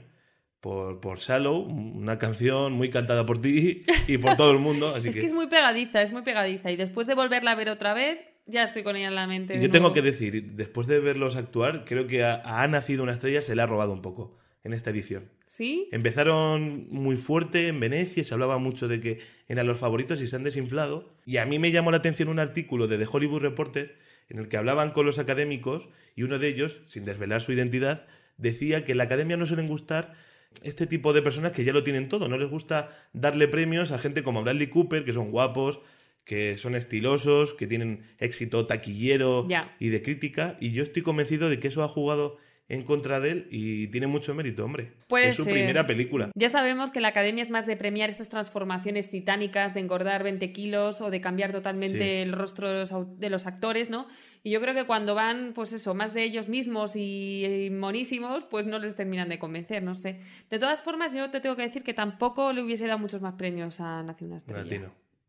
por, 0.60 1.00
por 1.02 1.20
Shallow, 1.20 1.62
una 1.62 2.18
canción 2.18 2.74
muy 2.74 2.90
cantada 2.90 3.26
por 3.26 3.40
ti 3.42 3.82
y 4.08 4.18
por 4.18 4.36
todo 4.38 4.52
el 4.52 4.60
mundo. 4.60 4.96
Así 4.96 5.10
Es 5.10 5.16
que, 5.16 5.22
que 5.22 5.26
es 5.28 5.34
muy 5.34 5.48
pegadiza, 5.48 6.02
es 6.02 6.12
muy 6.12 6.24
pegadiza. 6.24 6.72
Y 6.72 6.78
después 6.78 7.08
de 7.08 7.16
volverla 7.16 7.52
a 7.52 7.56
ver 7.56 7.70
otra 7.70 7.94
vez, 7.94 8.20
ya 8.48 8.64
estoy 8.64 8.84
con 8.84 8.96
ella 8.96 9.08
en 9.08 9.16
la 9.16 9.28
mente. 9.28 9.58
Y 9.58 9.62
yo 9.62 9.70
tengo 9.70 9.94
que 9.94 10.02
decir, 10.02 10.54
después 10.54 10.88
de 10.88 11.00
verlos 11.00 11.36
actuar, 11.36 11.86
creo 11.86 12.08
que 12.08 12.24
a, 12.24 12.36
a 12.36 12.64
Ha 12.64 12.68
nacido 12.68 13.04
una 13.04 13.14
estrella 13.14 13.42
se 13.42 13.56
le 13.56 13.62
ha 13.62 13.66
robado 13.66 13.94
un 13.94 14.02
poco 14.02 14.38
en 14.64 14.74
esta 14.74 14.90
edición. 14.90 15.30
¿Sí? 15.48 15.88
Empezaron 15.92 16.88
muy 16.90 17.16
fuerte 17.16 17.68
en 17.68 17.80
Venecia, 17.80 18.24
se 18.24 18.34
hablaba 18.34 18.58
mucho 18.58 18.88
de 18.88 19.00
que 19.00 19.20
eran 19.48 19.66
los 19.66 19.80
favoritos 19.80 20.22
y 20.22 20.28
se 20.28 20.36
han 20.36 20.44
desinflado. 20.44 21.14
Y 21.26 21.38
a 21.38 21.46
mí 21.46 21.58
me 21.58 21.72
llamó 21.72 21.92
la 21.92 21.98
atención 21.98 22.30
un 22.30 22.40
artículo 22.40 22.88
de 22.88 22.98
The 22.98 23.08
Hollywood 23.10 23.42
Reporter 23.42 23.96
en 24.30 24.40
el 24.40 24.50
que 24.50 24.58
hablaban 24.58 24.92
con 24.92 25.06
los 25.06 25.20
académicos 25.20 25.90
y 26.16 26.24
uno 26.24 26.38
de 26.38 26.50
ellos, 26.50 26.82
sin 26.86 27.06
desvelar 27.06 27.42
su 27.42 27.54
identidad, 27.54 28.06
decía 28.38 28.86
que 28.86 28.92
en 28.92 28.98
la 29.00 29.06
academia 29.06 29.38
no 29.38 29.46
suelen 29.46 29.68
gustar 29.68 30.16
este 30.64 30.88
tipo 30.88 31.14
de 31.14 31.22
personas 31.22 31.52
que 31.52 31.64
ya 31.64 31.74
lo 31.74 31.84
tienen 31.84 32.10
todo. 32.10 32.28
No 32.28 32.38
les 32.38 32.50
gusta 32.50 32.90
darle 33.14 33.48
premios 33.48 33.92
a 33.92 34.00
gente 34.00 34.24
como 34.24 34.44
Bradley 34.44 34.68
Cooper, 34.68 35.06
que 35.06 35.14
son 35.14 35.32
guapos, 35.32 35.80
que 36.28 36.58
son 36.58 36.76
estilosos, 36.76 37.54
que 37.54 37.68
tienen 37.68 38.04
éxito 38.20 38.68
taquillero 38.68 39.48
y 39.80 39.90
de 39.90 40.02
crítica. 40.02 40.58
Y 40.60 40.72
yo 40.74 40.84
estoy 40.84 41.02
convencido 41.02 41.50
de 41.50 41.60
que 41.60 41.70
eso 41.70 41.84
ha 41.84 41.88
jugado 41.88 42.38
en 42.70 42.84
contra 42.84 43.22
de 43.22 43.32
él 43.32 43.48
y 43.50 43.88
tiene 43.88 44.08
mucho 44.08 44.36
mérito, 44.36 44.66
hombre. 44.66 44.92
Puede 45.08 45.30
es 45.30 45.38
su 45.38 45.46
ser. 45.46 45.54
primera 45.54 45.88
película. 45.88 46.32
Ya 46.36 46.50
sabemos 46.50 46.92
que 46.92 47.00
la 47.00 47.08
academia 47.08 47.42
es 47.42 47.50
más 47.50 47.66
de 47.66 47.78
premiar 47.78 48.10
esas 48.10 48.28
transformaciones 48.28 49.10
titánicas, 49.10 49.74
de 49.74 49.80
engordar 49.80 50.22
20 50.24 50.52
kilos 50.52 51.00
o 51.00 51.10
de 51.10 51.22
cambiar 51.22 51.54
totalmente 51.54 51.98
Sí. 52.00 52.04
el 52.24 52.34
rostro 52.34 52.68
de 52.68 52.80
los, 52.82 52.92
de 53.20 53.30
los 53.30 53.48
actores, 53.48 53.90
¿no? 53.90 54.08
Y 54.44 54.50
yo 54.52 54.60
creo 54.60 54.74
que 54.76 54.86
cuando 54.86 55.16
van, 55.16 55.54
pues 55.56 55.72
eso, 55.72 55.94
más 55.96 56.14
de 56.14 56.24
ellos 56.24 56.50
mismos 56.50 56.98
y, 56.98 57.46
y 57.46 57.70
monísimos, 57.70 58.44
pues 58.44 58.66
no 58.66 58.80
les 58.80 58.98
terminan 58.98 59.30
de 59.30 59.40
convencer, 59.40 59.82
no 59.82 59.96
sé. 59.96 60.20
De 60.50 60.60
todas 60.60 60.82
formas, 60.82 61.16
yo 61.16 61.30
te 61.32 61.40
tengo 61.40 61.56
que 61.56 61.62
decir 61.62 61.84
que 61.84 61.94
tampoco 61.94 62.52
le 62.52 62.62
hubiese 62.64 62.86
dado 62.86 63.00
muchos 63.00 63.22
más 63.22 63.36
premios 63.36 63.80
a 63.80 64.04
Nació 64.04 64.28
una 64.28 64.36
estrella. 64.36 64.62
A 64.62 64.66
ti 64.66 64.80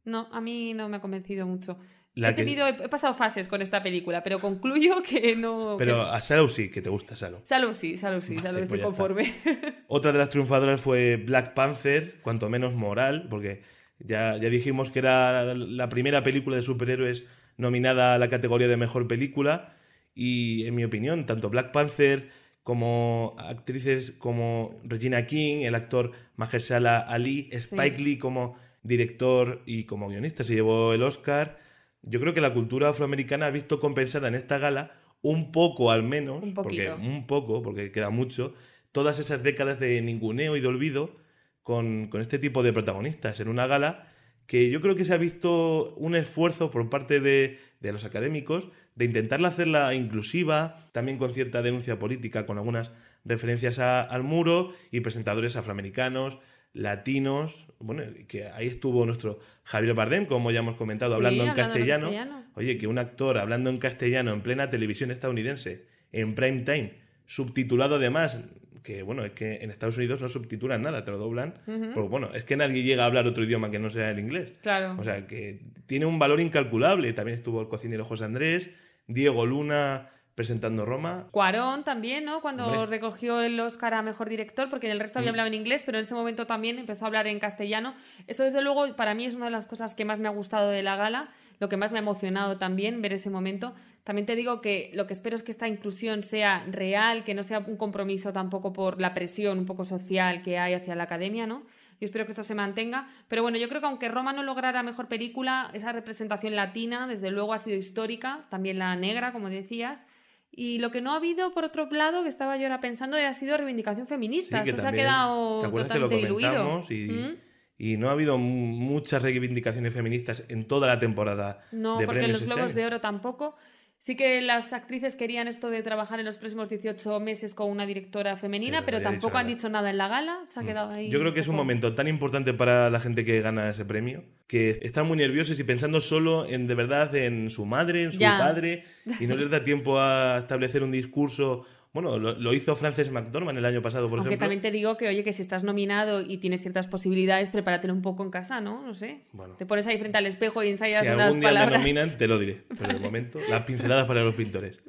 no. 0.05 0.29
A 0.33 0.41
mí 0.41 0.75
no 0.75 0.89
me 0.89 0.97
ha 0.97 1.01
convencido 1.01 1.47
mucho. 1.47 1.79
La 2.15 2.31
he, 2.31 2.35
que- 2.35 2.43
tenido, 2.43 2.67
he 2.67 2.89
pasado 2.89 3.15
fases 3.15 3.47
con 3.49 3.63
esta 3.63 3.83
película, 3.83 4.25
pero 4.25 4.41
concluyo 4.41 5.03
que 5.09 5.37
no... 5.37 5.77
Pero 5.79 5.95
que- 5.95 6.11
a 6.17 6.21
Salo 6.21 6.49
sí, 6.49 6.69
que 6.71 6.83
te 6.83 6.91
gusta 6.91 7.15
Salo. 7.15 7.43
Salud 7.45 7.73
sí, 7.75 7.97
salud 7.97 8.23
sí, 8.23 8.37
Vale, 8.37 8.61
estoy 8.63 8.67
pues 8.69 8.81
ya 8.81 8.85
conforme. 8.87 9.35
Otra 9.89 10.13
de 10.13 10.19
las 10.19 10.31
triunfadoras 10.31 10.81
fue 10.81 11.17
Black 11.17 11.55
Panther, 11.55 12.21
cuanto 12.23 12.49
menos 12.49 12.75
moral, 12.75 13.29
porque 13.31 13.63
ya, 14.01 14.37
ya 14.37 14.49
dijimos 14.49 14.91
que 14.91 14.99
era 15.01 15.55
la 15.55 15.89
primera 15.89 16.23
película 16.25 16.57
de 16.57 16.63
superhéroes 16.63 17.25
nominada 17.57 18.15
a 18.15 18.19
la 18.19 18.29
categoría 18.29 18.67
de 18.69 18.77
mejor 18.77 19.07
película. 19.07 19.77
Y 20.15 20.67
en 20.67 20.75
mi 20.75 20.85
opinión, 20.85 21.27
tanto 21.27 21.51
Black 21.51 21.71
Panther 21.71 22.31
como 22.65 23.37
actrices 23.39 24.11
como 24.11 24.81
Regina 24.83 25.27
King, 25.27 25.63
el 25.63 25.75
actor 25.77 26.11
Mahershala 26.37 26.99
Ali, 26.99 27.49
Spike 27.53 28.01
Lee 28.01 28.19
como 28.19 28.57
director 28.83 29.63
y 29.67 29.85
como 29.85 30.09
guionista 30.09 30.45
se 30.45 30.55
llevó 30.55 30.95
el 30.95 31.03
Oscar. 31.03 31.59
Yo 32.03 32.21
creo 32.21 32.35
que 32.35 32.41
la 32.41 32.55
cultura 32.55 32.89
afroamericana 32.91 33.47
ha 33.47 33.51
visto 33.51 33.81
compensada 33.81 34.29
en 34.29 34.35
esta 34.35 34.59
gala 34.59 34.93
un 35.21 35.51
poco 35.53 35.91
al 35.91 36.03
menos, 36.05 36.43
Un 36.43 36.55
porque 36.55 36.91
un 37.03 37.27
poco, 37.27 37.63
porque 37.63 37.91
queda 37.91 38.11
mucho, 38.11 38.55
todas 38.93 39.19
esas 39.19 39.43
décadas 39.43 39.81
de 39.81 40.01
ninguneo 40.01 40.57
y 40.57 40.61
de 40.61 40.69
olvido 40.69 41.17
con, 41.63 42.07
con 42.09 42.21
este 42.21 42.39
tipo 42.39 42.63
de 42.63 42.73
protagonistas 42.73 43.41
en 43.41 43.49
una 43.49 43.67
gala 43.67 44.09
que 44.47 44.71
yo 44.71 44.81
creo 44.81 44.95
que 44.95 45.05
se 45.05 45.13
ha 45.13 45.19
visto 45.19 45.95
un 45.97 46.15
esfuerzo 46.15 46.71
por 46.71 46.89
parte 46.89 47.21
de, 47.21 47.59
de 47.81 47.93
los 47.93 48.05
académicos 48.05 48.71
de 48.95 49.05
intentarla 49.05 49.49
hacerla 49.49 49.93
inclusiva, 49.95 50.89
también 50.93 51.19
con 51.19 51.33
cierta 51.33 51.61
denuncia 51.61 51.99
política, 51.99 52.47
con 52.47 52.57
algunas 52.57 52.93
referencias 53.27 53.79
a- 53.79 54.01
al 54.01 54.23
muro 54.23 54.73
y 54.91 55.01
presentadores 55.01 55.57
afroamericanos, 55.57 56.39
latinos, 56.73 57.67
bueno, 57.79 58.03
que 58.27 58.45
ahí 58.49 58.67
estuvo 58.67 59.05
nuestro 59.07 59.41
Javier 59.65 59.95
Bardem, 59.95 60.27
como 60.27 60.51
ya 60.51 60.61
hemos 60.61 60.77
comentado, 60.77 61.13
Sí, 61.13 61.17
hablando 61.17 61.45
en 61.45 61.51
hablando 61.51 61.63
en 61.63 61.75
castellano. 61.75 62.45
Oye, 62.55 62.79
que 62.79 62.87
un 62.87 62.99
actor 62.99 63.39
hablando 63.39 63.71
en 63.71 63.79
castellano 63.79 64.33
en 64.33 64.43
plena 64.43 64.71
televisión 64.71 65.11
estadounidense, 65.11 65.87
en 66.13 66.35
prime 66.35 66.63
time, 66.63 66.95
subtitulado 67.27 67.97
además, 67.97 68.39
que 68.83 69.03
bueno, 69.03 69.25
es 69.25 69.33
que 69.33 69.57
en 69.57 69.71
Estados 69.71 69.97
Unidos 69.99 70.21
no 70.21 70.29
subtitulan 70.29 70.83
nada, 70.83 71.05
te 71.05 71.11
lo 71.11 71.19
doblan. 71.19 71.55
Ujú. 71.67 71.91
Porque 71.95 72.09
bueno, 72.09 72.31
es 72.35 72.45
que 72.45 72.57
nadie 72.57 72.83
llega 72.83 73.03
a 73.03 73.07
hablar 73.07 73.27
otro 73.27 73.45
idioma 73.45 73.71
que 73.71 73.79
no 73.79 73.91
sea 73.91 74.11
el 74.11 74.19
inglés. 74.19 74.59
Claro. 74.63 74.97
O 74.99 75.05
sea, 75.05 75.27
que 75.27 75.61
tiene 75.87 76.07
un 76.07 76.19
valor 76.19 76.41
incalculable. 76.41 77.13
También 77.13 77.37
estuvo 77.37 77.61
el 77.61 77.69
cocinero 77.69 78.05
José 78.05 78.25
Andrés, 78.25 78.71
Diego 79.07 79.47
Luna 79.47 80.11
presentando 80.39 80.87
Roma. 80.87 81.27
Cuarón 81.33 81.83
también, 81.83 82.25
¿no? 82.25 82.41
Cuando 82.41 82.65
Hombre. 82.65 82.87
recogió 82.87 83.41
el 83.43 83.59
Oscar 83.59 83.93
a 83.95 84.03
Mejor 84.03 84.29
Director, 84.29 84.71
porque 84.71 84.87
en 84.87 84.93
el 84.93 85.01
resto 85.01 85.19
había 85.19 85.31
Mm. 85.31 85.35
hablado 85.35 85.47
en 85.49 85.55
inglés, 85.55 85.83
pero 85.85 85.99
en 85.99 86.03
ese 86.03 86.15
momento 86.15 86.47
también 86.47 86.79
empezó 86.79 87.05
a 87.05 87.09
hablar 87.09 87.27
en 87.27 87.41
castellano. 87.41 87.95
Eso, 88.29 88.45
desde 88.45 88.63
luego, 88.63 88.95
para 88.95 89.15
mí 89.15 89.25
es 89.27 89.35
una 89.35 89.47
de 89.47 89.51
las 89.51 89.67
cosas 89.67 89.97
que 89.97 90.05
más 90.05 90.21
me 90.21 90.29
ha 90.29 90.31
gustado 90.31 90.71
de 90.71 90.85
la 90.85 90.95
gala, 90.95 91.29
lo 91.59 91.69
que 91.69 91.77
más 91.77 91.91
me 91.91 91.99
ha 91.99 92.03
emocionado 92.03 92.57
también, 92.57 93.03
ver 93.03 93.13
ese 93.15 93.31
momento. 93.31 93.75
También 94.05 94.27
te 94.27 94.37
digo 94.37 94.61
que 94.61 94.93
lo 94.95 95.09
que 95.09 95.13
espero 95.13 95.35
es 95.35 95.43
que 95.43 95.51
esta 95.51 95.67
inclusión 95.67 96.23
sea 96.23 96.65
real, 96.71 97.25
que 97.25 97.35
no 97.35 97.43
sea 97.43 97.59
un 97.59 97.77
compromiso 97.77 98.33
tampoco 98.33 98.73
por 98.73 99.01
la 99.01 99.13
presión 99.15 99.59
un 99.59 99.67
poco 99.67 99.85
social 99.85 100.41
que 100.43 100.57
hay 100.57 100.73
hacia 100.75 100.95
la 100.95 101.03
academia, 101.03 101.49
¿no? 101.49 101.65
Yo 102.01 102.05
espero 102.05 102.25
que 102.27 102.31
esto 102.31 102.45
se 102.45 102.55
mantenga. 102.55 103.09
Pero 103.27 103.43
bueno, 103.43 103.59
yo 103.59 103.69
creo 103.69 103.81
que 103.81 103.89
aunque 103.89 104.09
Roma 104.09 104.33
no 104.33 104.45
lograra 104.45 104.85
mejor 104.85 105.09
película, 105.09 105.69
esa 105.75 105.91
representación 105.91 106.55
latina, 106.55 107.09
desde 107.09 107.33
luego, 107.33 107.53
ha 107.53 107.59
sido 107.59 107.77
histórica, 107.77 108.45
también 108.51 108.79
la 108.79 108.95
negra, 108.95 109.33
como 109.33 109.49
decías. 109.51 110.01
Y 110.51 110.79
lo 110.79 110.91
que 110.91 111.01
no 111.01 111.13
ha 111.13 111.17
habido, 111.17 111.53
por 111.55 111.65
otro 111.65 111.89
lado, 111.91 112.23
que 112.23 112.29
estaba 112.29 112.57
yo 112.57 112.65
ahora 112.65 112.81
pensando, 112.81 113.17
ha 113.17 113.35
sido 113.35 113.57
reivindicación 113.57 114.07
feminista. 114.07 114.65
Sí, 114.65 114.73
se 114.73 114.87
ha 114.87 114.93
quedado 114.93 115.61
¿te 115.61 115.67
acuerdas 115.67 115.93
que 115.93 115.99
lo 115.99 116.09
totalmente 116.09 116.35
diluido. 116.35 116.83
Y, 116.91 117.13
¿Mm? 117.13 117.37
y 117.79 117.97
no 117.97 118.09
ha 118.09 118.13
habido 118.13 118.39
muchas 118.39 119.23
reivindicaciones 119.23 119.95
feministas 119.95 120.45
en 120.49 120.67
toda 120.67 120.89
la 120.89 120.99
temporada. 120.99 121.65
No, 121.71 121.99
de 121.99 122.07
porque 122.07 122.27
los 122.27 122.45
Globos 122.45 122.75
de 122.75 122.87
Oro 122.87 123.01
tampoco. 123.01 123.57
Sí 124.01 124.15
que 124.15 124.41
las 124.41 124.73
actrices 124.73 125.17
querían 125.17 125.49
esto 125.49 125.71
de 125.71 125.83
trabajar 125.83 126.21
en 126.21 126.25
los 126.27 126.37
próximos 126.37 126.69
18 126.71 127.19
meses 127.19 127.55
con 127.55 127.69
una 127.69 127.85
directora 127.85 128.37
femenina, 128.37 128.85
Pero 128.85 128.99
dicho 128.99 129.11
tampoco 129.11 129.39
han 129.39 129.47
dicho 129.49 129.69
nada 129.69 129.91
en 129.91 129.99
la 129.99 130.07
gala. 130.09 130.39
Se 130.49 130.61
ha 130.61 130.63
quedado 130.63 130.93
ahí. 130.93 131.11
Yo 131.11 131.19
creo 131.19 131.35
que 131.35 131.41
es 131.41 131.49
un 131.49 131.55
poco- 131.57 131.65
momento 131.65 131.95
tan 131.95 132.07
importante 132.07 132.55
para 132.55 132.91
la 132.91 133.01
gente 133.01 133.25
que 133.25 133.41
gana 133.41 133.71
ese 133.71 133.85
premio 133.85 134.23
que 134.47 134.79
están 134.83 135.07
muy 135.07 135.17
nerviosos 135.19 135.59
y 135.59 135.65
pensando 135.65 136.01
solo 136.01 136.47
en 136.49 136.67
de 136.69 136.75
verdad 136.75 137.15
en 137.17 137.51
su 137.51 137.67
madre, 137.67 138.05
en 138.05 138.13
su 138.13 138.21
Ya. 138.21 138.39
padre 138.39 138.85
y 139.21 139.27
no 139.27 139.35
les 139.37 139.51
da 139.51 139.65
tiempo 139.65 139.99
a 140.01 140.39
establecer 140.39 140.83
un 140.85 140.93
discurso. 140.93 141.67
Bueno, 141.93 142.19
lo, 142.19 142.35
lo 142.39 142.53
hizo 142.55 142.77
Frances 142.77 143.11
McDormand 143.11 143.59
el 143.59 143.65
año 143.65 143.81
pasado, 143.83 144.09
por 144.11 144.19
Aunque 144.19 144.31
ejemplo. 144.35 144.45
también 144.45 144.61
te 144.61 144.71
digo 144.71 144.97
que, 144.97 145.09
oye, 145.09 145.25
que 145.25 145.33
si 145.33 145.41
estás 145.43 145.65
nominado 145.65 146.21
y 146.21 146.37
tienes 146.37 146.61
ciertas 146.61 146.87
posibilidades, 146.87 147.49
prepáratelo 147.51 147.95
un 147.95 148.03
poco 148.03 148.23
en 148.23 148.31
casa, 148.31 148.61
¿no? 148.61 148.83
No 148.87 148.95
sé. 148.95 149.23
Bueno. 149.33 149.55
Te 149.57 149.65
pones 149.67 149.87
ahí 149.87 149.97
frente 149.99 150.19
al 150.19 150.27
espejo 150.27 150.63
y 150.63 150.69
ensayas 150.69 151.05
Si 151.05 151.11
unas 151.11 151.27
algún 151.29 151.41
día 151.41 151.49
palabras. 151.49 151.73
me 151.83 151.93
nominan, 151.93 152.19
te 152.19 152.27
lo 152.29 152.39
diré. 152.39 152.63
Pero 152.79 152.93
de 152.95 153.01
momento, 153.01 153.39
las 153.49 153.63
pinceladas 153.63 154.07
para 154.07 154.23
los 154.23 154.35
pintores. 154.35 154.83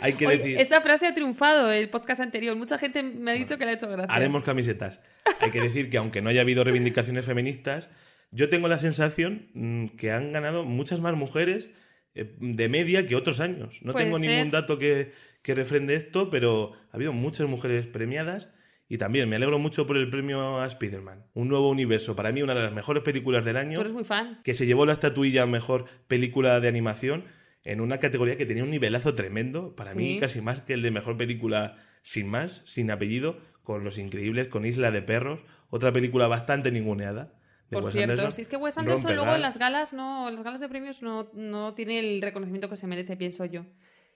Hay 0.00 0.14
que 0.14 0.26
Oye, 0.26 0.36
decir, 0.38 0.58
Esa 0.58 0.80
frase 0.80 1.06
ha 1.06 1.14
triunfado 1.14 1.70
el 1.72 1.88
podcast 1.88 2.20
anterior. 2.20 2.56
Mucha 2.56 2.78
gente 2.78 3.02
me 3.02 3.30
ha 3.30 3.34
dicho 3.34 3.56
que 3.56 3.64
le 3.64 3.70
ha 3.70 3.74
hecho 3.74 3.88
gracia. 3.88 4.12
haremos 4.14 4.42
camisetas. 4.42 5.00
Hay 5.40 5.50
que 5.50 5.60
decir 5.60 5.88
que 5.88 5.96
aunque 5.98 6.20
no 6.20 6.30
haya 6.30 6.40
habido 6.42 6.62
reivindicaciones 6.64 7.24
feministas, 7.24 7.88
yo 8.32 8.48
tengo 8.50 8.66
la 8.68 8.78
sensación 8.78 9.46
mm, 9.54 9.86
que 9.96 10.10
han 10.10 10.32
ganado 10.32 10.64
muchas 10.64 11.00
más 11.00 11.14
mujeres 11.14 11.70
eh, 12.16 12.34
de 12.38 12.68
media 12.68 13.06
que 13.06 13.14
otros 13.16 13.40
años. 13.40 13.78
No 13.82 13.92
Puede 13.92 14.06
tengo 14.06 14.18
ser. 14.18 14.28
ningún 14.30 14.50
dato 14.50 14.78
que, 14.78 15.12
que 15.44 15.54
refrende 15.54 15.94
esto, 15.94 16.30
pero 16.30 16.72
ha 16.90 16.96
habido 16.96 17.12
muchas 17.12 17.46
mujeres 17.46 17.86
premiadas. 17.86 18.50
Y 18.88 18.98
también 18.98 19.28
me 19.28 19.36
alegro 19.36 19.58
mucho 19.58 19.86
por 19.86 19.96
el 19.96 20.10
premio 20.10 20.58
a 20.58 20.66
Spider-Man. 20.66 21.26
Un 21.34 21.48
nuevo 21.48 21.70
universo. 21.70 22.16
Para 22.16 22.32
mí, 22.32 22.42
una 22.42 22.54
de 22.54 22.62
las 22.62 22.72
mejores 22.72 23.02
películas 23.02 23.44
del 23.44 23.56
año. 23.56 23.76
Tú 23.76 23.82
eres 23.82 23.92
muy 23.92 24.04
fan. 24.04 24.40
que 24.42 24.54
se 24.54 24.66
llevó 24.66 24.84
la 24.84 24.92
estatuilla 24.92 25.42
a 25.42 25.46
mejor 25.46 25.86
película 26.08 26.60
de 26.60 26.68
animación 26.68 27.24
en 27.62 27.80
una 27.80 27.98
categoría 27.98 28.36
que 28.36 28.46
tenía 28.46 28.62
un 28.62 28.70
nivelazo 28.70 29.14
tremendo, 29.14 29.74
para 29.74 29.94
mí 29.94 30.18
casi 30.18 30.40
más 30.40 30.60
que 30.60 30.74
el 30.74 30.82
de 30.82 30.90
mejor 30.90 31.16
película 31.16 31.78
sin 32.02 32.28
más, 32.28 32.62
sin 32.66 32.90
apellido, 32.90 33.38
con 33.62 33.84
Los 33.84 33.96
Increíbles, 33.96 34.48
con 34.48 34.66
Isla 34.66 34.90
de 34.90 35.00
Perros, 35.00 35.40
otra 35.70 35.90
película 35.92 36.26
bastante 36.26 36.70
ninguneada. 36.70 37.32
de 37.70 37.76
Por 37.76 37.84
Wes 37.84 37.94
cierto, 37.94 38.12
Anderson. 38.12 38.32
si 38.32 38.42
es 38.42 38.48
que 38.48 38.56
Wes 38.56 38.76
Anderson 38.76 39.14
luego 39.16 39.34
en 39.34 39.40
las 39.40 39.56
galas 39.58 39.94
no, 39.94 40.28
en 40.28 40.34
las 40.34 40.44
galas 40.44 40.60
de 40.60 40.68
premios 40.68 41.02
no, 41.02 41.30
no 41.32 41.74
tiene 41.74 41.98
el 42.00 42.20
reconocimiento 42.20 42.68
que 42.68 42.76
se 42.76 42.86
merece, 42.86 43.16
pienso 43.16 43.46
yo. 43.46 43.64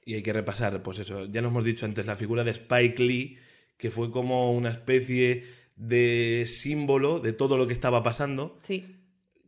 Y 0.09 0.14
hay 0.14 0.23
que 0.23 0.33
repasar, 0.33 0.83
pues 0.83 0.99
eso, 1.01 1.27
ya 1.27 1.42
lo 1.42 1.49
hemos 1.49 1.64
dicho 1.64 1.85
antes, 1.85 2.07
la 2.07 2.16
figura 2.16 2.42
de 2.42 2.53
Spike 2.53 3.03
Lee, 3.03 3.37
que 3.77 3.90
fue 3.90 4.11
como 4.11 4.53
una 4.55 4.71
especie 4.71 5.44
de 5.77 6.44
símbolo 6.47 7.21
de 7.21 7.35
todo 7.35 7.59
lo 7.59 7.66
que 7.66 7.75
estaba 7.75 8.03
pasando, 8.03 8.57
Sí. 8.62 8.97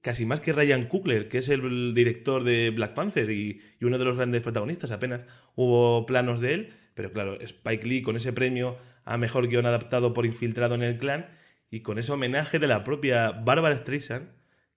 casi 0.03 0.27
más 0.27 0.43
que 0.43 0.53
Ryan 0.53 0.87
Coogler, 0.87 1.29
que 1.29 1.39
es 1.39 1.49
el 1.49 1.95
director 1.95 2.45
de 2.45 2.69
Black 2.71 2.93
Panther 2.93 3.31
y, 3.31 3.63
y 3.81 3.85
uno 3.87 3.97
de 3.97 4.05
los 4.05 4.17
grandes 4.19 4.43
protagonistas. 4.43 4.91
Apenas 4.91 5.23
hubo 5.55 6.05
planos 6.05 6.43
de 6.43 6.53
él, 6.53 6.75
pero 6.93 7.11
claro, 7.11 7.41
Spike 7.41 7.87
Lee 7.89 8.03
con 8.03 8.17
ese 8.17 8.35
premio 8.35 8.77
a 9.05 9.17
mejor 9.17 9.49
guion 9.49 9.65
adaptado 9.65 10.13
por 10.13 10.27
Infiltrado 10.27 10.75
en 10.75 10.83
el 10.83 10.99
Clan 10.99 11.27
y 11.71 11.81
con 11.81 11.99
ese 11.99 12.13
homenaje 12.13 12.59
de 12.59 12.67
la 12.69 12.85
propia 12.85 13.31
Barbara 13.33 13.77
Streisand, 13.77 14.29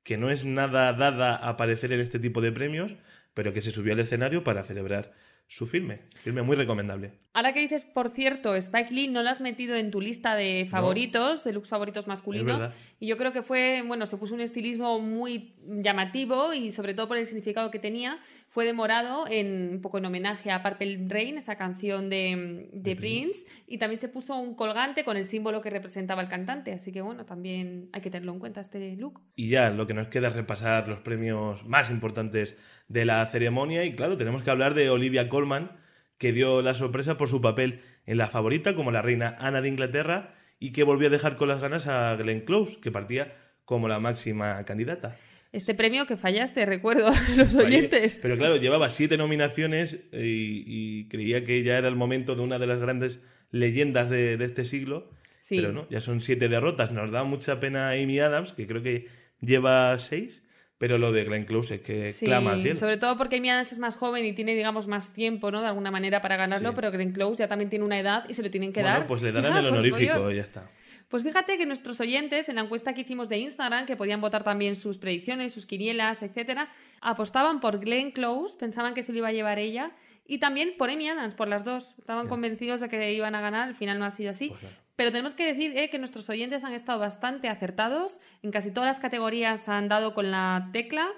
que 0.04 0.16
no 0.18 0.30
es 0.32 0.46
nada 0.46 0.94
dada 0.94 1.36
a 1.36 1.50
aparecer 1.50 1.92
en 1.92 2.00
este 2.00 2.20
tipo 2.20 2.40
de 2.40 2.54
premios, 2.54 2.96
pero 3.34 3.52
que 3.52 3.62
se 3.62 3.72
subió 3.72 3.92
al 3.92 4.00
escenario 4.00 4.46
para 4.46 4.64
celebrar 4.64 5.12
su 5.48 5.68
filme. 5.68 6.02
Filme 6.22 6.42
muy 6.42 6.56
recomendable. 6.56 7.20
Ahora 7.34 7.54
que 7.54 7.60
dices, 7.60 7.84
por 7.86 8.10
cierto, 8.10 8.56
Spike 8.56 8.94
Lee 8.94 9.08
no 9.08 9.24
lo 9.24 9.30
has 9.30 9.42
metido 9.42 9.76
en 9.76 9.92
tu 9.92 10.02
lista 10.02 10.36
de 10.36 10.68
favoritos, 10.70 11.44
de 11.44 11.54
looks 11.54 11.70
favoritos 11.70 12.08
masculinos. 12.08 12.64
Y 13.00 13.08
yo 13.08 13.18
creo 13.18 13.34
que 13.34 13.42
fue, 13.42 13.84
bueno, 13.86 14.06
se 14.06 14.18
puso 14.18 14.36
un 14.36 14.42
estilismo 14.42 15.00
muy 15.00 15.56
llamativo 15.68 16.54
y 16.54 16.72
sobre 16.72 16.94
todo 16.94 17.08
por 17.08 17.18
el 17.18 17.26
significado 17.26 17.72
que 17.72 17.80
tenía, 17.80 18.20
fue 18.54 18.66
de 18.66 18.74
morado 18.74 19.26
en 19.28 19.70
un 19.72 19.82
poco 19.82 19.98
en 19.98 20.06
homenaje 20.06 20.52
a 20.52 20.62
Purple 20.62 21.08
Rain, 21.08 21.40
esa 21.40 21.56
canción 21.56 22.08
de, 22.12 22.70
de 22.72 22.96
Prince, 22.96 23.48
y 23.66 23.80
también 23.80 24.00
se 24.00 24.10
puso 24.10 24.36
un 24.36 24.54
colgante 24.54 25.04
con 25.04 25.18
el 25.18 25.26
símbolo 25.26 25.60
que 25.60 25.72
representaba 25.72 26.22
el 26.22 26.28
cantante. 26.28 26.72
Así 26.72 26.92
que 26.92 27.02
bueno, 27.02 27.26
también 27.26 27.90
hay 27.94 28.02
que 28.02 28.12
tenerlo 28.12 28.32
en 28.32 28.38
cuenta 28.38 28.62
este 28.62 28.96
look. 28.96 29.22
Y 29.36 29.50
ya 29.50 29.72
lo 29.72 29.88
que 29.88 29.96
nos 29.96 30.08
queda 30.08 30.28
es 30.28 30.36
repasar 30.36 30.88
los 30.88 31.00
premios 31.00 31.66
más 31.66 31.90
importantes 31.90 32.56
de 32.88 33.06
la 33.06 33.26
ceremonia. 33.26 33.86
Y 33.86 33.96
claro, 33.96 34.18
tenemos 34.18 34.44
que 34.44 34.52
hablar 34.52 34.76
de 34.76 34.92
Olivia 34.92 35.30
Colman, 35.30 35.72
que 36.20 36.32
dio 36.32 36.62
la 36.62 36.76
sorpresa 36.76 37.18
por 37.18 37.30
su 37.30 37.42
papel 37.42 37.82
en 38.06 38.20
La 38.20 38.28
Favorita 38.28 38.76
como 38.76 38.92
la 38.92 39.02
reina 39.02 39.36
Ana 39.40 39.62
de 39.62 39.70
Inglaterra 39.70 40.36
y 40.60 40.74
que 40.74 40.84
volvió 40.84 41.08
a 41.08 41.12
dejar 41.12 41.38
con 41.38 41.48
las 41.48 41.60
ganas 41.60 41.88
a 41.88 42.16
Glenn 42.18 42.42
Close, 42.42 42.80
que 42.80 42.92
partía 42.92 43.36
como 43.66 43.88
la 43.88 44.00
máxima 44.00 44.64
candidata. 44.64 45.18
Este 45.54 45.74
premio 45.76 46.06
que 46.08 46.18
fallaste, 46.18 46.66
recuerdo 46.66 47.08
a 47.08 47.12
los 47.38 47.54
Fallé. 47.54 47.66
oyentes. 47.78 48.20
Pero 48.22 48.38
claro, 48.38 48.58
llevaba 48.58 48.90
siete 48.90 49.16
nominaciones 49.18 49.94
y, 50.12 50.64
y 50.66 51.08
creía 51.08 51.46
que 51.46 51.64
ya 51.64 51.78
era 51.78 51.88
el 51.88 51.96
momento 51.96 52.36
de 52.36 52.42
una 52.42 52.60
de 52.60 52.68
las 52.68 52.80
grandes 52.80 53.20
leyendas 53.52 54.10
de, 54.10 54.36
de 54.38 54.46
este 54.46 54.66
siglo. 54.66 55.10
Sí. 55.42 55.58
Pero 55.58 55.72
no, 55.72 55.88
ya 55.90 56.02
son 56.02 56.22
siete 56.22 56.50
derrotas. 56.50 56.92
Nos 56.92 57.12
da 57.12 57.24
mucha 57.24 57.60
pena 57.60 57.92
Amy 57.92 58.20
Adams, 58.20 58.52
que 58.54 58.66
creo 58.68 58.82
que 58.82 59.08
lleva 59.42 59.98
seis. 60.00 60.42
Pero 60.80 60.98
lo 60.98 61.12
de 61.14 61.24
Glenn 61.24 61.46
Close 61.46 61.76
es 61.76 61.82
que 61.82 62.12
Sí, 62.12 62.26
clama 62.26 62.54
al 62.54 62.62
cielo. 62.62 62.76
sobre 62.76 62.98
todo 62.98 63.16
porque 63.16 63.38
Amy 63.38 63.50
Adams 63.52 63.72
es 63.72 63.80
más 63.80 63.96
joven 63.96 64.26
y 64.26 64.34
tiene, 64.34 64.54
digamos, 64.56 64.88
más 64.88 65.14
tiempo, 65.14 65.50
¿no? 65.52 65.62
De 65.62 65.68
alguna 65.68 65.92
manera 65.92 66.20
para 66.20 66.36
ganarlo, 66.36 66.70
Sí. 66.70 66.76
pero 66.76 66.92
Glenn 66.92 67.12
Close 67.14 67.38
ya 67.40 67.48
también 67.48 67.70
tiene 67.70 67.86
una 67.86 67.98
edad 68.00 68.26
y 68.28 68.34
se 68.34 68.42
lo 68.44 68.50
tienen 68.52 68.74
que 68.74 68.82
Bueno, 68.82 68.98
dar. 68.98 69.08
pues 69.08 69.22
le 69.22 69.32
darán 69.32 69.56
el 69.58 69.68
honorífico 69.68 70.30
y 70.32 70.36
ya 70.38 70.42
está. 70.42 70.70
Pues 71.14 71.22
fíjate 71.22 71.60
que 71.60 71.68
nuestros 71.68 72.00
oyentes, 72.00 72.50
en 72.50 72.56
la 72.56 72.62
encuesta 72.62 72.96
que 72.96 73.02
hicimos 73.02 73.30
de 73.30 73.38
Instagram, 73.38 73.86
que 73.86 73.96
podían 73.96 74.20
votar 74.20 74.44
también 74.44 74.76
sus 74.76 74.98
predicciones, 74.98 75.54
sus 75.54 75.68
quinielas, 75.68 76.24
etcétera, 76.24 76.70
apostaban 77.02 77.60
por 77.60 77.78
Glenn 77.78 78.10
Close, 78.10 78.56
pensaban 78.58 78.96
que 78.96 79.04
se 79.04 79.12
lo 79.12 79.20
iba 79.20 79.28
a 79.28 79.32
llevar 79.32 79.60
ella, 79.60 79.92
y 80.26 80.40
también 80.40 80.74
por 80.76 80.90
Amy 80.90 81.08
Adams, 81.08 81.36
por 81.36 81.48
las 81.48 81.64
dos. 81.64 81.94
Estaban 82.00 82.28
convencidos 82.28 82.82
de 82.82 82.90
que 82.90 83.14
iban 83.14 83.36
a 83.36 83.42
ganar, 83.42 83.68
al 83.68 83.76
final 83.76 84.00
no 84.00 84.06
ha 84.06 84.10
sido 84.10 84.32
así. 84.32 84.48
Pues 84.48 84.62
claro. 84.62 84.76
Pero 84.96 85.12
tenemos 85.12 85.36
que 85.36 85.46
decir 85.46 85.78
eh, 85.78 85.92
que 85.92 86.00
nuestros 86.00 86.28
oyentes 86.32 86.64
han 86.64 86.74
estado 86.74 86.98
bastante 86.98 87.48
acertados. 87.48 88.20
En 88.42 88.50
casi 88.50 88.72
todas 88.72 88.88
las 88.88 89.00
categorías 89.00 89.70
han 89.70 89.90
dado 89.90 90.16
con 90.16 90.32
la 90.32 90.72
tecla. 90.74 91.12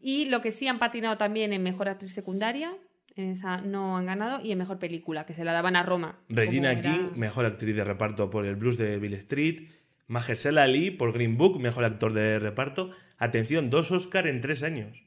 Y 0.00 0.30
lo 0.30 0.40
que 0.40 0.50
sí 0.50 0.66
han 0.66 0.78
patinado 0.78 1.18
también 1.18 1.52
en 1.52 1.62
mejor 1.62 1.90
actriz 1.90 2.14
secundaria. 2.14 2.72
En 3.16 3.30
esa 3.30 3.58
no 3.58 3.96
han 3.96 4.06
ganado. 4.06 4.40
Y 4.44 4.52
en 4.52 4.58
mejor 4.58 4.78
película, 4.78 5.26
que 5.26 5.34
se 5.34 5.44
la 5.44 5.52
daban 5.52 5.76
a 5.76 5.82
Roma. 5.82 6.18
Regina 6.28 6.72
era- 6.72 6.82
King, 6.82 7.10
mejor 7.16 7.44
actriz 7.46 7.74
de 7.76 7.84
reparto 7.84 8.30
por 8.30 8.46
El 8.46 8.56
Blues 8.56 8.78
de 8.78 8.98
Bill 8.98 9.14
Street. 9.14 9.68
Mahershala 10.08 10.64
Ali 10.64 10.90
por 10.90 11.12
Green 11.12 11.36
Book, 11.38 11.60
mejor 11.60 11.84
actor 11.84 12.12
de 12.12 12.38
reparto. 12.38 12.90
Atención, 13.18 13.70
dos 13.70 13.90
Oscar 13.92 14.26
en 14.26 14.40
tres 14.40 14.62
años. 14.62 15.02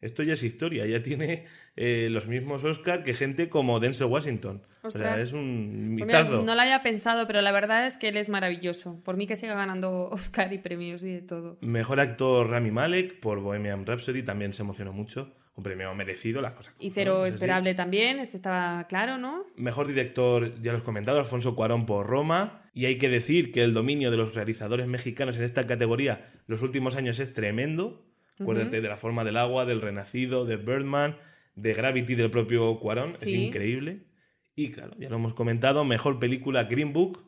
Esto 0.00 0.22
ya 0.22 0.34
es 0.34 0.44
historia, 0.44 0.86
ya 0.86 1.02
tiene 1.02 1.44
eh, 1.74 2.08
los 2.10 2.28
mismos 2.28 2.62
Oscar 2.62 3.02
que 3.02 3.14
gente 3.14 3.48
como 3.48 3.80
Denzel 3.80 4.06
Washington. 4.06 4.62
O 4.84 4.90
sea, 4.92 5.00
Ostras. 5.00 5.20
es 5.20 5.32
un 5.32 5.94
mira, 5.96 6.06
mitazo. 6.06 6.42
no 6.44 6.54
lo 6.54 6.60
había 6.60 6.82
pensado, 6.84 7.26
pero 7.26 7.40
la 7.40 7.50
verdad 7.50 7.84
es 7.84 7.98
que 7.98 8.08
él 8.08 8.16
es 8.16 8.28
maravilloso. 8.28 9.00
Por 9.04 9.16
mí 9.16 9.26
que 9.26 9.34
siga 9.34 9.54
ganando 9.54 10.08
Oscar 10.10 10.52
y 10.52 10.58
premios 10.58 11.02
y 11.02 11.12
de 11.12 11.22
todo. 11.22 11.58
Mejor 11.62 11.98
actor 11.98 12.48
Rami 12.48 12.70
Malek 12.70 13.18
por 13.18 13.40
Bohemian 13.40 13.84
Rhapsody 13.84 14.22
también 14.22 14.54
se 14.54 14.62
emocionó 14.62 14.92
mucho. 14.92 15.34
Un 15.58 15.64
premio 15.64 15.92
merecido, 15.92 16.40
las 16.40 16.52
cosas. 16.52 16.72
Y 16.78 16.90
cero 16.90 17.24
así. 17.24 17.34
esperable 17.34 17.74
también, 17.74 18.20
este 18.20 18.36
estaba 18.36 18.86
claro, 18.86 19.18
¿no? 19.18 19.44
Mejor 19.56 19.88
director, 19.88 20.54
ya 20.62 20.70
lo 20.70 20.78
he 20.78 20.82
comentado, 20.84 21.18
Alfonso 21.18 21.56
Cuarón 21.56 21.84
por 21.84 22.06
Roma. 22.06 22.62
Y 22.74 22.84
hay 22.84 22.96
que 22.96 23.08
decir 23.08 23.50
que 23.50 23.64
el 23.64 23.74
dominio 23.74 24.12
de 24.12 24.18
los 24.18 24.36
realizadores 24.36 24.86
mexicanos 24.86 25.36
en 25.36 25.42
esta 25.42 25.66
categoría 25.66 26.30
los 26.46 26.62
últimos 26.62 26.94
años 26.94 27.18
es 27.18 27.34
tremendo. 27.34 28.06
Acuérdate 28.38 28.80
de 28.80 28.88
La 28.88 28.98
forma 28.98 29.24
del 29.24 29.36
agua, 29.36 29.66
del 29.66 29.80
Renacido, 29.80 30.44
de 30.44 30.58
Birdman, 30.58 31.16
de 31.56 31.74
Gravity 31.74 32.14
del 32.14 32.30
propio 32.30 32.78
Cuarón. 32.78 33.16
Es 33.20 33.26
increíble. 33.26 34.06
Y 34.54 34.70
claro, 34.70 34.94
ya 34.96 35.10
lo 35.10 35.16
hemos 35.16 35.34
comentado, 35.34 35.84
mejor 35.84 36.20
película 36.20 36.64
Green 36.64 36.92
Book. 36.92 37.24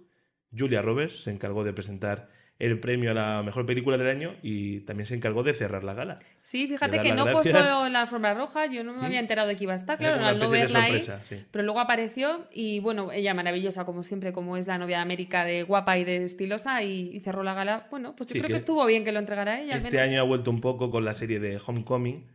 Julia 0.57 0.83
Roberts 0.83 1.25
se 1.25 1.33
encargó 1.33 1.65
de 1.65 1.73
presentar 1.73 2.31
el 2.61 2.79
premio 2.79 3.11
a 3.11 3.15
la 3.15 3.43
mejor 3.43 3.67
película 3.67 3.97
del 3.99 4.07
año 4.09 4.35
y 4.43 4.81
también 4.81 5.07
se 5.07 5.15
encargó 5.17 5.43
de 5.43 5.53
cerrar 5.55 5.83
la 5.83 5.95
gala. 5.95 6.21
Sí, 6.43 6.67
fíjate 6.69 7.01
que 7.03 7.13
no 7.13 7.25
gracias. 7.25 7.55
posó 7.55 7.87
en 7.87 7.93
la 7.95 8.03
alfombra 8.03 8.35
roja, 8.35 8.67
yo 8.67 8.85
no 8.85 8.93
me 8.95 9.05
había 9.05 9.19
enterado 9.19 9.49
de 9.49 9.57
que 9.57 9.65
iba 9.65 9.73
a 9.73 9.77
estar, 9.77 9.99
claro, 9.99 10.25
al 10.25 10.39
no 10.39 10.49
verla 10.51 10.83
ahí. 10.85 11.03
sí. 11.29 11.45
Pero 11.51 11.65
luego 11.65 11.81
apareció 11.81 12.47
y 12.53 12.81
bueno, 12.81 13.13
ella 13.13 13.35
maravillosa 13.35 13.85
como 13.85 14.03
siempre, 14.03 14.33
como 14.33 14.57
es 14.57 14.67
la 14.67 14.79
novia 14.79 14.99
de 14.99 15.03
América 15.03 15.45
de 15.45 15.63
guapa 15.65 15.99
y 15.99 16.05
de 16.05 16.25
estilosa 16.25 16.83
y, 16.83 17.11
y 17.15 17.21
cerró 17.21 17.43
la 17.43 17.55
gala. 17.55 17.87
Bueno, 17.91 18.15
pues 18.15 18.29
yo 18.29 18.33
Sí, 18.35 18.39
creo 18.41 18.47
que 18.47 18.53
que 18.53 18.59
estuvo 18.59 18.85
bien 18.87 19.05
que 19.05 19.13
lo 19.13 19.19
entregara 19.19 19.61
ella. 19.61 19.73
al 19.75 19.79
Este 19.85 19.91
menos. 19.97 20.09
año 20.09 20.21
ha 20.21 20.25
vuelto 20.25 20.51
un 20.51 20.61
poco 20.61 20.91
con 20.91 21.05
la 21.05 21.15
serie 21.15 21.41
de 21.41 21.59
Homecoming 21.65 22.27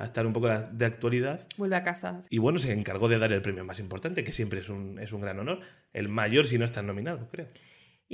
a 0.00 0.04
estar 0.04 0.26
un 0.26 0.32
poco 0.32 0.48
de- 0.48 0.86
actualidad. 0.86 1.40
Vuelve 1.56 1.76
a 1.76 1.82
casa. 1.82 2.20
Y 2.30 2.38
bueno, 2.38 2.58
se 2.60 2.72
encargó 2.72 3.08
de 3.08 3.18
dar 3.18 3.32
el 3.32 3.42
premio 3.42 3.64
más 3.64 3.80
importante, 3.80 4.22
que 4.22 4.32
siempre 4.32 4.60
es 4.60 4.68
un, 4.68 4.98
es 5.00 5.12
un 5.12 5.20
gran 5.22 5.38
honor. 5.40 5.60
El 5.92 6.08
mayor 6.08 6.46
si 6.46 6.56
no 6.58 6.64
estás 6.64 6.84
nominado, 6.84 7.28
creo. 7.32 7.46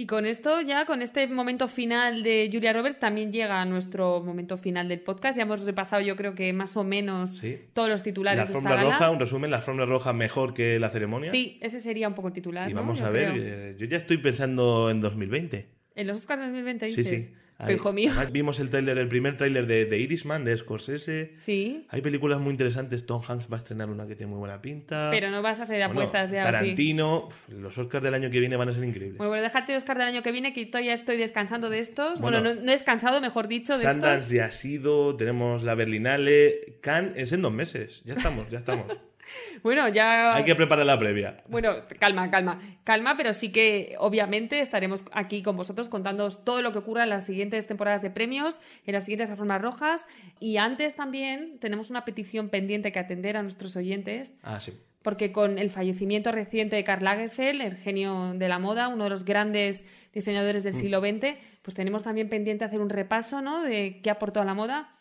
Y 0.01 0.07
con 0.07 0.27
esto, 0.27 0.61
ya 0.61 0.85
con 0.87 1.03
este 1.03 1.27
momento 1.27 1.67
final 1.67 2.23
de 2.23 2.49
Julia 2.53 2.73
Roberts, 2.73 3.01
también 3.01 3.33
llega 3.33 3.65
nuestro 3.65 4.23
momento 4.23 4.57
final 4.57 4.87
del 4.87 5.01
podcast. 5.01 5.37
Ya 5.37 5.43
hemos 5.43 5.65
repasado, 5.67 6.01
yo 6.03 6.15
creo 6.15 6.37
que 6.37 6.53
más 6.53 6.77
o 6.77 6.85
menos 6.85 7.33
Sí. 7.33 7.59
todos 7.73 7.89
los 7.89 8.05
titulares 8.05 8.37
La 8.39 8.45
de 8.45 8.47
esta 8.47 8.59
alfombra 8.59 8.77
gala. 8.77 8.91
roja, 8.95 9.11
un 9.11 9.19
resumen, 9.19 9.51
la 9.51 9.57
alfombra 9.57 9.87
roja 9.87 10.13
mejor 10.13 10.55
que 10.55 10.79
la 10.79 10.89
ceremonia. 10.91 11.33
Sí, 11.33 11.59
ese 11.61 11.81
sería 11.81 12.07
un 12.07 12.15
poco 12.15 12.29
el 12.29 12.35
titular. 12.35 12.71
Y 12.71 12.75
¿no? 12.75 12.81
vamos 12.81 13.01
Yo 13.01 13.07
a 13.07 13.11
ver, 13.11 13.33
creo. 13.33 13.43
eh, 13.45 13.77
yo 13.77 13.87
ya 13.87 13.97
estoy 13.97 14.19
pensando 14.19 14.89
en 14.89 15.01
2020. 15.01 15.67
En 15.97 16.07
los 16.07 16.19
Oscars 16.19 16.43
2020 16.43 16.91
Sí, 16.91 16.97
dices. 16.97 17.25
sí. 17.27 17.33
Pero, 17.33 17.48
Hijo 17.69 17.93
mío. 17.93 18.11
además 18.13 18.31
vimos 18.33 18.61
el 18.61 18.71
tráiler, 18.71 18.99
el 18.99 19.09
primer 19.09 19.37
tráiler 19.37 19.67
de, 19.67 19.85
de 19.87 19.99
Irishman, 19.99 20.45
de 20.45 20.57
Scorsese. 20.57 21.33
Sí, 21.37 21.87
Hay 21.89 22.01
películas 22.03 22.39
muy 22.39 22.53
interesantes. 22.53 23.05
Tom 23.05 23.21
Hanks 23.27 23.47
va 23.53 23.57
a 23.57 23.59
estrenar 23.59 23.91
una 23.91 24.07
que 24.07 24.15
tiene 24.15 24.31
muy 24.31 24.39
buena 24.39 24.61
pinta. 24.63 25.09
pero 25.11 25.31
no 25.31 25.43
vas 25.43 25.59
a 25.59 25.65
hacer 25.65 25.79
Bueno, 25.79 25.93
apuestas 25.93 26.31
ya. 26.31 26.43
Tarantino. 26.45 27.29
Los 27.49 27.77
Oscars 27.79 28.05
del 28.05 28.15
año 28.15 28.31
que 28.31 28.39
viene 28.39 28.57
van 28.57 28.69
a 28.69 28.73
ser 28.73 28.85
increíbles. 28.85 29.19
Bueno, 29.19 29.31
bueno, 29.31 29.43
déjate 29.43 29.75
Oscar 29.77 29.99
del 29.99 30.07
año 30.07 30.23
que 30.23 30.31
viene, 30.31 30.53
que 30.53 30.67
todavía 30.67 30.95
estoy 30.95 31.17
descansando 31.17 31.69
de 31.71 31.81
estos. 31.81 32.21
Bueno. 32.21 32.39
Bueno, 32.41 32.55
no, 32.55 32.61
no 32.63 32.69
he 32.69 32.73
descansado, 32.73 33.21
mejor 33.21 33.49
dicho, 33.49 33.73
de 33.77 33.81
Sundance 33.85 34.15
estos. 34.17 34.31
ya 34.31 34.45
ha 34.45 34.53
sido, 34.53 35.17
tenemos 35.17 35.63
la 35.65 35.75
Berlinale, 35.75 36.77
Cannes 36.81 37.17
es 37.17 37.33
en 37.33 37.43
dos 37.43 37.53
meses. 37.53 38.03
Ya 38.05 38.15
estamos, 38.15 38.49
ya 38.51 38.59
estamos. 38.59 38.87
Bueno, 39.63 39.89
ya. 39.89 40.35
Hay 40.35 40.45
que 40.45 40.55
preparar 40.55 40.87
la 40.87 40.99
previa. 40.99 41.37
Bueno, 41.49 41.73
calma, 41.99 42.31
calma, 42.31 42.59
calma, 42.85 43.17
pero 43.17 43.33
sí 43.33 43.51
que 43.53 43.95
obviamente 43.99 44.61
estaremos 44.61 45.05
aquí 45.13 45.43
con 45.43 45.57
vosotros 45.57 45.89
contándoos 45.89 46.45
todo 46.45 46.63
lo 46.63 46.73
que 46.73 46.79
ocurra 46.79 47.03
en 47.05 47.11
las 47.11 47.27
siguientes 47.27 47.67
temporadas 47.67 48.03
de 48.03 48.11
premios, 48.11 48.59
en 48.87 48.95
las 48.95 49.05
siguientes 49.05 49.31
alfombras 49.31 49.61
rojas. 49.63 50.07
Y 50.41 50.57
antes 50.59 50.95
también 50.95 51.59
tenemos 51.61 51.91
una 51.91 52.05
petición 52.05 52.49
pendiente 52.49 52.93
que 52.93 52.99
atender 52.99 53.37
a 53.37 53.43
nuestros 53.43 53.75
oyentes, 53.77 54.35
Ah, 54.43 54.61
sí. 54.61 54.73
porque 55.03 55.33
con 55.33 55.59
el 55.59 55.71
fallecimiento 55.71 56.33
reciente 56.33 56.77
de 56.77 56.85
Karl 56.85 57.05
Lagerfeld, 57.05 57.61
el 57.63 57.77
genio 57.77 58.35
de 58.35 58.49
la 58.49 58.59
moda, 58.59 58.89
uno 58.89 59.05
de 59.05 59.11
los 59.11 59.25
grandes 59.25 59.85
diseñadores 60.13 60.63
Mm. 60.63 60.67
del 60.69 60.75
siglo 60.75 61.01
XX, 61.01 61.37
pues 61.63 61.75
tenemos 61.75 62.03
también 62.03 62.29
pendiente 62.29 62.65
hacer 62.65 62.81
un 62.81 62.91
repaso 62.91 63.41
¿no? 63.41 63.63
de 63.63 64.01
qué 64.03 64.11
aportó 64.11 64.41
a 64.41 64.45
la 64.45 64.55
moda. 64.55 64.95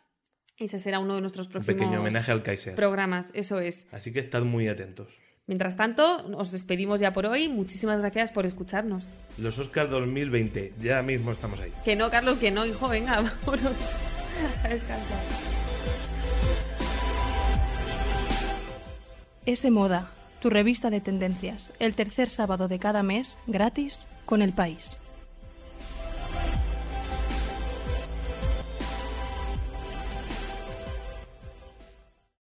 Y 0.60 0.66
ese 0.66 0.80
será 0.80 1.00
uno 1.00 1.16
de 1.16 1.22
nuestros 1.22 1.48
Un 1.48 1.52
próximos 1.54 1.78
pequeño 1.80 2.00
homenaje 2.00 2.32
al 2.32 2.42
Kaiser. 2.44 2.76
programas. 2.76 3.28
Eso 3.34 3.60
es. 3.60 3.86
Así 3.92 4.12
que 4.12 4.20
estad 4.20 4.44
muy 4.44 4.68
atentos. 4.68 5.08
Mientras 5.46 5.78
tanto, 5.78 6.26
os 6.36 6.52
despedimos 6.52 7.00
ya 7.00 7.14
por 7.14 7.26
hoy. 7.26 7.48
Muchísimas 7.48 8.00
gracias 8.00 8.32
por 8.32 8.46
escucharnos. 8.46 9.06
Los 9.38 9.58
Oscars 9.60 9.90
2020, 9.90 10.74
ya 10.82 11.02
mismo 11.04 11.32
estamos 11.32 11.60
ahí. 11.62 11.72
Que 11.86 11.96
no, 11.96 12.10
Carlos, 12.10 12.38
que 12.40 12.52
no, 12.52 12.66
hijo, 12.66 12.90
venga, 12.90 13.16
vámonos 13.46 13.74
a 14.64 14.68
descansar. 14.68 15.22
S 19.46 19.72
Moda, 19.72 20.10
tu 20.42 20.50
revista 20.50 20.90
de 20.90 21.00
tendencias, 21.00 21.72
el 21.80 21.96
tercer 21.96 22.30
sábado 22.30 22.68
de 22.68 22.80
cada 22.80 23.02
mes, 23.04 23.38
gratis, 23.48 24.06
con 24.26 24.42
el 24.42 24.52
país. 24.52 24.98